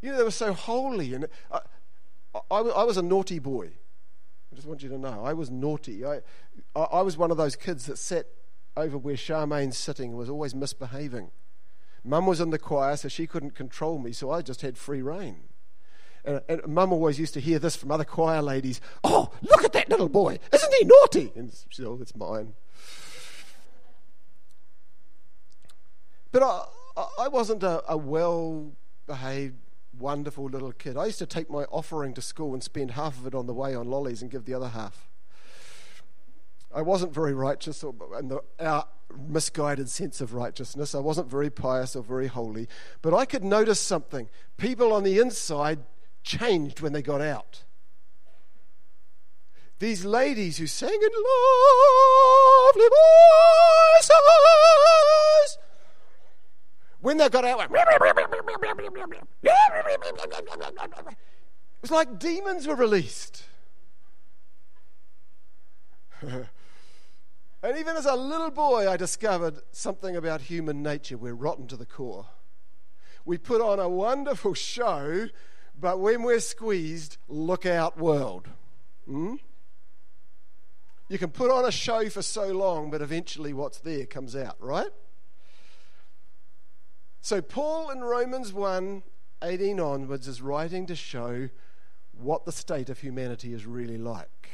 You 0.00 0.10
know, 0.10 0.16
they 0.16 0.24
were 0.24 0.30
so 0.30 0.54
holy. 0.54 1.12
And 1.12 1.26
uh, 1.50 1.60
I, 2.34 2.40
I, 2.50 2.60
I 2.60 2.84
was 2.84 2.96
a 2.96 3.02
naughty 3.02 3.38
boy. 3.38 3.72
I 4.50 4.54
just 4.54 4.66
want 4.66 4.82
you 4.82 4.88
to 4.88 4.98
know. 4.98 5.22
I 5.24 5.34
was 5.34 5.50
naughty. 5.50 6.06
I, 6.06 6.20
I, 6.74 6.80
I 6.80 7.02
was 7.02 7.18
one 7.18 7.30
of 7.30 7.36
those 7.36 7.54
kids 7.54 7.84
that 7.86 7.98
sat 7.98 8.26
over 8.76 8.96
where 8.96 9.16
Charmaine's 9.16 9.76
sitting 9.76 10.10
and 10.10 10.18
was 10.18 10.30
always 10.30 10.54
misbehaving. 10.54 11.32
Mum 12.02 12.26
was 12.26 12.40
in 12.40 12.48
the 12.50 12.58
choir, 12.58 12.96
so 12.96 13.08
she 13.08 13.26
couldn't 13.26 13.54
control 13.54 13.98
me, 13.98 14.12
so 14.12 14.30
I 14.30 14.40
just 14.40 14.62
had 14.62 14.78
free 14.78 15.02
reign. 15.02 15.48
And, 16.28 16.42
and 16.46 16.66
mum 16.68 16.92
always 16.92 17.18
used 17.18 17.32
to 17.34 17.40
hear 17.40 17.58
this 17.58 17.74
from 17.74 17.90
other 17.90 18.04
choir 18.04 18.42
ladies 18.42 18.82
Oh, 19.02 19.30
look 19.40 19.64
at 19.64 19.72
that 19.72 19.88
little 19.88 20.10
boy. 20.10 20.38
Isn't 20.52 20.74
he 20.74 20.84
naughty? 20.84 21.32
And 21.34 21.50
she 21.70 21.76
said, 21.76 21.86
Oh, 21.86 21.98
it's 22.02 22.14
mine. 22.14 22.52
But 26.30 26.42
I, 26.42 26.64
I 27.18 27.28
wasn't 27.28 27.62
a, 27.62 27.82
a 27.90 27.96
well 27.96 28.72
behaved, 29.06 29.56
wonderful 29.98 30.44
little 30.44 30.72
kid. 30.72 30.98
I 30.98 31.06
used 31.06 31.18
to 31.20 31.26
take 31.26 31.48
my 31.48 31.64
offering 31.64 32.12
to 32.12 32.20
school 32.20 32.52
and 32.52 32.62
spend 32.62 32.90
half 32.90 33.18
of 33.18 33.26
it 33.26 33.34
on 33.34 33.46
the 33.46 33.54
way 33.54 33.74
on 33.74 33.88
lollies 33.88 34.20
and 34.20 34.30
give 34.30 34.44
the 34.44 34.52
other 34.52 34.68
half. 34.68 35.08
I 36.74 36.82
wasn't 36.82 37.14
very 37.14 37.32
righteous 37.32 37.82
or 37.82 37.94
in 38.18 38.28
the, 38.28 38.42
our 38.60 38.84
misguided 39.16 39.88
sense 39.88 40.20
of 40.20 40.34
righteousness. 40.34 40.94
I 40.94 40.98
wasn't 40.98 41.30
very 41.30 41.48
pious 41.48 41.96
or 41.96 42.02
very 42.02 42.26
holy. 42.26 42.68
But 43.00 43.14
I 43.14 43.24
could 43.24 43.42
notice 43.42 43.80
something. 43.80 44.28
People 44.58 44.92
on 44.92 45.04
the 45.04 45.18
inside 45.18 45.78
changed 46.22 46.80
when 46.80 46.92
they 46.92 47.02
got 47.02 47.20
out. 47.20 47.64
These 49.78 50.04
ladies 50.04 50.56
who 50.58 50.66
sang 50.66 50.90
in 50.90 51.10
lovely 52.64 52.88
voices, 54.00 55.58
when 57.00 57.16
they 57.16 57.28
got 57.28 57.44
out, 57.44 57.60
it 57.60 57.70
was 61.80 61.92
like 61.92 62.18
demons 62.18 62.66
were 62.66 62.74
released. 62.74 63.44
and 66.22 66.48
even 67.78 67.96
as 67.96 68.06
a 68.06 68.16
little 68.16 68.50
boy, 68.50 68.90
I 68.90 68.96
discovered 68.96 69.60
something 69.70 70.16
about 70.16 70.40
human 70.40 70.82
nature. 70.82 71.16
We're 71.16 71.34
rotten 71.34 71.68
to 71.68 71.76
the 71.76 71.86
core. 71.86 72.26
We 73.24 73.38
put 73.38 73.60
on 73.60 73.78
a 73.78 73.88
wonderful 73.88 74.54
show 74.54 75.28
but 75.80 76.00
when 76.00 76.22
we're 76.22 76.40
squeezed, 76.40 77.18
look 77.28 77.66
out, 77.66 77.98
world. 77.98 78.48
Hmm? 79.06 79.36
You 81.08 81.18
can 81.18 81.30
put 81.30 81.50
on 81.50 81.64
a 81.64 81.72
show 81.72 82.08
for 82.10 82.22
so 82.22 82.48
long, 82.48 82.90
but 82.90 83.00
eventually 83.00 83.52
what's 83.52 83.78
there 83.78 84.04
comes 84.04 84.36
out, 84.36 84.56
right? 84.60 84.90
So, 87.20 87.40
Paul 87.40 87.90
in 87.90 88.00
Romans 88.00 88.52
1 88.52 89.02
18 89.42 89.78
onwards 89.78 90.26
is 90.26 90.42
writing 90.42 90.86
to 90.86 90.96
show 90.96 91.48
what 92.12 92.44
the 92.44 92.52
state 92.52 92.90
of 92.90 92.98
humanity 92.98 93.52
is 93.54 93.66
really 93.66 93.98
like. 93.98 94.50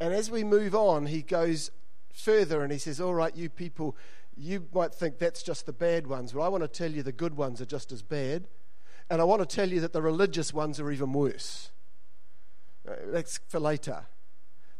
And 0.00 0.12
as 0.12 0.30
we 0.30 0.42
move 0.42 0.74
on, 0.74 1.06
he 1.06 1.22
goes 1.22 1.70
further 2.12 2.62
and 2.62 2.72
he 2.72 2.78
says, 2.78 3.00
All 3.00 3.14
right, 3.14 3.34
you 3.36 3.48
people, 3.48 3.96
you 4.36 4.66
might 4.74 4.92
think 4.92 5.18
that's 5.18 5.42
just 5.42 5.64
the 5.66 5.72
bad 5.72 6.06
ones, 6.06 6.32
but 6.32 6.40
I 6.40 6.48
want 6.48 6.64
to 6.64 6.68
tell 6.68 6.90
you 6.90 7.02
the 7.02 7.12
good 7.12 7.36
ones 7.36 7.60
are 7.60 7.66
just 7.66 7.92
as 7.92 8.02
bad. 8.02 8.48
And 9.12 9.20
I 9.20 9.24
want 9.24 9.46
to 9.46 9.56
tell 9.56 9.68
you 9.68 9.78
that 9.80 9.92
the 9.92 10.00
religious 10.00 10.54
ones 10.54 10.80
are 10.80 10.90
even 10.90 11.12
worse. 11.12 11.70
Uh, 12.88 12.94
that's 13.08 13.40
for 13.46 13.60
later. 13.60 14.06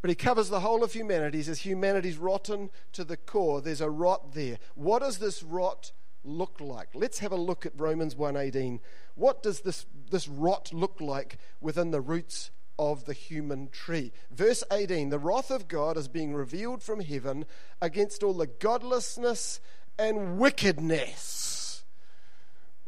But 0.01 0.09
he 0.09 0.16
covers 0.16 0.49
the 0.49 0.61
whole 0.61 0.83
of 0.83 0.95
humanity. 0.95 1.37
He 1.37 1.45
says 1.45 1.66
humanity's 1.66 2.16
rotten 2.16 2.71
to 2.95 3.05
the 3.05 3.18
core. 3.18 3.61
There's 3.61 3.83
a 3.83 3.90
rot 3.90 4.33
there. 4.33 4.59
What 4.75 5.01
does 5.01 5.18
this 5.18 5.42
rot 5.42 5.92
look 6.25 6.62
like? 6.62 6.88
Let's 6.95 7.18
have 7.18 7.33
a 7.33 7.37
look 7.37 7.66
at 7.66 7.79
Romans 7.79 8.14
1:18. 8.16 8.81
What 9.16 9.42
does 9.42 9.61
this, 9.61 9.85
this 10.11 10.27
rot 10.27 10.73
look 10.73 10.99
like 10.99 11.37
within 11.61 11.90
the 11.90 12.01
roots 12.01 12.51
of 12.79 13.05
the 13.05 13.12
human 13.12 13.68
tree? 13.68 14.12
Verse 14.31 14.64
18, 14.73 15.11
the 15.11 15.18
wrath 15.18 15.51
of 15.51 15.68
God 15.68 15.99
is 15.99 16.09
being 16.09 16.33
revealed 16.33 16.83
from 16.83 17.01
heaven 17.01 17.45
against 17.83 18.23
all 18.23 18.33
the 18.33 18.47
godlessness 18.47 19.61
and 19.99 20.38
wickedness 20.38 21.52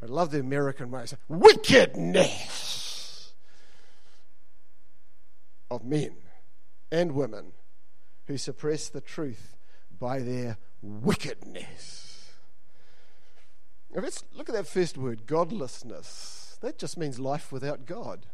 I 0.02 0.06
love 0.06 0.30
the 0.30 0.40
American 0.40 0.90
way. 0.90 1.04
Wickedness 1.28 3.32
of 5.70 5.84
men 5.84 6.16
and 6.90 7.12
women 7.12 7.52
who 8.26 8.36
suppress 8.36 8.88
the 8.88 9.00
truth 9.00 9.56
by 9.98 10.20
their 10.20 10.58
wickedness. 10.82 12.32
Now 13.94 14.02
let's 14.02 14.24
look 14.34 14.48
at 14.48 14.54
that 14.54 14.66
first 14.66 14.98
word, 14.98 15.26
godlessness. 15.26 16.58
That 16.60 16.78
just 16.78 16.98
means 16.98 17.18
life 17.18 17.52
without 17.52 17.86
God. 17.86 18.26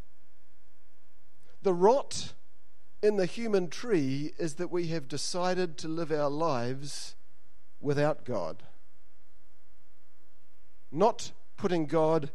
The 1.62 1.74
rot 1.74 2.32
in 3.02 3.16
the 3.16 3.26
human 3.26 3.68
tree 3.68 4.32
is 4.38 4.54
that 4.54 4.70
we 4.70 4.88
have 4.88 5.08
decided 5.08 5.76
to 5.78 5.88
live 5.88 6.10
our 6.10 6.30
lives 6.30 7.14
without 7.80 8.24
God. 8.24 8.62
Not 10.90 11.32
putting 11.60 11.84
God 11.84 12.30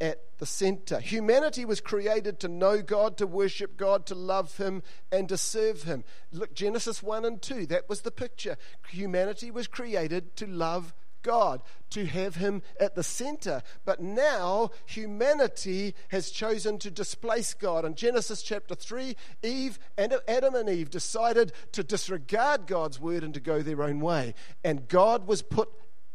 at 0.00 0.22
the 0.38 0.46
center. 0.46 1.00
Humanity 1.00 1.66
was 1.66 1.82
created 1.82 2.40
to 2.40 2.48
know 2.48 2.80
God, 2.80 3.18
to 3.18 3.26
worship 3.26 3.76
God, 3.76 4.06
to 4.06 4.14
love 4.14 4.56
Him, 4.56 4.82
and 5.12 5.28
to 5.28 5.36
serve 5.36 5.82
Him. 5.82 6.02
Look, 6.32 6.54
Genesis 6.54 7.02
1 7.02 7.26
and 7.26 7.42
2, 7.42 7.66
that 7.66 7.90
was 7.90 8.00
the 8.00 8.10
picture. 8.10 8.56
Humanity 8.88 9.50
was 9.50 9.66
created 9.66 10.34
to 10.36 10.46
love 10.46 10.94
God, 11.20 11.60
to 11.90 12.06
have 12.06 12.36
Him 12.36 12.62
at 12.80 12.94
the 12.94 13.02
center. 13.02 13.62
But 13.84 14.00
now 14.00 14.70
humanity 14.86 15.94
has 16.08 16.30
chosen 16.30 16.78
to 16.78 16.90
displace 16.90 17.52
God. 17.52 17.84
In 17.84 17.94
Genesis 17.94 18.40
chapter 18.40 18.74
3, 18.74 19.14
Eve 19.42 19.78
and 19.98 20.14
Adam 20.26 20.54
and 20.54 20.70
Eve 20.70 20.88
decided 20.88 21.52
to 21.72 21.84
disregard 21.84 22.66
God's 22.66 22.98
word 22.98 23.24
and 23.24 23.34
to 23.34 23.40
go 23.40 23.60
their 23.60 23.82
own 23.82 24.00
way. 24.00 24.32
And 24.64 24.88
God 24.88 25.26
was 25.26 25.42
put 25.42 25.68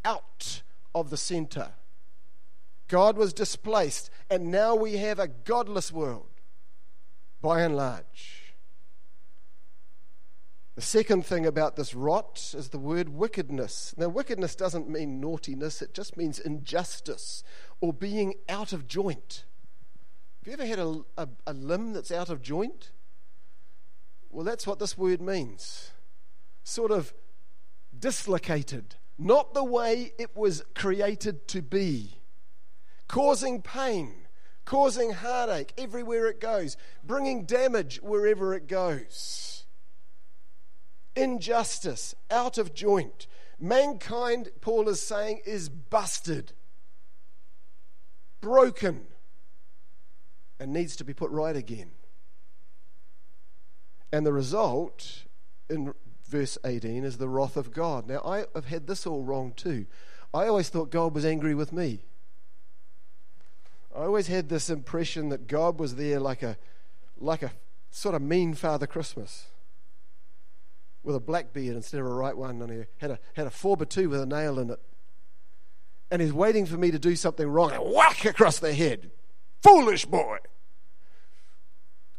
out 0.04 0.62
of 0.96 1.10
the 1.10 1.16
center. 1.16 1.70
God 2.88 3.16
was 3.16 3.32
displaced, 3.32 4.10
and 4.30 4.50
now 4.50 4.74
we 4.74 4.96
have 4.96 5.18
a 5.18 5.28
godless 5.28 5.90
world, 5.90 6.28
by 7.40 7.62
and 7.62 7.76
large. 7.76 8.54
The 10.76 10.82
second 10.82 11.24
thing 11.24 11.46
about 11.46 11.76
this 11.76 11.94
rot 11.94 12.52
is 12.54 12.68
the 12.68 12.78
word 12.78 13.08
wickedness. 13.08 13.94
Now, 13.96 14.08
wickedness 14.08 14.54
doesn't 14.54 14.90
mean 14.90 15.20
naughtiness, 15.20 15.80
it 15.82 15.94
just 15.94 16.16
means 16.16 16.38
injustice 16.38 17.42
or 17.80 17.92
being 17.92 18.34
out 18.48 18.72
of 18.72 18.86
joint. 18.86 19.44
Have 20.40 20.48
you 20.48 20.52
ever 20.52 20.66
had 20.66 20.78
a, 20.78 21.00
a, 21.16 21.28
a 21.46 21.52
limb 21.54 21.92
that's 21.92 22.12
out 22.12 22.28
of 22.28 22.42
joint? 22.42 22.92
Well, 24.30 24.44
that's 24.44 24.66
what 24.66 24.78
this 24.78 24.98
word 24.98 25.20
means. 25.20 25.92
Sort 26.62 26.90
of 26.90 27.14
dislocated, 27.98 28.96
not 29.18 29.54
the 29.54 29.64
way 29.64 30.12
it 30.18 30.36
was 30.36 30.62
created 30.74 31.48
to 31.48 31.62
be 31.62 32.15
causing 33.08 33.62
pain, 33.62 34.26
causing 34.64 35.12
heartache 35.12 35.72
everywhere 35.78 36.26
it 36.26 36.40
goes, 36.40 36.76
bringing 37.04 37.44
damage 37.44 38.00
wherever 38.02 38.54
it 38.54 38.66
goes. 38.66 39.64
Injustice, 41.14 42.14
out 42.30 42.58
of 42.58 42.74
joint. 42.74 43.26
Mankind, 43.58 44.50
Paul 44.60 44.88
is 44.88 45.00
saying, 45.00 45.40
is 45.46 45.68
busted, 45.68 46.52
broken, 48.40 49.06
and 50.60 50.72
needs 50.72 50.96
to 50.96 51.04
be 51.04 51.14
put 51.14 51.30
right 51.30 51.56
again. 51.56 51.92
And 54.12 54.26
the 54.26 54.32
result 54.32 55.24
in 55.68 55.94
verse 56.28 56.58
18 56.64 57.04
is 57.04 57.18
the 57.18 57.28
wrath 57.28 57.56
of 57.56 57.72
God. 57.72 58.06
Now, 58.06 58.20
I 58.24 58.44
have 58.54 58.66
had 58.66 58.86
this 58.86 59.06
all 59.06 59.22
wrong 59.22 59.52
too. 59.54 59.86
I 60.34 60.48
always 60.48 60.68
thought 60.68 60.90
God 60.90 61.14
was 61.14 61.24
angry 61.24 61.54
with 61.54 61.72
me. 61.72 62.04
I 63.96 64.00
always 64.00 64.26
had 64.26 64.50
this 64.50 64.68
impression 64.68 65.30
that 65.30 65.46
God 65.46 65.80
was 65.80 65.94
there 65.94 66.20
like 66.20 66.42
a, 66.42 66.58
like 67.18 67.42
a 67.42 67.52
sort 67.90 68.14
of 68.14 68.20
mean 68.20 68.52
Father 68.52 68.86
Christmas 68.86 69.46
with 71.02 71.16
a 71.16 71.20
black 71.20 71.54
beard 71.54 71.76
instead 71.76 72.00
of 72.00 72.06
a 72.06 72.10
right 72.10 72.36
one, 72.36 72.60
and 72.60 72.70
he 72.70 72.84
had 72.98 73.12
a, 73.12 73.18
had 73.34 73.46
a 73.46 73.50
four 73.50 73.74
by 73.74 73.86
two 73.86 74.10
with 74.10 74.20
a 74.20 74.26
nail 74.26 74.58
in 74.58 74.68
it. 74.68 74.80
And 76.10 76.20
he's 76.20 76.32
waiting 76.32 76.66
for 76.66 76.76
me 76.76 76.90
to 76.90 76.98
do 76.98 77.16
something 77.16 77.48
wrong 77.48 77.72
and 77.72 77.82
whack 77.82 78.26
across 78.26 78.58
the 78.58 78.74
head. 78.74 79.12
Foolish 79.62 80.04
boy. 80.04 80.38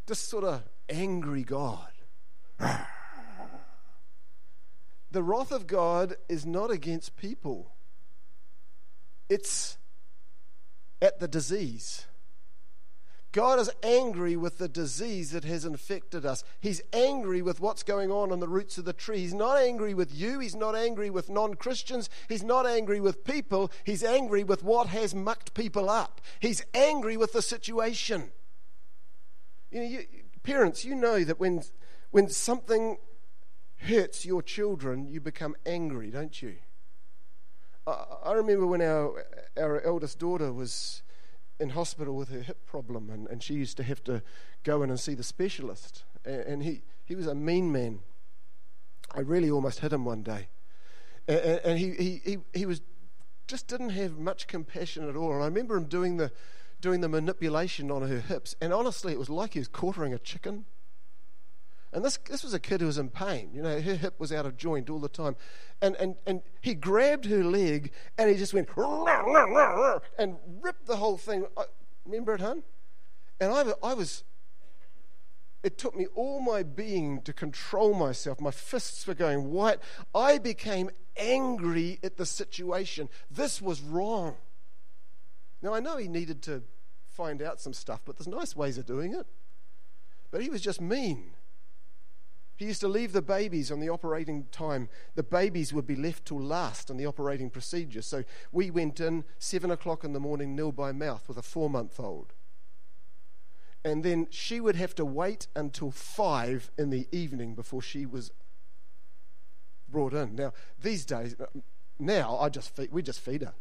This 0.07 0.19
sort 0.19 0.45
of 0.45 0.63
angry 0.89 1.43
God. 1.43 1.91
the 5.11 5.21
wrath 5.21 5.51
of 5.51 5.67
God 5.67 6.15
is 6.27 6.43
not 6.43 6.71
against 6.71 7.17
people, 7.17 7.71
it's 9.29 9.77
at 11.01 11.19
the 11.19 11.27
disease. 11.27 12.05
God 13.33 13.60
is 13.60 13.69
angry 13.83 14.36
with 14.36 14.57
the 14.57 14.69
disease 14.69 15.31
that 15.31 15.43
has 15.43 15.65
infected 15.65 16.25
us. 16.25 16.43
He's 16.60 16.81
angry 16.93 17.41
with 17.41 17.60
what's 17.60 17.83
going 17.83 18.10
on 18.10 18.31
in 18.31 18.39
the 18.39 18.47
roots 18.47 18.77
of 18.77 18.86
the 18.86 18.93
tree. 18.93 19.19
He's 19.19 19.33
not 19.33 19.57
angry 19.57 19.93
with 19.93 20.12
you. 20.12 20.39
He's 20.39 20.55
not 20.55 20.75
angry 20.75 21.10
with 21.10 21.29
non 21.29 21.53
Christians. 21.55 22.10
He's 22.29 22.41
not 22.41 22.65
angry 22.65 22.99
with 22.99 23.25
people. 23.25 23.71
He's 23.83 24.03
angry 24.03 24.43
with 24.43 24.63
what 24.63 24.88
has 24.88 25.13
mucked 25.13 25.53
people 25.53 25.89
up. 25.89 26.21
He's 26.39 26.63
angry 26.73 27.17
with 27.17 27.33
the 27.33 27.41
situation. 27.41 28.31
You 29.69 29.81
know, 29.81 29.88
you, 29.88 30.05
parents, 30.41 30.86
you 30.86 30.95
know 30.95 31.23
that 31.23 31.39
when, 31.39 31.62
when 32.12 32.29
something 32.29 32.97
hurts 33.88 34.25
your 34.25 34.41
children, 34.41 35.05
you 35.05 35.21
become 35.21 35.55
angry, 35.65 36.10
don't 36.10 36.41
you? 36.41 36.55
I, 37.88 38.34
remember 38.34 38.67
when 38.67 38.82
our, 38.82 39.26
our 39.56 39.82
eldest 39.82 40.19
daughter 40.19 40.52
was 40.52 41.02
in 41.60 41.69
hospital 41.69 42.15
with 42.15 42.30
her 42.30 42.41
hip 42.41 42.65
problem, 42.65 43.10
and, 43.10 43.28
and 43.28 43.41
she 43.41 43.54
used 43.54 43.78
to 43.78 43.84
have 43.84 44.04
to 44.04 44.21
go 44.63 44.84
in 44.84 44.89
and 44.89 45.00
see 45.00 45.13
the 45.13 45.23
specialist. 45.23 46.04
And, 46.26 46.41
and 46.41 46.63
he, 46.63 46.82
he 47.06 47.15
was 47.15 47.28
a 47.28 47.36
mean 47.36 47.71
man. 47.71 48.00
I 49.15 49.21
really 49.21 49.50
almost 49.50 49.80
hit 49.80 49.93
him 49.93 50.06
one 50.06 50.21
day. 50.21 50.50
And, 51.28 51.62
and 51.63 51.80
he, 51.80 51.91
he, 51.93 52.21
he, 52.23 52.38
he 52.54 52.65
was 52.65 52.82
just 53.47 53.67
didn't 53.67 53.91
have 53.91 54.17
much 54.17 54.47
compassion 54.47 55.08
at 55.08 55.15
all. 55.15 55.34
And 55.34 55.41
I 55.41 55.45
remember 55.45 55.78
him 55.78 55.86
doing 55.86 56.17
the, 56.17 56.32
doing 56.82 57.00
the 57.02 57.08
manipulation 57.08 57.89
on 57.89 58.08
her 58.08 58.19
hips. 58.19 58.56
And 58.62 58.73
honestly, 58.73 59.13
it 59.13 59.19
was 59.19 59.30
like 59.30 59.54
he 59.54 59.60
was 59.60 59.69
quartering 59.69 60.13
a 60.13 60.19
chicken. 60.19 60.65
And 61.97 62.05
this, 62.05 62.19
this 62.29 62.43
was 62.43 62.53
a 62.53 62.60
kid 62.60 62.81
who 62.81 62.86
was 62.86 62.99
in 62.99 63.10
pain. 63.10 63.49
You 63.51 63.63
know, 63.63 63.81
her 63.81 63.95
hip 63.95 64.19
was 64.19 64.31
out 64.31 64.45
of 64.45 64.55
joint 64.55 64.88
all 64.88 64.99
the 64.99 65.10
time. 65.10 65.36
And, 65.81 65.95
and, 65.95 66.15
and 66.27 66.43
he 66.62 66.75
grabbed 66.75 67.25
her 67.25 67.43
leg 67.43 67.91
and 68.19 68.29
he 68.29 68.38
just 68.38 68.53
went 68.53 68.69
and 68.77 70.36
ripped 70.62 70.86
the 70.86 70.97
whole 70.97 71.17
thing. 71.17 71.47
Remember 72.05 72.36
it, 72.36 72.41
hon? 72.41 72.62
And 73.39 73.51
I, 73.51 73.73
I 73.81 73.95
was, 73.95 74.23
it 75.63 75.79
took 75.79 75.95
me 75.95 76.05
all 76.13 76.39
my 76.39 76.62
being 76.62 77.23
to 77.23 77.33
control 77.33 77.95
myself. 77.95 78.39
My 78.39 78.51
fists 78.51 79.07
were 79.07 79.15
going 79.15 79.49
white. 79.49 79.79
I 80.13 80.38
became 80.38 80.91
angry 81.17 81.97
at 82.03 82.17
the 82.17 82.27
situation. 82.27 83.10
This 83.31 83.60
was 83.60 83.81
wrong. 83.81 84.36
Now, 85.63 85.73
I 85.73 85.79
know 85.79 85.97
he 85.97 86.07
needed 86.07 86.43
to 86.43 86.62
find 87.07 87.41
out 87.41 87.60
some 87.60 87.73
stuff, 87.73 88.01
but 88.05 88.17
there's 88.17 88.27
nice 88.27 88.55
ways 88.55 88.77
of 88.77 88.86
doing 88.86 89.15
it. 89.15 89.25
But 90.29 90.43
he 90.43 90.49
was 90.51 90.62
just 90.62 90.79
mean. 90.79 91.31
He 92.57 92.65
used 92.65 92.81
to 92.81 92.87
leave 92.87 93.13
the 93.13 93.21
babies 93.21 93.71
on 93.71 93.79
the 93.79 93.89
operating 93.89 94.47
time. 94.51 94.89
The 95.13 95.23
babies 95.23 95.73
would 95.73 95.85
be 95.85 95.95
left 95.95 96.25
till 96.25 96.41
last 96.41 96.89
on 96.89 96.97
the 96.97 97.05
operating 97.05 97.51
procedure. 97.51 98.01
So 98.01 98.23
we 98.51 98.71
went 98.71 98.99
in 98.99 99.23
seven 99.37 99.69
o'clock 99.69 100.03
in 100.03 100.13
the 100.13 100.19
morning, 100.19 100.55
nil 100.55 100.71
by 100.71 100.91
mouth, 100.91 101.27
with 101.27 101.37
a 101.37 101.43
four 101.43 101.69
month 101.69 101.99
old. 101.99 102.33
And 103.85 104.03
then 104.03 104.27
she 104.31 104.59
would 104.59 104.75
have 104.75 104.95
to 104.95 105.05
wait 105.05 105.47
until 105.55 105.91
five 105.91 106.71
in 106.77 106.89
the 106.89 107.07
evening 107.11 107.53
before 107.53 107.81
she 107.81 108.07
was 108.07 108.31
brought 109.87 110.13
in. 110.13 110.35
Now, 110.35 110.51
these 110.81 111.05
days, 111.05 111.35
now 111.99 112.37
I 112.37 112.49
just 112.49 112.75
feed, 112.75 112.91
we 112.91 113.03
just 113.03 113.19
feed 113.19 113.43
her. 113.43 113.53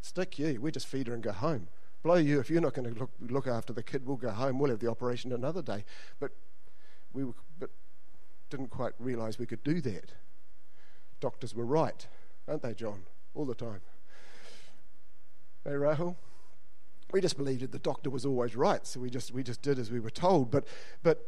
Stick 0.00 0.40
you, 0.40 0.60
we 0.60 0.72
just 0.72 0.88
feed 0.88 1.06
her 1.06 1.14
and 1.14 1.22
go 1.22 1.32
home. 1.32 1.68
Blow 2.02 2.16
you, 2.16 2.40
if 2.40 2.50
you're 2.50 2.60
not 2.60 2.74
going 2.74 2.92
to 2.92 2.98
look, 2.98 3.10
look 3.20 3.46
after 3.46 3.72
the 3.72 3.82
kid, 3.82 4.06
we'll 4.06 4.16
go 4.16 4.30
home. 4.30 4.58
We'll 4.58 4.70
have 4.70 4.80
the 4.80 4.90
operation 4.90 5.32
another 5.32 5.62
day. 5.62 5.84
But 6.18 6.32
we 7.12 7.24
but 7.58 7.70
didn't 8.50 8.68
quite 8.68 8.92
realize 8.98 9.38
we 9.38 9.46
could 9.46 9.64
do 9.64 9.80
that. 9.80 10.12
Doctors 11.20 11.54
were 11.54 11.64
right, 11.64 12.06
aren't 12.48 12.62
they, 12.62 12.74
John? 12.74 13.02
All 13.34 13.46
the 13.46 13.54
time. 13.54 13.80
Hey, 15.64 15.72
Rahul? 15.72 16.16
We 17.12 17.20
just 17.20 17.36
believed 17.36 17.62
that 17.62 17.72
the 17.72 17.78
doctor 17.78 18.08
was 18.08 18.24
always 18.24 18.54
right, 18.56 18.86
so 18.86 19.00
we 19.00 19.10
just, 19.10 19.32
we 19.32 19.42
just 19.42 19.62
did 19.62 19.78
as 19.78 19.90
we 19.90 20.00
were 20.00 20.10
told. 20.10 20.50
But, 20.50 20.66
but 21.02 21.20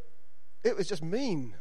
it 0.63 0.75
was 0.75 0.87
just 0.87 1.03
mean. 1.03 1.55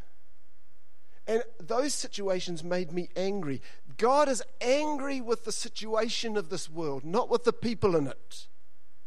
And 1.26 1.42
those 1.60 1.94
situations 1.94 2.64
made 2.64 2.92
me 2.92 3.08
angry. 3.16 3.60
God 3.96 4.28
is 4.28 4.42
angry 4.60 5.20
with 5.20 5.44
the 5.44 5.52
situation 5.52 6.36
of 6.36 6.48
this 6.50 6.68
world, 6.68 7.04
not 7.04 7.28
with 7.30 7.44
the 7.44 7.52
people 7.52 7.94
in 7.94 8.06
it. 8.06 8.48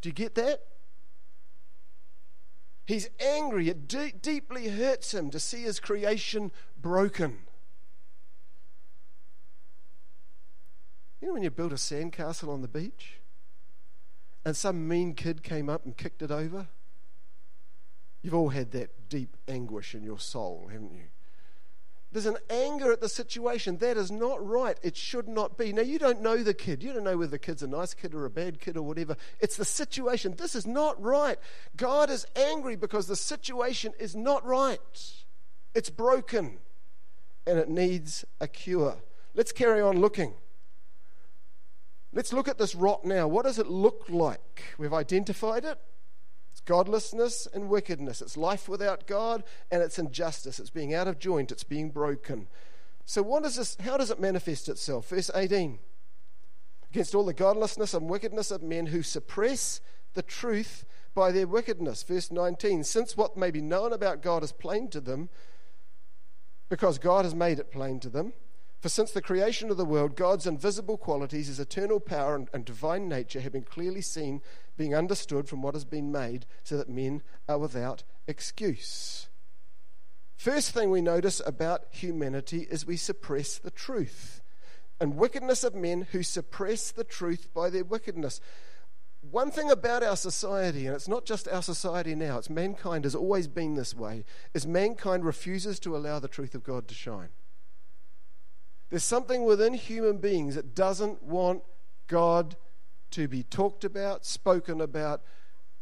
Do 0.01 0.09
you 0.09 0.13
get 0.13 0.35
that? 0.35 0.61
He's 2.86 3.10
angry. 3.19 3.69
It 3.69 3.88
de- 3.88 4.12
deeply 4.12 4.69
hurts 4.69 5.13
him 5.13 5.32
to 5.32 5.39
see 5.39 5.63
his 5.63 5.80
creation 5.80 6.52
broken. 6.80 7.39
You 11.19 11.30
know 11.30 11.34
when 11.34 11.43
you 11.43 11.50
build 11.50 11.74
a 11.74 11.78
sandcastle 11.78 12.50
on 12.50 12.62
the 12.62 12.67
beach 12.67 13.19
and 14.45 14.56
some 14.56 14.88
mean 14.88 15.15
kid 15.15 15.41
came 15.41 15.69
up 15.69 15.84
and 15.86 15.98
kicked 15.98 16.21
it 16.21 16.30
over? 16.30 16.67
You've 18.21 18.36
all 18.36 18.50
had 18.50 18.71
that 18.71 19.10
deep 19.10 19.36
anguish 19.48 19.95
in 19.95 20.04
your 20.04 20.19
soul, 20.19 20.69
haven't 20.71 20.93
you? 20.93 21.06
There's 22.15 22.25
an 22.28 22.38
anger 22.49 22.93
at 22.93 23.01
the 23.01 23.10
situation. 23.10 23.80
That 23.80 23.97
is 23.97 24.10
not 24.10 24.41
right. 24.41 24.80
It 24.82 24.95
should 24.95 25.28
not 25.28 25.58
be. 25.58 25.73
Now, 25.73 25.82
you 25.82 25.99
don't 25.99 26.21
know 26.21 26.43
the 26.43 26.54
kid. 26.54 26.82
You 26.82 26.93
don't 26.93 27.04
know 27.04 27.17
whether 27.17 27.32
the 27.32 27.38
kid's 27.38 27.62
a 27.62 27.67
nice 27.67 27.93
kid 27.93 28.15
or 28.15 28.23
a 28.23 28.30
bad 28.30 28.62
kid 28.62 28.78
or 28.78 28.84
whatever. 28.84 29.17
It's 29.41 29.58
the 29.58 29.65
situation. 29.65 30.34
This 30.38 30.56
is 30.56 30.65
not 30.65 31.01
right. 31.04 31.38
God 31.75 32.10
is 32.10 32.25
angry 32.34 32.78
because 32.78 33.08
the 33.08 33.17
situation 33.17 33.91
is 33.99 34.15
not 34.15 34.45
right. 34.45 34.80
It's 35.73 35.89
broken 35.89 36.60
and 37.45 37.60
it 37.60 37.67
needs 37.67 38.23
a 38.39 38.47
cure. 38.47 38.95
Let's 39.34 39.51
carry 39.51 39.82
on 39.82 39.99
looking. 39.99 40.36
Let's 42.13 42.32
look 42.32 42.47
at 42.47 42.58
this 42.58 42.75
rot 42.75 43.04
now. 43.04 43.28
What 43.28 43.43
does 43.43 43.60
it 43.60 43.67
look 43.67 44.06
like? 44.08 44.63
We've 44.78 44.93
identified 44.93 45.65
it. 45.65 45.78
It's 46.55 46.61
godlessness 46.61 47.49
and 47.53 47.67
wickedness. 47.67 48.21
It's 48.21 48.37
life 48.37 48.69
without 48.69 49.07
God 49.07 49.43
and 49.69 49.83
it's 49.83 49.99
injustice. 49.99 50.57
It's 50.57 50.69
being 50.69 50.93
out 50.93 51.05
of 51.05 51.19
joint. 51.19 51.51
It's 51.51 51.65
being 51.65 51.89
broken. 51.89 52.47
So, 53.03 53.21
what 53.21 53.43
is 53.43 53.57
this? 53.57 53.75
How 53.81 53.97
does 53.97 54.09
it 54.09 54.21
manifest 54.21 54.69
itself? 54.69 55.09
Verse 55.09 55.29
18 55.35 55.79
Against 56.91 57.13
all 57.13 57.25
the 57.25 57.33
godlessness 57.33 57.93
and 57.93 58.09
wickedness 58.09 58.51
of 58.51 58.63
men 58.63 58.85
who 58.85 59.03
suppress 59.03 59.81
the 60.13 60.21
truth 60.21 60.85
by 61.13 61.33
their 61.33 61.45
wickedness. 61.45 62.03
Verse 62.03 62.31
19 62.31 62.85
Since 62.85 63.17
what 63.17 63.35
may 63.35 63.51
be 63.51 63.61
known 63.61 63.91
about 63.91 64.21
God 64.21 64.41
is 64.41 64.53
plain 64.53 64.87
to 64.91 65.01
them, 65.01 65.27
because 66.69 66.99
God 66.99 67.25
has 67.25 67.35
made 67.35 67.59
it 67.59 67.69
plain 67.69 67.99
to 67.99 68.09
them, 68.09 68.31
for 68.79 68.87
since 68.87 69.11
the 69.11 69.21
creation 69.21 69.69
of 69.69 69.75
the 69.75 69.83
world, 69.83 70.15
God's 70.15 70.47
invisible 70.47 70.97
qualities, 70.97 71.47
his 71.47 71.59
eternal 71.59 71.99
power 71.99 72.33
and, 72.33 72.47
and, 72.53 72.63
divine 72.63 73.09
nature, 73.09 73.41
have 73.41 73.51
been 73.51 73.63
clearly 73.63 74.01
seen, 74.01 74.41
being 74.77 74.95
understood 74.95 75.47
from 75.47 75.61
what 75.61 75.73
has 75.73 75.85
been 75.85 76.11
made, 76.11 76.45
so 76.63 76.77
that 76.77 76.89
men 76.89 77.21
are 77.47 77.57
without 77.57 78.03
excuse. 78.27 79.27
First 80.35 80.71
thing 80.71 80.89
we 80.91 81.01
notice 81.01 81.41
about 81.45 81.85
humanity 81.91 82.67
is 82.69 82.85
we 82.85 82.97
suppress 82.97 83.57
the 83.57 83.71
truth. 83.71 84.41
And 84.99 85.15
wickedness 85.15 85.63
of 85.63 85.75
men 85.75 86.07
who 86.11 86.23
suppress 86.23 86.91
the 86.91 87.03
truth 87.03 87.53
by 87.53 87.69
their 87.69 87.83
wickedness. 87.83 88.39
One 89.31 89.49
thing 89.49 89.71
about 89.71 90.03
our 90.03 90.15
society, 90.15 90.85
and 90.85 90.95
it's 90.95 91.07
not 91.07 91.25
just 91.25 91.47
our 91.47 91.61
society 91.61 92.15
now, 92.15 92.38
it's 92.38 92.49
mankind 92.49 93.05
has 93.05 93.15
always 93.15 93.47
been 93.47 93.75
this 93.75 93.93
way, 93.93 94.23
is 94.53 94.67
mankind 94.67 95.25
refuses 95.25 95.79
to 95.81 95.95
allow 95.95 96.19
the 96.19 96.27
truth 96.27 96.53
of 96.53 96.63
God 96.63 96.88
to 96.88 96.93
shine. 96.93 97.29
There's 98.89 99.03
something 99.03 99.43
within 99.43 99.73
human 99.73 100.19
beings 100.19 100.55
that 100.55 100.75
doesn't 100.75 101.23
want 101.23 101.63
God 102.07 102.55
to 103.15 103.30
be 103.30 103.43
talked 103.43 103.86
about, 103.86 104.25
spoken 104.25 104.82
about 104.82 105.21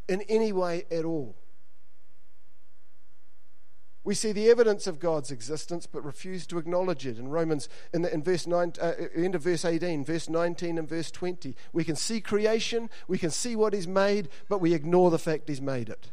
in 0.08 0.22
any 0.22 0.52
way 0.52 0.84
at 0.90 1.04
all. 1.04 1.36
We 4.04 4.14
see 4.14 4.32
the 4.32 4.50
evidence 4.50 4.86
of 4.86 5.00
God's 5.00 5.32
existence, 5.32 5.86
but 5.86 6.04
refuse 6.04 6.46
to 6.48 6.58
acknowledge 6.58 7.06
it. 7.06 7.18
In 7.18 7.28
Romans, 7.28 7.68
in, 7.92 8.02
the, 8.02 8.12
in 8.12 8.22
verse 8.22 8.46
nine, 8.46 8.72
uh, 8.80 8.92
end 9.16 9.34
of 9.34 9.42
verse 9.42 9.64
18, 9.64 10.04
verse 10.04 10.28
19, 10.28 10.78
and 10.78 10.88
verse 10.88 11.10
20, 11.10 11.56
we 11.72 11.84
can 11.84 11.96
see 11.96 12.20
creation, 12.20 12.88
we 13.08 13.18
can 13.18 13.30
see 13.30 13.56
what 13.56 13.72
He's 13.72 13.88
made, 13.88 14.28
but 14.48 14.60
we 14.60 14.74
ignore 14.74 15.10
the 15.10 15.18
fact 15.18 15.48
He's 15.48 15.62
made 15.62 15.88
it. 15.88 16.10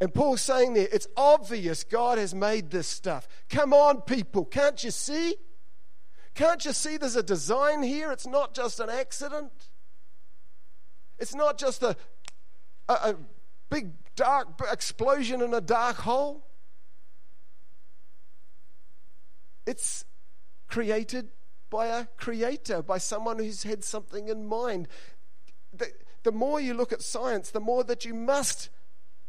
And 0.00 0.12
Paul's 0.12 0.42
saying 0.42 0.74
there, 0.74 0.88
it's 0.92 1.08
obvious 1.16 1.82
God 1.82 2.18
has 2.18 2.34
made 2.34 2.70
this 2.70 2.88
stuff. 2.88 3.26
Come 3.48 3.72
on, 3.72 4.02
people, 4.02 4.44
can't 4.44 4.84
you 4.84 4.90
see? 4.90 5.36
Can't 6.34 6.64
you 6.64 6.72
see 6.72 6.96
there's 6.96 7.16
a 7.16 7.22
design 7.22 7.82
here? 7.82 8.10
It's 8.10 8.26
not 8.26 8.54
just 8.54 8.80
an 8.80 8.88
accident. 8.88 9.52
It's 11.18 11.34
not 11.34 11.58
just 11.58 11.82
a, 11.82 11.96
a, 12.88 12.92
a 12.92 13.16
big 13.68 13.92
dark 14.16 14.60
explosion 14.70 15.42
in 15.42 15.52
a 15.52 15.60
dark 15.60 15.96
hole. 15.96 16.46
It's 19.66 20.04
created 20.68 21.30
by 21.70 21.86
a 21.86 22.06
creator, 22.16 22.82
by 22.82 22.98
someone 22.98 23.38
who's 23.38 23.62
had 23.62 23.84
something 23.84 24.28
in 24.28 24.46
mind. 24.46 24.88
The, 25.72 25.92
the 26.22 26.32
more 26.32 26.60
you 26.60 26.74
look 26.74 26.92
at 26.92 27.02
science, 27.02 27.50
the 27.50 27.60
more 27.60 27.84
that 27.84 28.04
you 28.04 28.14
must 28.14 28.70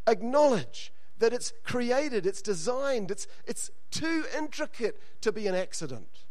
acknowledge 0.08 0.92
that 1.20 1.34
it's 1.34 1.54
created, 1.64 2.26
it's 2.26 2.42
designed, 2.42 3.12
it's, 3.12 3.28
it's 3.46 3.72
too 3.92 4.26
intricate 4.38 5.00
to 5.22 5.32
be 5.32 5.48
an 5.48 5.56
accident. 5.56 6.26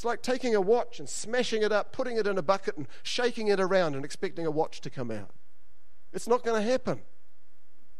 It's 0.00 0.04
like 0.06 0.22
taking 0.22 0.54
a 0.54 0.62
watch 0.62 0.98
and 0.98 1.06
smashing 1.06 1.62
it 1.62 1.72
up, 1.72 1.92
putting 1.92 2.16
it 2.16 2.26
in 2.26 2.38
a 2.38 2.42
bucket 2.42 2.74
and 2.78 2.88
shaking 3.02 3.48
it 3.48 3.60
around 3.60 3.94
and 3.94 4.02
expecting 4.02 4.46
a 4.46 4.50
watch 4.50 4.80
to 4.80 4.88
come 4.88 5.10
out. 5.10 5.28
It's 6.14 6.26
not 6.26 6.42
going 6.42 6.58
to 6.58 6.66
happen. 6.66 7.02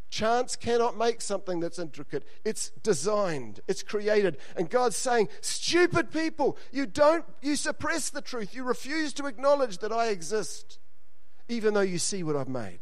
Chance 0.08 0.56
cannot 0.56 0.96
make 0.96 1.20
something 1.20 1.60
that's 1.60 1.78
intricate. 1.78 2.24
It's 2.42 2.70
designed, 2.82 3.60
it's 3.68 3.82
created. 3.82 4.38
And 4.56 4.70
God's 4.70 4.96
saying, 4.96 5.28
Stupid 5.42 6.10
people, 6.10 6.56
you 6.72 6.86
don't, 6.86 7.26
you 7.42 7.54
suppress 7.54 8.08
the 8.08 8.22
truth. 8.22 8.54
You 8.54 8.64
refuse 8.64 9.12
to 9.12 9.26
acknowledge 9.26 9.76
that 9.80 9.92
I 9.92 10.06
exist, 10.06 10.78
even 11.50 11.74
though 11.74 11.82
you 11.82 11.98
see 11.98 12.22
what 12.22 12.34
I've 12.34 12.48
made. 12.48 12.78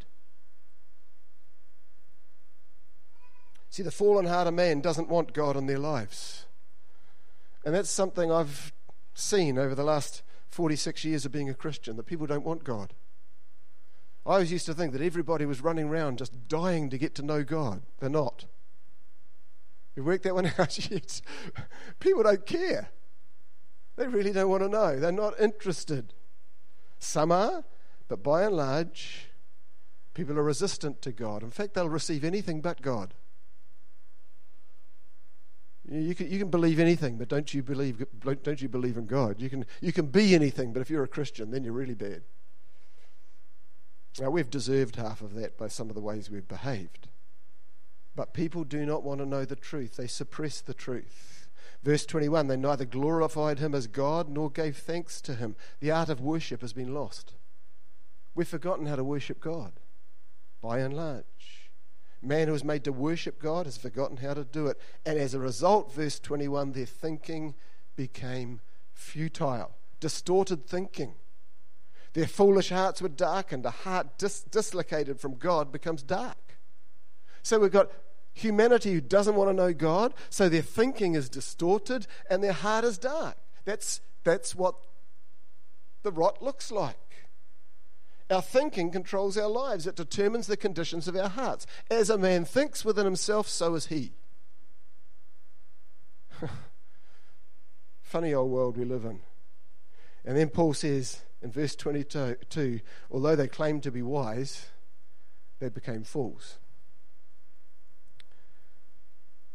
See, 3.69 3.83
the 3.83 3.91
fallen 3.91 4.27
heart 4.27 4.47
of 4.47 4.55
man 4.55 4.81
doesn't 4.81 5.09
want 5.09 5.33
God 5.33 5.57
in 5.57 5.67
their 5.67 5.81
lives. 5.81 6.47
And 7.65 7.75
that's 7.75 7.91
something 7.91 8.31
I've 8.31 8.73
seen 9.19 9.59
over 9.59 9.75
the 9.75 9.85
last 9.85 10.23
46 10.49 11.05
years 11.05 11.25
of 11.27 11.33
being 11.33 11.51
a 11.51 11.55
Christian 11.55 11.97
that 11.97 12.07
people 12.07 12.27
don't 12.27 12.45
want 12.45 12.65
God. 12.65 12.95
I 14.25 14.33
always 14.33 14.53
used 14.53 14.67
to 14.67 14.75
think 14.75 14.93
that 14.93 15.03
everybody 15.03 15.47
was 15.47 15.63
running 15.63 15.89
around 15.89 16.19
just 16.19 16.49
dying 16.49 16.91
to 16.91 16.99
get 16.99 17.15
to 17.17 17.23
know 17.23 17.43
God. 17.43 17.83
They're 17.99 18.11
not. 18.11 18.45
You 19.97 20.05
worked 20.05 20.25
that 20.25 20.35
one 20.35 20.47
out? 20.59 20.79
People 21.99 22.23
don't 22.23 22.47
care. 22.47 22.91
They 23.97 24.07
really 24.07 24.33
don't 24.33 24.51
want 24.51 24.63
to 24.63 24.69
know. 24.69 24.99
They're 24.99 25.11
not 25.11 25.41
interested. 25.41 26.15
Some 26.99 27.33
are, 27.33 27.65
but 28.07 28.23
by 28.23 28.45
and 28.45 28.55
large, 28.55 29.29
people 30.15 30.39
are 30.39 30.43
resistant 30.43 31.03
to 31.03 31.13
God. 31.13 31.43
In 31.43 31.51
fact, 31.51 31.75
they'll 31.75 31.89
receive 31.89 32.25
anything 32.25 32.61
but 32.61 32.81
God. 32.81 33.15
You 35.91 36.15
can, 36.15 36.31
you 36.31 36.39
can 36.39 36.51
believe 36.51 36.79
anything, 36.79 37.17
but 37.17 37.29
don't 37.29 37.53
you 37.55 37.63
believe, 37.63 38.05
don't 38.43 38.61
you 38.61 38.69
believe 38.69 38.99
in 38.99 39.07
God? 39.07 39.41
You 39.41 39.49
can, 39.49 39.65
you 39.81 39.93
can 39.93 40.07
be 40.07 40.35
anything, 40.35 40.73
but 40.73 40.81
if 40.81 40.91
you're 40.91 41.05
a 41.05 41.09
Christian, 41.09 41.51
then 41.51 41.65
you're 41.65 41.73
really 41.73 41.95
bad. 41.95 42.23
Now, 44.21 44.31
we've 44.31 44.51
deserved 44.51 44.97
half 44.97 45.23
of 45.23 45.35
that 45.35 45.57
by 45.57 45.69
some 45.69 45.89
of 45.89 45.95
the 45.95 46.03
ways 46.03 46.31
we've 46.31 46.49
behaved. 46.49 47.09
But 48.15 48.35
people 48.35 48.65
do 48.65 48.85
not 48.85 49.03
want 49.03 49.21
to 49.21 49.27
know 49.27 49.45
the 49.45 49.57
truth, 49.57 49.97
they 49.97 50.09
suppress 50.09 50.61
the 50.61 50.75
truth. 50.75 51.49
Verse 51.83 52.05
21 52.05 52.49
They 52.49 52.57
neither 52.57 52.85
glorified 52.85 53.59
him 53.59 53.75
as 53.75 53.87
God 53.87 54.29
nor 54.29 54.51
gave 54.51 54.77
thanks 54.77 55.21
to 55.23 55.37
him. 55.37 55.57
The 55.81 55.91
art 55.91 56.09
of 56.09 56.21
worship 56.21 56.61
has 56.61 56.73
been 56.73 56.93
lost. 56.93 57.35
We've 58.35 58.49
forgotten 58.49 58.87
how 58.87 58.97
to 58.97 59.05
worship 59.05 59.41
God, 59.41 59.73
by 60.61 60.81
and 60.81 60.95
large. 60.95 61.68
Man 62.21 62.49
who 62.49 62.53
was 62.53 62.65
made 62.65 62.85
to 62.85 62.93
worship 62.93 63.41
God 63.41 63.67
has 63.67 63.77
forgotten 63.77 64.17
how 64.17 64.35
to 64.35 64.45
do 64.45 64.67
it. 64.67 64.81
And 65.07 65.19
as 65.19 65.35
a 65.35 65.39
result, 65.39 65.93
verse 65.93 66.19
21, 66.19 66.73
their 66.73 66.87
thinking 66.87 67.55
became 67.95 68.61
futile, 68.93 69.71
distorted 70.01 70.67
thinking. 70.67 71.15
Their 72.15 72.27
foolish 72.27 72.71
hearts 72.71 73.01
were 73.01 73.09
darkened. 73.09 73.67
A 73.67 73.71
heart 73.71 74.19
dis- 74.19 74.43
dislocated 74.43 75.21
from 75.21 75.37
God 75.37 75.71
becomes 75.71 76.03
dark. 76.03 76.57
So 77.43 77.61
we've 77.61 77.71
got 77.71 77.93
humanity 78.33 78.93
who 78.93 79.01
doesn't 79.01 79.35
want 79.35 79.51
to 79.51 79.55
know 79.55 79.73
God, 79.73 80.15
so 80.31 80.49
their 80.49 80.63
thinking 80.63 81.15
is 81.15 81.29
distorted 81.29 82.07
and 82.31 82.43
their 82.43 82.53
heart 82.53 82.85
is 82.85 82.99
dark. 82.99 83.37
That's, 83.65 84.01
that's 84.25 84.55
what 84.55 84.75
the 86.03 86.13
rot 86.13 86.43
looks 86.43 86.71
like. 86.71 87.08
Our 88.31 88.43
thinking 88.43 88.91
controls 88.91 89.39
our 89.39 89.49
lives, 89.49 89.87
it 89.87 89.97
determines 89.97 90.47
the 90.47 90.57
conditions 90.57 91.09
of 91.09 91.17
our 91.17 91.31
hearts. 91.31 91.67
As 91.91 92.11
a 92.11 92.19
man 92.19 92.45
thinks 92.45 92.85
within 92.85 93.07
himself, 93.07 93.49
so 93.49 93.75
is 93.75 93.87
he. 93.87 94.13
Funny 98.03 98.35
old 98.35 98.51
world 98.51 98.77
we 98.77 98.85
live 98.85 99.05
in. 99.05 99.21
And 100.25 100.37
then 100.37 100.51
Paul 100.51 100.75
says, 100.75 101.23
in 101.41 101.51
verse 101.51 101.75
22, 101.75 102.81
although 103.11 103.37
they 103.37 103.49
claimed 103.49 103.83
to 103.85 103.91
be 103.91 104.03
wise, 104.03 104.67
they 105.59 105.71
became 105.71 106.05
fools. 106.05 106.59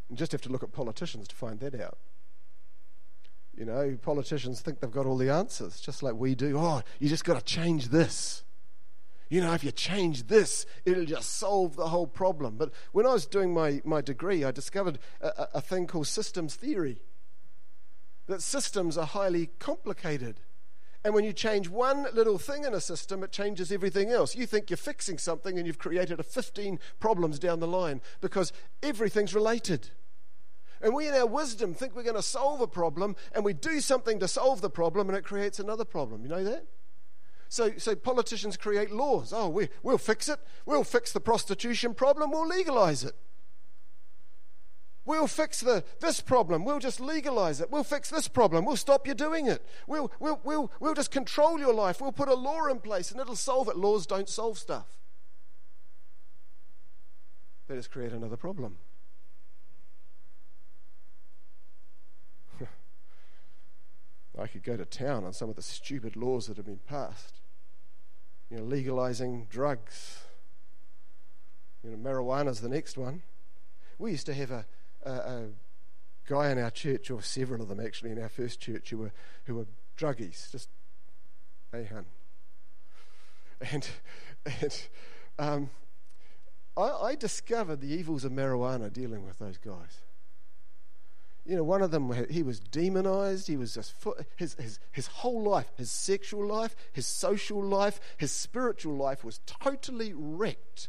You 0.10 0.16
just 0.16 0.32
have 0.32 0.42
to 0.42 0.50
look 0.50 0.64
at 0.64 0.72
politicians 0.72 1.28
to 1.28 1.36
find 1.36 1.60
that 1.60 1.80
out. 1.80 1.98
You 3.56 3.66
know, 3.66 3.98
politicians 4.02 4.62
think 4.62 4.80
they've 4.80 4.90
got 4.90 5.06
all 5.06 5.18
the 5.18 5.30
answers, 5.30 5.80
just 5.80 6.02
like 6.02 6.16
we 6.16 6.34
do. 6.34 6.58
Oh, 6.58 6.82
you 7.00 7.10
just 7.10 7.26
got 7.26 7.38
to 7.38 7.46
change 7.46 7.90
this. 7.90 8.44
You 9.30 9.42
know, 9.42 9.54
if 9.54 9.64
you 9.64 9.72
change 9.72 10.28
this, 10.28 10.66
it'll 10.86 11.06
just 11.06 11.38
solve 11.38 11.76
the 11.76 11.88
whole 11.88 12.08
problem. 12.08 12.56
But 12.58 12.72
when 12.92 13.06
I 13.06 13.14
was 13.14 13.26
doing 13.26 13.54
my, 13.54 13.82
my 13.84 14.02
degree, 14.02 14.44
I 14.44 14.52
discovered 14.52 15.00
a, 15.22 15.48
a 15.56 15.62
thing 15.62 15.88
called 15.88 16.08
systems 16.08 16.56
theory. 16.56 17.02
That 18.28 18.42
systems 18.42 18.98
are 18.98 19.06
highly 19.06 19.48
complicated. 19.60 20.40
And 21.04 21.14
when 21.14 21.26
you 21.26 21.34
change 21.34 21.68
one 21.68 22.08
little 22.14 22.38
thing 22.38 22.64
in 22.64 22.74
a 22.74 22.80
system, 22.80 23.24
it 23.24 23.32
changes 23.32 23.72
everything 23.72 24.10
else. 24.10 24.36
You 24.36 24.46
think 24.46 24.70
you're 24.70 24.78
fixing 24.78 25.18
something 25.18 25.58
and 25.58 25.68
you've 25.68 25.78
created 25.78 26.20
a 26.20 26.24
15 26.24 26.80
problems 27.00 27.40
down 27.40 27.60
the 27.60 27.68
line 27.68 28.02
because 28.22 28.54
everything's 28.82 29.36
related. 29.36 29.90
And 30.82 30.94
we, 30.94 31.08
in 31.08 31.14
our 31.14 31.26
wisdom, 31.26 31.74
think 31.74 31.96
we're 31.96 32.04
going 32.04 32.16
to 32.16 32.22
solve 32.22 32.62
a 32.62 32.68
problem 32.68 33.16
and 33.34 33.44
we 33.44 33.54
do 33.54 33.82
something 33.82 34.20
to 34.20 34.28
solve 34.28 34.62
the 34.62 34.70
problem 34.70 35.10
and 35.10 35.18
it 35.18 35.26
creates 35.26 35.60
another 35.60 35.86
problem. 35.86 36.24
You 36.24 36.30
know 36.30 36.44
that? 36.46 36.66
So, 37.54 37.72
so 37.78 37.96
politicians 37.96 38.58
create 38.58 38.90
laws. 38.90 39.32
Oh, 39.32 39.48
we, 39.48 39.70
we'll 39.84 40.00
fix 40.00 40.28
it. 40.28 40.40
We'll 40.66 40.84
fix 40.84 41.12
the 41.12 41.20
prostitution 41.20 41.94
problem. 41.94 42.32
We'll 42.32 42.48
legalize 42.48 43.04
it. 43.04 43.14
We'll 45.06 45.28
fix 45.28 45.62
the, 45.62 45.84
this 46.00 46.20
problem. 46.20 46.66
We'll 46.66 46.80
just 46.80 47.00
legalize 47.00 47.62
it. 47.62 47.70
We'll 47.70 47.84
fix 47.84 48.10
this 48.10 48.28
problem. 48.28 48.66
We'll 48.66 48.76
stop 48.76 49.06
you 49.06 49.14
doing 49.14 49.46
it. 49.46 49.64
We'll, 49.86 50.12
we'll, 50.20 50.42
we'll, 50.44 50.72
we'll 50.80 50.96
just 50.96 51.12
control 51.12 51.60
your 51.60 51.76
life. 51.76 52.02
We'll 52.02 52.12
put 52.12 52.28
a 52.28 52.34
law 52.34 52.66
in 52.66 52.80
place 52.80 53.12
and 53.12 53.22
it'll 53.22 53.36
solve 53.36 53.68
it. 53.68 53.78
Laws 53.78 54.08
don't 54.08 54.28
solve 54.28 54.58
stuff, 54.58 54.88
they 57.68 57.76
just 57.76 57.92
create 57.92 58.14
another 58.14 58.36
problem. 58.36 58.78
I 64.40 64.48
could 64.48 64.64
go 64.64 64.76
to 64.76 64.86
town 64.86 65.24
on 65.24 65.34
some 65.34 65.52
of 65.52 65.56
the 65.56 65.62
stupid 65.62 66.16
laws 66.16 66.48
that 66.48 66.58
have 66.58 66.66
been 66.66 66.80
passed. 66.88 67.42
You 68.50 68.58
know, 68.58 68.64
legalizing 68.64 69.48
drugs. 69.50 70.20
You 71.84 71.92
know, 71.92 71.98
marijuana's 71.98 72.62
the 72.62 72.70
next 72.70 72.98
one. 72.98 73.24
We 73.98 74.12
used 74.12 74.26
to 74.28 74.34
have 74.34 74.52
a, 74.52 74.66
a, 75.04 75.12
a 75.12 75.44
guy 76.28 76.52
in 76.52 76.58
our 76.58 76.72
church, 76.72 77.10
or 77.12 77.22
several 77.22 77.62
of 77.62 77.68
them 77.68 77.80
actually 77.80 78.12
in 78.12 78.22
our 78.22 78.30
first 78.30 78.60
church, 78.60 78.90
who 78.90 78.98
were 78.98 79.12
who 79.46 79.56
were 79.56 79.68
druggies, 79.98 80.52
just 80.52 80.70
hey 81.72 81.86
hun. 81.86 82.06
And 83.72 83.88
and 84.46 84.82
um, 85.40 85.70
I, 86.76 86.90
I 86.90 87.16
discovered 87.16 87.82
the 87.82 87.94
evils 87.94 88.24
of 88.24 88.32
marijuana 88.32 88.92
dealing 88.92 89.26
with 89.26 89.40
those 89.40 89.58
guys. 89.58 90.03
You 91.46 91.58
know, 91.58 91.64
one 91.64 91.82
of 91.82 91.92
them, 91.92 92.12
he 92.30 92.42
was 92.42 92.60
demonized. 92.60 93.48
He 93.48 93.58
was 93.58 93.74
just, 93.74 93.94
his, 94.38 94.56
his, 94.56 94.80
his 94.92 95.08
whole 95.08 95.42
life, 95.42 95.72
his 95.76 95.92
sexual 95.92 96.46
life, 96.48 96.76
his 96.94 97.06
social 97.06 97.62
life, 97.62 98.00
his 98.18 98.32
spiritual 98.32 98.96
life 98.96 99.26
was 99.26 99.42
totally 99.46 100.14
wrecked 100.16 100.88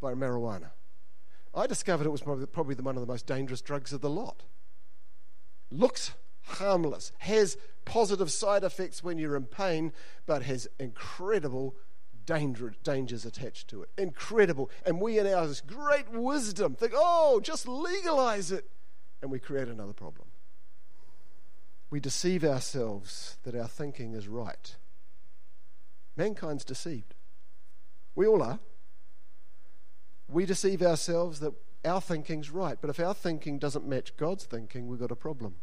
by 0.00 0.14
marijuana. 0.14 0.70
I 1.54 1.66
discovered 1.66 2.06
it 2.06 2.10
was 2.10 2.22
probably, 2.22 2.46
probably 2.46 2.76
one 2.76 2.96
of 2.96 3.02
the 3.02 3.12
most 3.12 3.26
dangerous 3.26 3.60
drugs 3.60 3.92
of 3.92 4.00
the 4.00 4.08
lot. 4.08 4.44
Looks 5.70 6.12
harmless, 6.42 7.12
has 7.18 7.58
positive 7.84 8.30
side 8.30 8.64
effects 8.64 9.04
when 9.04 9.18
you're 9.18 9.36
in 9.36 9.44
pain, 9.44 9.92
but 10.24 10.44
has 10.44 10.66
incredible 10.78 11.76
danger, 12.24 12.72
dangers 12.84 13.26
attached 13.26 13.68
to 13.68 13.82
it. 13.82 13.90
Incredible. 13.98 14.70
And 14.86 15.00
we, 15.00 15.18
in 15.18 15.26
our 15.26 15.48
great 15.66 16.08
wisdom, 16.10 16.74
think, 16.74 16.92
oh, 16.94 17.40
just 17.42 17.68
legalize 17.68 18.50
it 18.50 18.70
and 19.22 19.30
we 19.30 19.38
create 19.38 19.68
another 19.68 19.92
problem. 19.92 20.28
We 21.90 22.00
deceive 22.00 22.44
ourselves 22.44 23.36
that 23.42 23.54
our 23.54 23.68
thinking 23.68 24.14
is 24.14 24.28
right. 24.28 24.76
Mankind's 26.16 26.64
deceived. 26.64 27.14
We 28.14 28.26
all 28.26 28.42
are. 28.42 28.60
We 30.28 30.46
deceive 30.46 30.82
ourselves 30.82 31.40
that 31.40 31.54
our 31.84 32.00
thinking's 32.00 32.50
right, 32.50 32.78
but 32.80 32.90
if 32.90 33.00
our 33.00 33.14
thinking 33.14 33.58
doesn't 33.58 33.86
match 33.86 34.16
God's 34.16 34.44
thinking, 34.44 34.86
we've 34.86 35.00
got 35.00 35.10
a 35.10 35.16
problem. 35.16 35.56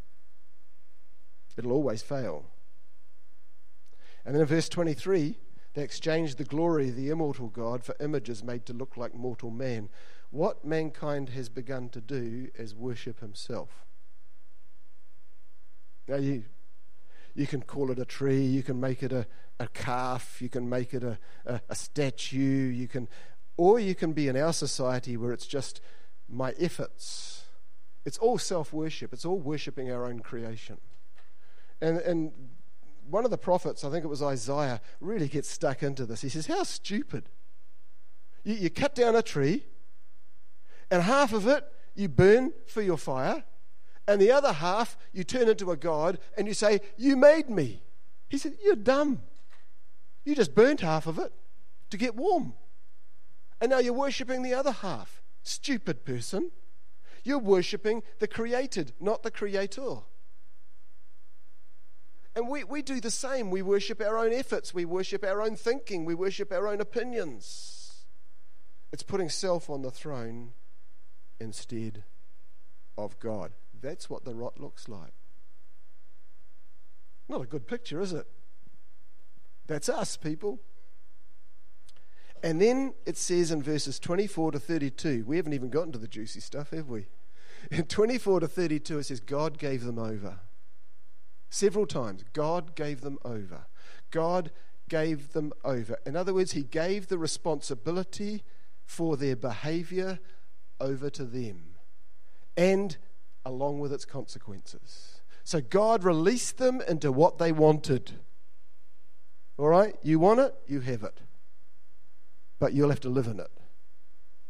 It'll 1.55 1.72
always 1.72 2.01
fail. 2.01 2.45
And 4.26 4.36
then 4.36 4.41
in 4.41 4.47
verse 4.47 4.70
23, 4.70 5.38
they 5.74 5.84
exchanged 5.84 6.38
the 6.38 6.43
glory 6.43 6.89
of 6.89 6.95
the 6.95 7.10
immortal 7.10 7.47
God 7.47 7.84
for 7.84 7.95
images 7.99 8.43
made 8.43 8.66
to 8.66 8.74
look 8.74 8.97
like 8.97 9.16
mortal 9.16 9.49
man 9.49 9.89
what 10.30 10.66
mankind 10.66 11.30
has 11.30 11.50
begun 11.50 11.90
to 11.90 12.02
do 12.02 12.50
is 12.56 12.76
worship 12.76 13.20
himself. 13.20 13.86
Now, 16.08 16.18
you, 16.18 16.46
you 17.36 17.48
can 17.48 17.62
call 17.62 17.92
it 17.92 18.00
a 18.00 18.06
tree, 18.06 18.44
you 18.44 18.64
can 18.64 18.80
make 18.80 19.04
it 19.04 19.12
a, 19.12 19.28
a 19.60 19.68
calf, 19.68 20.42
you 20.42 20.50
can 20.50 20.70
make 20.70 20.94
it 20.94 21.04
a, 21.04 21.18
a, 21.46 21.62
a 21.70 21.76
statue, 21.76 22.38
you 22.38 22.88
can, 22.88 23.08
or 23.58 23.80
you 23.80 23.96
can 23.96 24.14
be 24.14 24.28
in 24.28 24.38
our 24.38 24.54
society 24.54 25.18
where 25.18 25.32
it's 25.32 25.48
just 25.48 25.82
my 26.30 26.54
efforts. 26.60 27.44
It's 28.06 28.18
all 28.18 28.38
self 28.38 28.72
worship, 28.72 29.14
it's 29.14 29.26
all 29.26 29.40
worshipping 29.40 29.92
our 29.92 30.06
own 30.06 30.20
creation. 30.20 30.78
And, 31.82 32.00
and 32.00 32.32
one 33.10 33.26
of 33.26 33.32
the 33.32 33.38
prophets, 33.38 33.84
I 33.84 33.92
think 33.92 34.04
it 34.04 34.08
was 34.08 34.22
Isaiah, 34.22 34.82
really 35.00 35.28
gets 35.28 35.50
stuck 35.50 35.84
into 35.84 36.06
this. 36.06 36.22
He 36.22 36.30
says, 36.30 36.48
How 36.48 36.64
stupid. 36.64 37.30
You, 38.44 38.56
you 38.56 38.70
cut 38.70 38.96
down 38.96 39.16
a 39.16 39.22
tree, 39.22 39.66
and 40.90 41.04
half 41.04 41.34
of 41.34 41.48
it 41.48 41.66
you 41.96 42.08
burn 42.08 42.54
for 42.68 42.82
your 42.82 42.98
fire, 42.98 43.44
and 44.08 44.22
the 44.22 44.32
other 44.32 44.54
half 44.54 44.98
you 45.12 45.24
turn 45.24 45.50
into 45.50 45.72
a 45.72 45.76
god 45.76 46.20
and 46.38 46.48
you 46.48 46.54
say, 46.54 46.80
You 46.96 47.18
made 47.18 47.50
me. 47.50 47.84
He 48.30 48.38
said, 48.38 48.54
You're 48.64 48.76
dumb. 48.76 49.22
You 50.24 50.36
just 50.36 50.56
burnt 50.56 50.82
half 50.82 51.08
of 51.08 51.20
it 51.20 51.34
to 51.90 51.98
get 51.98 52.16
warm. 52.16 52.54
And 53.60 53.72
now 53.72 53.80
you're 53.80 53.94
worshipping 53.94 54.44
the 54.44 54.54
other 54.54 54.72
half. 54.72 55.22
Stupid 55.44 56.06
person. 56.06 56.52
You're 57.24 57.40
worshipping 57.40 58.04
the 58.20 58.28
created, 58.28 58.94
not 59.00 59.24
the 59.24 59.32
creator. 59.32 59.98
And 62.36 62.48
we, 62.48 62.64
we 62.64 62.82
do 62.82 63.02
the 63.02 63.12
same. 63.12 63.50
We 63.50 63.64
worship 63.64 64.00
our 64.02 64.18
own 64.18 64.32
efforts, 64.32 64.74
we 64.74 64.86
worship 64.86 65.24
our 65.24 65.42
own 65.42 65.56
thinking, 65.56 66.06
we 66.06 66.14
worship 66.14 66.52
our 66.52 66.68
own 66.68 66.80
opinions. 66.80 68.06
It's 68.94 69.04
putting 69.04 69.30
self 69.30 69.70
on 69.70 69.82
the 69.82 69.92
throne 69.92 70.54
instead 71.40 72.04
of 72.98 73.20
God. 73.20 73.52
That's 73.80 74.10
what 74.10 74.26
the 74.26 74.34
rot 74.34 74.60
looks 74.60 74.88
like. 74.90 75.14
Not 77.30 77.42
a 77.42 77.46
good 77.46 77.68
picture, 77.68 78.00
is 78.02 78.14
it? 78.14 78.28
That's 79.68 79.90
us, 79.90 80.18
people. 80.18 80.60
And 82.44 82.62
then 82.62 82.94
it 83.06 83.18
says 83.18 83.52
in 83.52 83.62
verses 83.62 84.00
24 84.00 84.54
to 84.54 84.60
32, 84.60 85.26
we 85.26 85.38
haven't 85.38 85.54
even 85.54 85.70
gotten 85.70 85.92
to 85.92 85.98
the 85.98 86.08
juicy 86.08 86.40
stuff, 86.40 86.70
have 86.70 86.88
we? 86.88 87.08
In 87.72 87.86
24 87.86 88.42
to 88.42 88.48
32, 88.48 89.00
it 89.00 89.04
says, 89.04 89.20
God 89.20 89.58
gave 89.58 89.84
them 89.84 90.00
over. 90.00 90.40
Several 91.50 91.86
times, 91.86 92.24
God 92.34 92.76
gave 92.76 93.02
them 93.02 93.18
over. 93.26 93.66
God 94.12 94.52
gave 94.90 95.34
them 95.34 95.52
over. 95.64 95.98
In 96.06 96.16
other 96.16 96.34
words, 96.34 96.52
He 96.52 96.64
gave 96.64 97.08
the 97.08 97.18
responsibility 97.18 98.44
for 98.86 99.18
their 99.18 99.36
behavior 99.36 100.20
over 100.80 101.10
to 101.10 101.24
them 101.24 101.76
and 102.56 102.98
along 103.46 103.80
with 103.80 103.94
its 103.94 104.06
consequences. 104.06 105.22
So 105.44 105.62
God 105.62 106.04
released 106.04 106.58
them 106.58 106.82
into 106.88 107.12
what 107.12 107.38
they 107.38 107.52
wanted. 107.52 108.14
All 109.58 109.70
right? 109.70 109.96
You 110.04 110.20
want 110.20 110.40
it, 110.40 110.54
you 110.68 110.82
have 110.82 111.04
it. 111.04 111.22
But 112.60 112.74
you'll 112.74 112.90
have 112.90 113.00
to 113.02 113.10
live 113.10 113.28
in 113.28 113.40
it. 113.40 113.52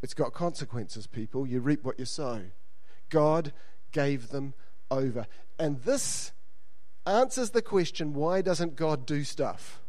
It's 0.01 0.13
got 0.13 0.33
consequences, 0.33 1.07
people. 1.07 1.45
You 1.45 1.59
reap 1.59 1.83
what 1.83 1.99
you 1.99 2.05
sow. 2.05 2.41
God 3.09 3.53
gave 3.91 4.29
them 4.29 4.53
over. 4.89 5.27
And 5.59 5.81
this 5.81 6.31
answers 7.05 7.51
the 7.51 7.61
question 7.61 8.13
why 8.13 8.41
doesn't 8.41 8.75
God 8.75 9.05
do 9.05 9.23
stuff? 9.23 9.81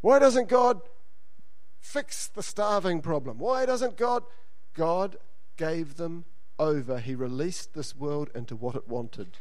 Why 0.00 0.18
doesn't 0.18 0.48
God 0.48 0.80
fix 1.78 2.26
the 2.28 2.42
starving 2.42 3.00
problem? 3.00 3.38
Why 3.38 3.66
doesn't 3.66 3.96
God 3.96 4.22
God 4.74 5.16
gave 5.56 5.96
them 5.96 6.24
over. 6.58 6.98
He 6.98 7.14
released 7.14 7.74
this 7.74 7.94
world 7.96 8.30
into 8.34 8.56
what 8.56 8.76
it 8.76 8.88
wanted 8.88 9.38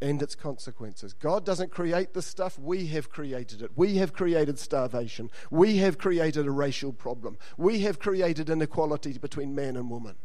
and 0.00 0.22
its 0.22 0.34
consequences. 0.34 1.14
God 1.14 1.46
doesn't 1.46 1.70
create 1.70 2.12
this 2.12 2.26
stuff, 2.26 2.58
we 2.58 2.86
have 2.88 3.10
created 3.10 3.62
it. 3.62 3.70
We 3.74 3.96
have 3.96 4.12
created 4.12 4.58
starvation. 4.58 5.30
We 5.50 5.78
have 5.78 5.96
created 5.96 6.46
a 6.46 6.50
racial 6.50 6.92
problem. 6.92 7.38
We 7.56 7.80
have 7.80 7.98
created 7.98 8.50
inequality 8.50 9.16
between 9.18 9.54
man 9.54 9.76
and 9.76 9.88
woman. 9.88 10.16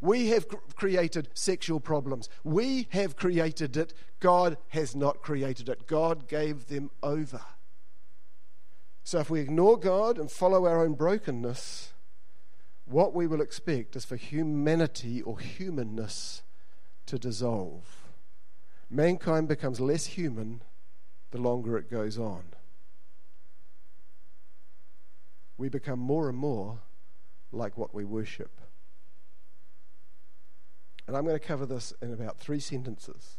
We 0.00 0.28
have 0.28 0.46
created 0.76 1.30
sexual 1.34 1.80
problems. 1.80 2.28
We 2.44 2.86
have 2.90 3.16
created 3.16 3.76
it. 3.76 3.92
God 4.20 4.56
has 4.68 4.94
not 4.94 5.20
created 5.20 5.68
it. 5.68 5.88
God 5.88 6.28
gave 6.28 6.68
them 6.68 6.90
over. 7.02 7.40
So 9.08 9.20
if 9.20 9.30
we 9.30 9.40
ignore 9.40 9.78
God 9.78 10.18
and 10.18 10.30
follow 10.30 10.66
our 10.66 10.84
own 10.84 10.92
brokenness, 10.92 11.94
what 12.84 13.14
we 13.14 13.26
will 13.26 13.40
expect 13.40 13.96
is 13.96 14.04
for 14.04 14.16
humanity 14.16 15.22
or 15.22 15.38
humanness 15.38 16.42
to 17.06 17.18
dissolve. 17.18 17.86
Mankind 18.90 19.48
becomes 19.48 19.80
less 19.80 20.04
human 20.04 20.60
the 21.30 21.38
longer 21.38 21.78
it 21.78 21.90
goes 21.90 22.18
on. 22.18 22.42
We 25.56 25.70
become 25.70 26.00
more 26.00 26.28
and 26.28 26.36
more 26.36 26.80
like 27.50 27.78
what 27.78 27.94
we 27.94 28.04
worship. 28.04 28.60
And 31.06 31.16
I'm 31.16 31.24
going 31.24 31.34
to 31.34 31.46
cover 31.46 31.64
this 31.64 31.94
in 32.02 32.12
about 32.12 32.38
three 32.38 32.60
sentences. 32.60 33.38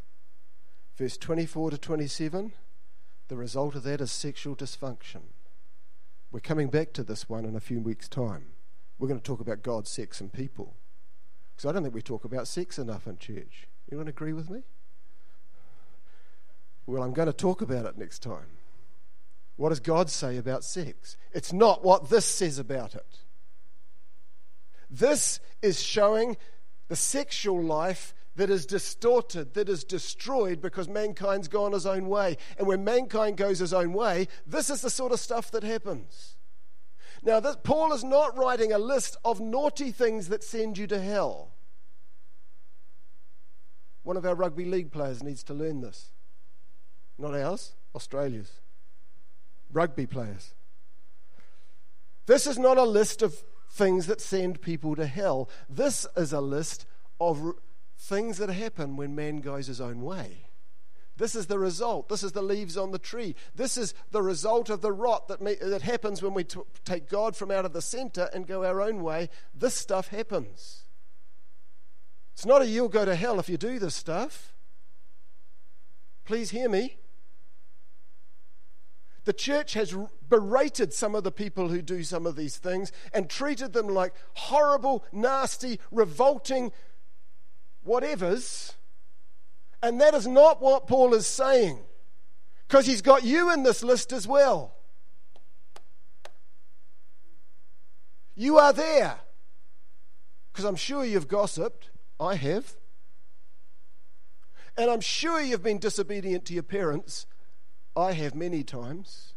Verse 0.98 1.16
24 1.16 1.70
to 1.70 1.78
27, 1.78 2.54
the 3.28 3.38
result 3.38 3.76
of 3.76 3.84
that 3.84 4.02
is 4.02 4.12
sexual 4.12 4.56
dysfunction. 4.56 5.26
We're 6.32 6.40
coming 6.40 6.68
back 6.70 6.94
to 6.94 7.04
this 7.04 7.28
one 7.28 7.46
in 7.46 7.56
a 7.56 7.60
few 7.60 7.80
weeks' 7.80 8.08
time. 8.08 8.48
We're 8.98 9.08
going 9.08 9.20
to 9.20 9.26
talk 9.26 9.40
about 9.40 9.64
God, 9.64 9.88
sex, 9.88 10.22
and 10.22 10.32
people. 10.32 10.76
Because 11.56 11.68
I 11.68 11.72
don't 11.72 11.84
think 11.84 11.96
we 11.96 12.02
talk 12.02 12.24
about 12.24 12.48
sex 12.48 12.78
enough 12.78 13.08
in 13.08 13.18
church. 13.18 13.68
Anyone 13.92 14.08
agree 14.08 14.34
with 14.34 14.50
me? 14.50 14.62
Well, 16.86 17.04
I'm 17.04 17.14
going 17.14 17.28
to 17.28 17.34
talk 17.34 17.62
about 17.62 17.86
it 17.86 17.98
next 17.98 18.20
time. 18.20 18.58
What 19.56 19.70
does 19.70 19.80
God 19.80 20.10
say 20.10 20.38
about 20.38 20.64
sex? 20.64 21.18
It's 21.34 21.52
not 21.52 21.84
what 21.84 22.10
this 22.10 22.26
says 22.26 22.60
about 22.60 22.96
it. 22.96 23.20
This 24.90 25.40
is 25.62 25.82
showing 25.82 26.38
the 26.88 26.96
sexual 26.96 27.62
life 27.62 28.14
that 28.36 28.50
is 28.50 28.66
distorted, 28.66 29.54
that 29.54 29.70
is 29.70 29.84
destroyed 29.84 30.62
because 30.62 30.88
mankind's 30.88 31.48
gone 31.48 31.74
his 31.74 31.86
own 31.86 32.08
way. 32.08 32.38
And 32.58 32.68
when 32.68 32.84
mankind 32.84 33.38
goes 33.38 33.60
his 33.60 33.74
own 33.74 33.94
way, 33.94 34.28
this 34.46 34.70
is 34.70 34.82
the 34.82 34.90
sort 34.90 35.12
of 35.12 35.20
stuff 35.20 35.52
that 35.52 35.64
happens. 35.64 36.38
Now, 37.22 37.40
this, 37.40 37.58
Paul 37.64 37.92
is 37.92 38.04
not 38.04 38.38
writing 38.38 38.72
a 38.72 38.78
list 38.78 39.18
of 39.26 39.42
naughty 39.42 39.92
things 39.92 40.30
that 40.30 40.44
send 40.44 40.78
you 40.78 40.88
to 40.88 41.02
hell. 41.02 41.52
One 44.04 44.16
of 44.16 44.26
our 44.26 44.36
rugby 44.36 44.66
league 44.66 44.92
players 44.92 45.22
needs 45.22 45.44
to 45.44 45.54
learn 45.54 45.82
this. 45.82 46.12
Not 47.18 47.36
ours, 47.36 47.74
Australia's. 47.94 48.62
Rugby 49.72 50.08
players. 50.08 50.54
This 52.26 52.48
is 52.48 52.58
not 52.58 52.78
a 52.78 52.84
list 52.84 53.22
of 53.22 53.44
things 53.70 54.08
that 54.08 54.22
send 54.22 54.62
people 54.62 54.96
to 54.96 55.06
hell. 55.06 55.50
This 55.70 56.08
is 56.16 56.32
a 56.32 56.42
list 56.42 56.86
of 57.20 57.54
things 58.00 58.38
that 58.38 58.50
happen 58.50 58.96
when 58.96 59.14
man 59.14 59.42
goes 59.42 59.68
his 59.68 59.82
own 59.82 60.02
way. 60.02 60.50
This 61.18 61.36
is 61.36 61.48
the 61.48 61.60
result. 61.60 62.08
This 62.08 62.24
is 62.24 62.32
the 62.32 62.42
leaves 62.42 62.78
on 62.78 62.92
the 62.92 62.98
tree. 62.98 63.36
This 63.54 63.78
is 63.78 63.94
the 64.12 64.22
result 64.22 64.70
of 64.70 64.80
the 64.80 64.94
rot 64.94 65.28
that, 65.28 65.42
may, 65.42 65.56
that 65.56 65.82
happens 65.82 66.22
when 66.22 66.34
we 66.34 66.46
t- 66.46 66.62
take 66.86 67.10
God 67.10 67.36
from 67.36 67.52
out 67.52 67.66
of 67.66 67.74
the 67.74 67.82
center 67.82 68.30
and 68.34 68.48
go 68.48 68.64
our 68.64 68.82
own 68.82 69.04
way. 69.04 69.30
This 69.54 69.76
stuff 69.76 70.08
happens. 70.08 70.84
It's 72.34 72.46
not 72.46 72.62
a 72.62 72.68
you'll 72.68 72.88
go 72.88 73.04
to 73.04 73.16
hell 73.16 73.38
if 73.38 73.50
you 73.50 73.58
do 73.58 73.80
this 73.80 73.96
stuff. 73.96 74.54
Please 76.24 76.52
hear 76.52 76.70
me. 76.70 76.96
The 79.26 79.34
church 79.34 79.74
has 79.74 79.94
berated 80.30 80.94
some 80.94 81.16
of 81.16 81.26
the 81.26 81.32
people 81.32 81.68
who 81.68 81.82
do 81.82 82.04
some 82.04 82.26
of 82.26 82.38
these 82.38 82.56
things 82.58 82.94
and 83.14 83.30
treated 83.30 83.74
them 83.74 83.88
like 83.88 84.14
horrible, 84.36 85.04
nasty, 85.12 85.82
revolting 85.92 86.72
whatevers. 87.88 88.74
And 89.82 90.02
that 90.02 90.14
is 90.14 90.28
not 90.28 90.62
what 90.62 90.88
Paul 90.88 91.14
is 91.14 91.26
saying, 91.26 91.80
because 92.68 92.86
he's 92.86 93.02
got 93.02 93.24
you 93.24 93.52
in 93.54 93.64
this 93.64 93.84
list 93.84 94.12
as 94.12 94.28
well. 94.28 94.76
You 98.36 98.58
are 98.58 98.74
there, 98.74 99.20
because 100.52 100.66
I'm 100.66 100.76
sure 100.76 101.06
you've 101.06 101.28
gossiped. 101.28 101.90
I 102.20 102.36
have. 102.36 102.76
And 104.78 104.90
I'm 104.90 105.02
sure 105.02 105.42
you've 105.42 105.64
been 105.64 105.80
disobedient 105.80 106.46
to 106.46 106.54
your 106.54 106.64
parents. 106.64 107.26
I 107.96 108.14
have 108.14 108.36
many 108.36 108.64
times. 108.64 109.34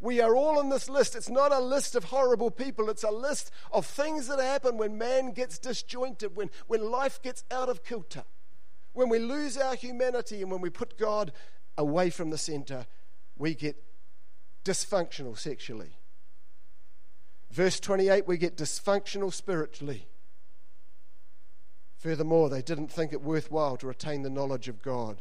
We 0.00 0.20
are 0.22 0.34
all 0.34 0.58
on 0.58 0.70
this 0.70 0.88
list. 0.88 1.14
It's 1.14 1.28
not 1.28 1.52
a 1.52 1.60
list 1.60 1.94
of 1.94 2.04
horrible 2.04 2.50
people, 2.50 2.88
it's 2.88 3.04
a 3.04 3.10
list 3.10 3.50
of 3.70 3.84
things 3.84 4.28
that 4.28 4.40
happen 4.40 4.78
when 4.78 4.96
man 4.96 5.32
gets 5.32 5.58
disjointed, 5.58 6.34
when, 6.34 6.50
when 6.66 6.90
life 6.90 7.20
gets 7.22 7.44
out 7.50 7.68
of 7.68 7.84
kilter, 7.84 8.24
when 8.94 9.10
we 9.10 9.18
lose 9.18 9.56
our 9.58 9.74
humanity, 9.74 10.40
and 10.40 10.50
when 10.50 10.62
we 10.62 10.70
put 10.70 10.98
God 10.98 11.32
away 11.76 12.10
from 12.10 12.30
the 12.30 12.38
center, 12.38 12.86
we 13.36 13.54
get 13.54 13.82
dysfunctional 14.64 15.38
sexually. 15.38 15.98
Verse 17.50 17.80
28, 17.80 18.26
we 18.26 18.38
get 18.38 18.56
dysfunctional 18.56 19.32
spiritually. 19.32 20.06
Furthermore, 21.98 22.48
they 22.48 22.62
didn't 22.62 22.88
think 22.88 23.12
it 23.12 23.22
worthwhile 23.22 23.76
to 23.76 23.86
retain 23.86 24.22
the 24.22 24.30
knowledge 24.30 24.68
of 24.68 24.80
God. 24.80 25.20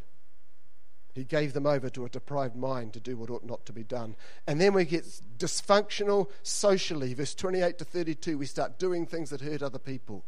He 1.19 1.25
gave 1.25 1.51
them 1.51 1.65
over 1.65 1.89
to 1.89 2.05
a 2.05 2.09
deprived 2.09 2.55
mind 2.55 2.93
to 2.93 3.01
do 3.01 3.17
what 3.17 3.29
ought 3.29 3.43
not 3.43 3.65
to 3.65 3.73
be 3.73 3.83
done. 3.83 4.15
And 4.47 4.61
then 4.61 4.71
we 4.71 4.85
get 4.85 5.03
dysfunctional 5.37 6.29
socially. 6.43 7.13
Verse 7.13 7.35
28 7.35 7.77
to 7.77 7.83
32, 7.83 8.37
we 8.37 8.45
start 8.45 8.79
doing 8.79 9.05
things 9.05 9.29
that 9.31 9.41
hurt 9.41 9.61
other 9.61 9.79
people. 9.79 10.23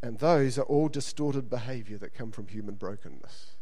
And 0.00 0.20
those 0.20 0.58
are 0.58 0.62
all 0.62 0.86
distorted 0.86 1.50
behavior 1.50 1.98
that 1.98 2.14
come 2.14 2.30
from 2.30 2.46
human 2.46 2.76
brokenness. 2.76 3.56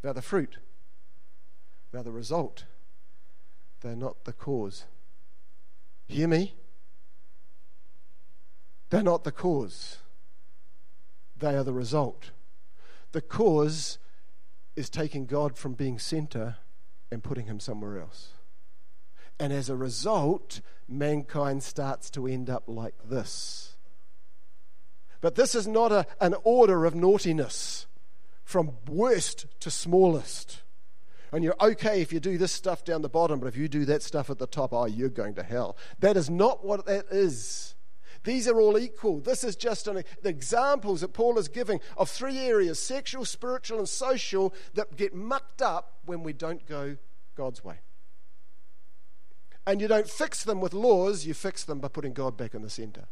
They're 0.00 0.14
the 0.14 0.22
fruit, 0.22 0.56
they're 1.92 2.02
the 2.02 2.10
result, 2.10 2.64
they're 3.82 3.94
not 3.94 4.24
the 4.24 4.32
cause. 4.32 4.84
Hear 6.06 6.26
me? 6.26 6.54
They're 8.90 9.02
not 9.02 9.24
the 9.24 9.32
cause, 9.32 9.98
they 11.36 11.54
are 11.54 11.64
the 11.64 11.72
result. 11.72 12.30
The 13.12 13.20
cause 13.20 13.98
is 14.76 14.90
taking 14.90 15.26
God 15.26 15.56
from 15.56 15.72
being 15.72 15.98
center 15.98 16.56
and 17.10 17.24
putting 17.24 17.46
him 17.46 17.58
somewhere 17.58 17.98
else. 17.98 18.32
And 19.40 19.52
as 19.52 19.70
a 19.70 19.76
result, 19.76 20.60
mankind 20.88 21.62
starts 21.62 22.10
to 22.10 22.26
end 22.26 22.50
up 22.50 22.64
like 22.66 22.94
this. 23.08 23.76
But 25.20 25.34
this 25.34 25.54
is 25.54 25.66
not 25.66 25.90
a, 25.90 26.06
an 26.20 26.34
order 26.44 26.84
of 26.84 26.94
naughtiness 26.94 27.86
from 28.44 28.72
worst 28.88 29.46
to 29.60 29.70
smallest. 29.70 30.62
And 31.32 31.44
you're 31.44 31.56
okay 31.60 32.00
if 32.00 32.12
you 32.12 32.20
do 32.20 32.38
this 32.38 32.52
stuff 32.52 32.84
down 32.84 33.02
the 33.02 33.08
bottom, 33.08 33.38
but 33.40 33.46
if 33.46 33.56
you 33.56 33.68
do 33.68 33.84
that 33.86 34.02
stuff 34.02 34.30
at 34.30 34.38
the 34.38 34.46
top, 34.46 34.72
oh, 34.72 34.86
you're 34.86 35.08
going 35.08 35.34
to 35.34 35.42
hell. 35.42 35.76
That 35.98 36.16
is 36.16 36.30
not 36.30 36.64
what 36.64 36.86
that 36.86 37.06
is. 37.10 37.74
These 38.24 38.48
are 38.48 38.60
all 38.60 38.78
equal. 38.78 39.20
This 39.20 39.44
is 39.44 39.56
just 39.56 39.86
an, 39.86 40.02
the 40.22 40.28
examples 40.28 41.00
that 41.00 41.12
Paul 41.12 41.38
is 41.38 41.48
giving 41.48 41.80
of 41.96 42.10
three 42.10 42.38
areas 42.38 42.78
sexual, 42.78 43.24
spiritual, 43.24 43.78
and 43.78 43.88
social 43.88 44.54
that 44.74 44.96
get 44.96 45.14
mucked 45.14 45.62
up 45.62 45.98
when 46.04 46.22
we 46.22 46.32
don't 46.32 46.66
go 46.66 46.96
God's 47.34 47.62
way. 47.62 47.80
And 49.66 49.80
you 49.80 49.88
don't 49.88 50.08
fix 50.08 50.44
them 50.44 50.60
with 50.60 50.72
laws, 50.72 51.26
you 51.26 51.34
fix 51.34 51.64
them 51.64 51.78
by 51.78 51.88
putting 51.88 52.12
God 52.12 52.36
back 52.36 52.54
in 52.54 52.62
the 52.62 52.70
center. 52.70 53.06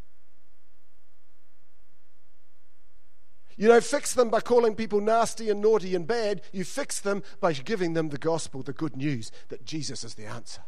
You 3.59 3.69
don't 3.69 3.85
fix 3.85 4.13
them 4.13 4.29
by 4.29 4.41
calling 4.41 4.75
people 4.75 5.01
nasty 5.01 5.49
and 5.49 5.63
naughty 5.63 5.95
and 5.95 6.07
bad. 6.07 6.43
You 6.53 6.65
fix 6.65 7.01
them 7.01 7.23
by 7.41 7.55
giving 7.55 7.95
them 7.95 8.11
the 8.11 8.19
gospel, 8.19 8.63
the 8.63 8.75
good 8.75 8.97
news 8.97 9.33
that 9.49 9.65
Jesus 9.65 10.05
is 10.05 10.15
the 10.15 10.27
answer. 10.27 10.63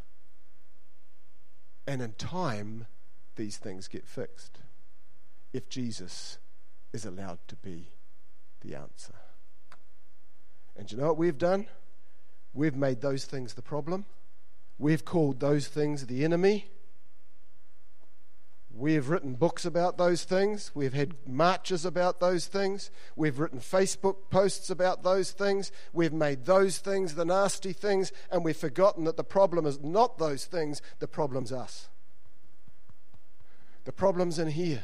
And 1.86 2.00
in 2.00 2.12
time, 2.12 2.86
these 3.38 3.56
things 3.56 3.88
get 3.88 4.06
fixed 4.06 4.58
if 5.54 5.70
Jesus 5.70 6.36
is 6.92 7.06
allowed 7.06 7.38
to 7.48 7.56
be 7.56 7.88
the 8.60 8.74
answer. 8.74 9.14
And 10.76 10.90
you 10.92 10.98
know 10.98 11.06
what 11.06 11.16
we've 11.16 11.38
done? 11.38 11.66
We've 12.52 12.76
made 12.76 13.00
those 13.00 13.24
things 13.24 13.54
the 13.54 13.62
problem. 13.62 14.04
We've 14.78 15.04
called 15.04 15.40
those 15.40 15.68
things 15.68 16.06
the 16.06 16.24
enemy. 16.24 16.68
We've 18.74 19.08
written 19.08 19.34
books 19.34 19.64
about 19.64 19.98
those 19.98 20.24
things. 20.24 20.70
We've 20.74 20.94
had 20.94 21.14
marches 21.26 21.84
about 21.84 22.20
those 22.20 22.46
things. 22.46 22.90
We've 23.16 23.38
written 23.38 23.60
Facebook 23.60 24.30
posts 24.30 24.70
about 24.70 25.02
those 25.02 25.32
things. 25.32 25.72
We've 25.92 26.12
made 26.12 26.44
those 26.44 26.78
things 26.78 27.14
the 27.14 27.24
nasty 27.24 27.72
things, 27.72 28.12
and 28.30 28.44
we've 28.44 28.56
forgotten 28.56 29.04
that 29.04 29.16
the 29.16 29.24
problem 29.24 29.66
is 29.66 29.80
not 29.80 30.18
those 30.18 30.44
things, 30.44 30.82
the 30.98 31.08
problem's 31.08 31.52
us. 31.52 31.88
The 33.88 33.92
problem's 33.92 34.38
in 34.38 34.48
here. 34.48 34.82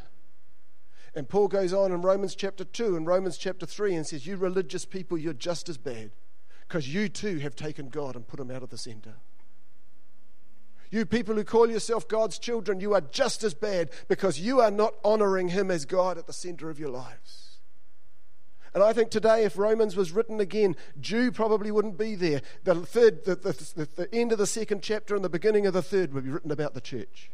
And 1.15 1.29
Paul 1.29 1.49
goes 1.49 1.75
on 1.75 1.93
in 1.93 2.01
Romans 2.01 2.35
chapter 2.35 2.65
2 2.65 2.97
and 2.97 3.07
Romans 3.07 3.37
chapter 3.37 3.67
3 3.67 3.97
and 3.97 4.07
says, 4.07 4.27
You 4.27 4.39
religious 4.39 4.87
people, 4.87 5.19
you're 5.19 5.35
just 5.35 5.69
as 5.69 5.77
bad 5.77 6.13
because 6.67 6.89
you 6.89 7.11
too 7.11 7.37
have 7.41 7.55
taken 7.55 7.91
God 7.91 8.17
and 8.17 8.27
put 8.27 8.41
him 8.41 8.51
out 8.51 8.63
of 8.63 8.71
the 8.71 8.79
center. 8.79 9.17
You 10.91 11.05
people 11.05 11.35
who 11.35 11.45
call 11.45 11.69
yourself 11.69 12.09
God's 12.09 12.39
children, 12.39 12.81
you 12.81 12.95
are 12.95 13.03
just 13.03 13.45
as 13.45 13.53
bad 13.53 13.91
because 14.09 14.41
you 14.41 14.63
are 14.63 14.71
not 14.71 14.95
honoring 15.05 15.49
him 15.49 15.71
as 15.71 15.85
God 15.85 16.17
at 16.17 16.27
the 16.27 16.33
center 16.33 16.71
of 16.71 16.79
your 16.79 16.89
lives. 16.89 17.59
And 18.73 18.83
I 18.83 18.95
think 18.95 19.11
today, 19.11 19.45
if 19.45 19.59
Romans 19.59 19.97
was 19.97 20.13
written 20.13 20.41
again, 20.41 20.77
Jew 20.99 21.31
probably 21.31 21.71
wouldn't 21.71 21.99
be 21.99 22.15
there. 22.15 22.41
The, 22.63 22.75
third, 22.75 23.27
the, 23.27 23.35
the, 23.37 23.87
the 23.97 24.15
end 24.15 24.33
of 24.33 24.39
the 24.39 24.47
second 24.47 24.83
chapter 24.83 25.15
and 25.15 25.23
the 25.23 25.29
beginning 25.29 25.67
of 25.67 25.75
the 25.75 25.83
third 25.83 26.15
would 26.15 26.25
be 26.25 26.31
written 26.31 26.51
about 26.51 26.73
the 26.73 26.81
church. 26.81 27.31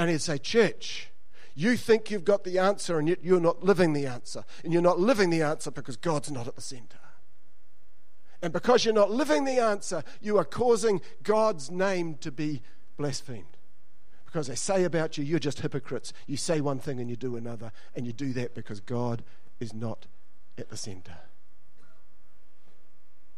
And 0.00 0.08
he'd 0.08 0.22
say, 0.22 0.38
Church, 0.38 1.10
you 1.54 1.76
think 1.76 2.10
you've 2.10 2.24
got 2.24 2.42
the 2.42 2.58
answer, 2.58 2.98
and 2.98 3.06
yet 3.06 3.18
you're 3.22 3.38
not 3.38 3.62
living 3.62 3.92
the 3.92 4.06
answer. 4.06 4.44
And 4.64 4.72
you're 4.72 4.80
not 4.80 4.98
living 4.98 5.28
the 5.28 5.42
answer 5.42 5.70
because 5.70 5.98
God's 5.98 6.30
not 6.30 6.48
at 6.48 6.54
the 6.54 6.62
center. 6.62 6.96
And 8.40 8.50
because 8.50 8.86
you're 8.86 8.94
not 8.94 9.10
living 9.10 9.44
the 9.44 9.58
answer, 9.58 10.02
you 10.22 10.38
are 10.38 10.44
causing 10.46 11.02
God's 11.22 11.70
name 11.70 12.14
to 12.22 12.32
be 12.32 12.62
blasphemed. 12.96 13.58
Because 14.24 14.46
they 14.46 14.54
say 14.54 14.84
about 14.84 15.18
you, 15.18 15.24
you're 15.24 15.38
just 15.38 15.60
hypocrites. 15.60 16.14
You 16.26 16.38
say 16.38 16.62
one 16.62 16.78
thing 16.78 16.98
and 16.98 17.10
you 17.10 17.16
do 17.16 17.36
another, 17.36 17.70
and 17.94 18.06
you 18.06 18.14
do 18.14 18.32
that 18.32 18.54
because 18.54 18.80
God 18.80 19.22
is 19.60 19.74
not 19.74 20.06
at 20.56 20.70
the 20.70 20.78
center. 20.78 21.18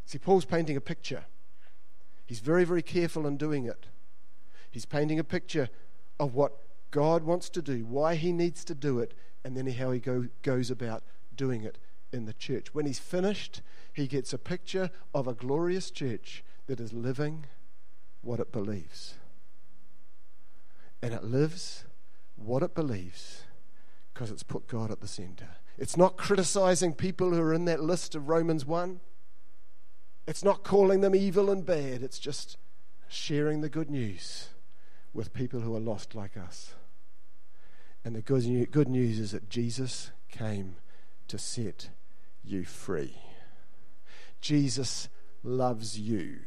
See, 0.06 0.18
Paul's 0.18 0.44
painting 0.44 0.76
a 0.76 0.80
picture. 0.80 1.24
He's 2.24 2.38
very, 2.38 2.62
very 2.62 2.82
careful 2.82 3.26
in 3.26 3.36
doing 3.36 3.66
it. 3.66 3.86
He's 4.70 4.86
painting 4.86 5.18
a 5.18 5.24
picture 5.24 5.68
of 6.18 6.34
what 6.34 6.58
God 6.90 7.24
wants 7.24 7.48
to 7.50 7.62
do, 7.62 7.84
why 7.84 8.14
He 8.14 8.32
needs 8.32 8.64
to 8.64 8.74
do 8.74 8.98
it, 8.98 9.14
and 9.44 9.56
then 9.56 9.66
how 9.66 9.90
He 9.90 9.98
go, 9.98 10.28
goes 10.42 10.70
about 10.70 11.02
doing 11.36 11.62
it 11.62 11.78
in 12.12 12.26
the 12.26 12.32
church. 12.32 12.74
When 12.74 12.86
he's 12.86 12.98
finished, 12.98 13.62
he 13.92 14.06
gets 14.06 14.32
a 14.32 14.38
picture 14.38 14.90
of 15.14 15.26
a 15.26 15.34
glorious 15.34 15.90
church 15.90 16.44
that 16.66 16.80
is 16.80 16.92
living 16.92 17.46
what 18.20 18.40
it 18.40 18.52
believes. 18.52 19.14
And 21.02 21.12
it 21.12 21.24
lives 21.24 21.84
what 22.36 22.62
it 22.62 22.74
believes 22.74 23.42
because 24.12 24.30
it's 24.30 24.42
put 24.42 24.68
God 24.68 24.90
at 24.90 25.00
the 25.00 25.08
center. 25.08 25.48
It's 25.78 25.96
not 25.96 26.16
criticizing 26.16 26.92
people 26.92 27.30
who 27.30 27.40
are 27.40 27.54
in 27.54 27.64
that 27.64 27.82
list 27.82 28.14
of 28.14 28.28
Romans 28.28 28.66
1. 28.66 29.00
It's 30.28 30.44
not 30.44 30.62
calling 30.62 31.00
them 31.00 31.14
evil 31.14 31.50
and 31.50 31.64
bad. 31.64 32.02
It's 32.02 32.18
just 32.18 32.56
sharing 33.08 33.62
the 33.62 33.68
good 33.68 33.90
news 33.90 34.50
with 35.12 35.34
people 35.34 35.60
who 35.60 35.74
are 35.74 35.80
lost 35.80 36.14
like 36.14 36.36
us. 36.36 36.74
And 38.04 38.16
the 38.16 38.22
good 38.22 38.88
news 38.88 39.18
is 39.18 39.32
that 39.32 39.48
Jesus 39.48 40.10
came 40.30 40.76
to 41.28 41.38
set 41.38 41.90
you 42.42 42.64
free. 42.64 43.16
Jesus 44.40 45.08
loves 45.42 45.98
you. 45.98 46.40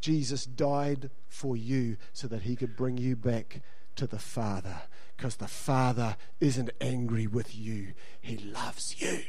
Jesus 0.00 0.44
died 0.44 1.10
for 1.28 1.56
you 1.56 1.96
so 2.12 2.26
that 2.26 2.42
he 2.42 2.56
could 2.56 2.76
bring 2.76 2.98
you 2.98 3.14
back 3.14 3.62
to 3.94 4.06
the 4.06 4.18
Father 4.18 4.82
because 5.16 5.36
the 5.36 5.46
Father 5.46 6.16
isn't 6.40 6.70
angry 6.80 7.28
with 7.28 7.54
you, 7.54 7.92
he 8.20 8.38
loves 8.38 9.00
you. 9.00 9.20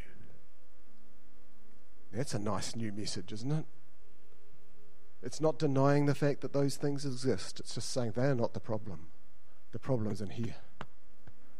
That's 2.12 2.34
a 2.34 2.40
nice 2.40 2.76
new 2.76 2.92
message, 2.92 3.32
isn't 3.32 3.52
it? 3.52 3.66
It's 5.24 5.40
not 5.40 5.58
denying 5.58 6.06
the 6.06 6.16
fact 6.16 6.42
that 6.42 6.54
those 6.54 6.76
things 6.76 7.06
exist. 7.06 7.62
It's 7.62 7.76
just 7.76 7.90
saying 7.90 8.12
they 8.12 8.26
are 8.26 8.36
not 8.36 8.54
the 8.54 8.60
problem. 8.60 9.08
The 9.72 9.80
problem's 9.80 10.22
in 10.22 10.32
here. 10.32 10.56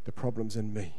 The 0.04 0.12
problem's 0.12 0.54
in 0.54 0.72
me. 0.74 0.94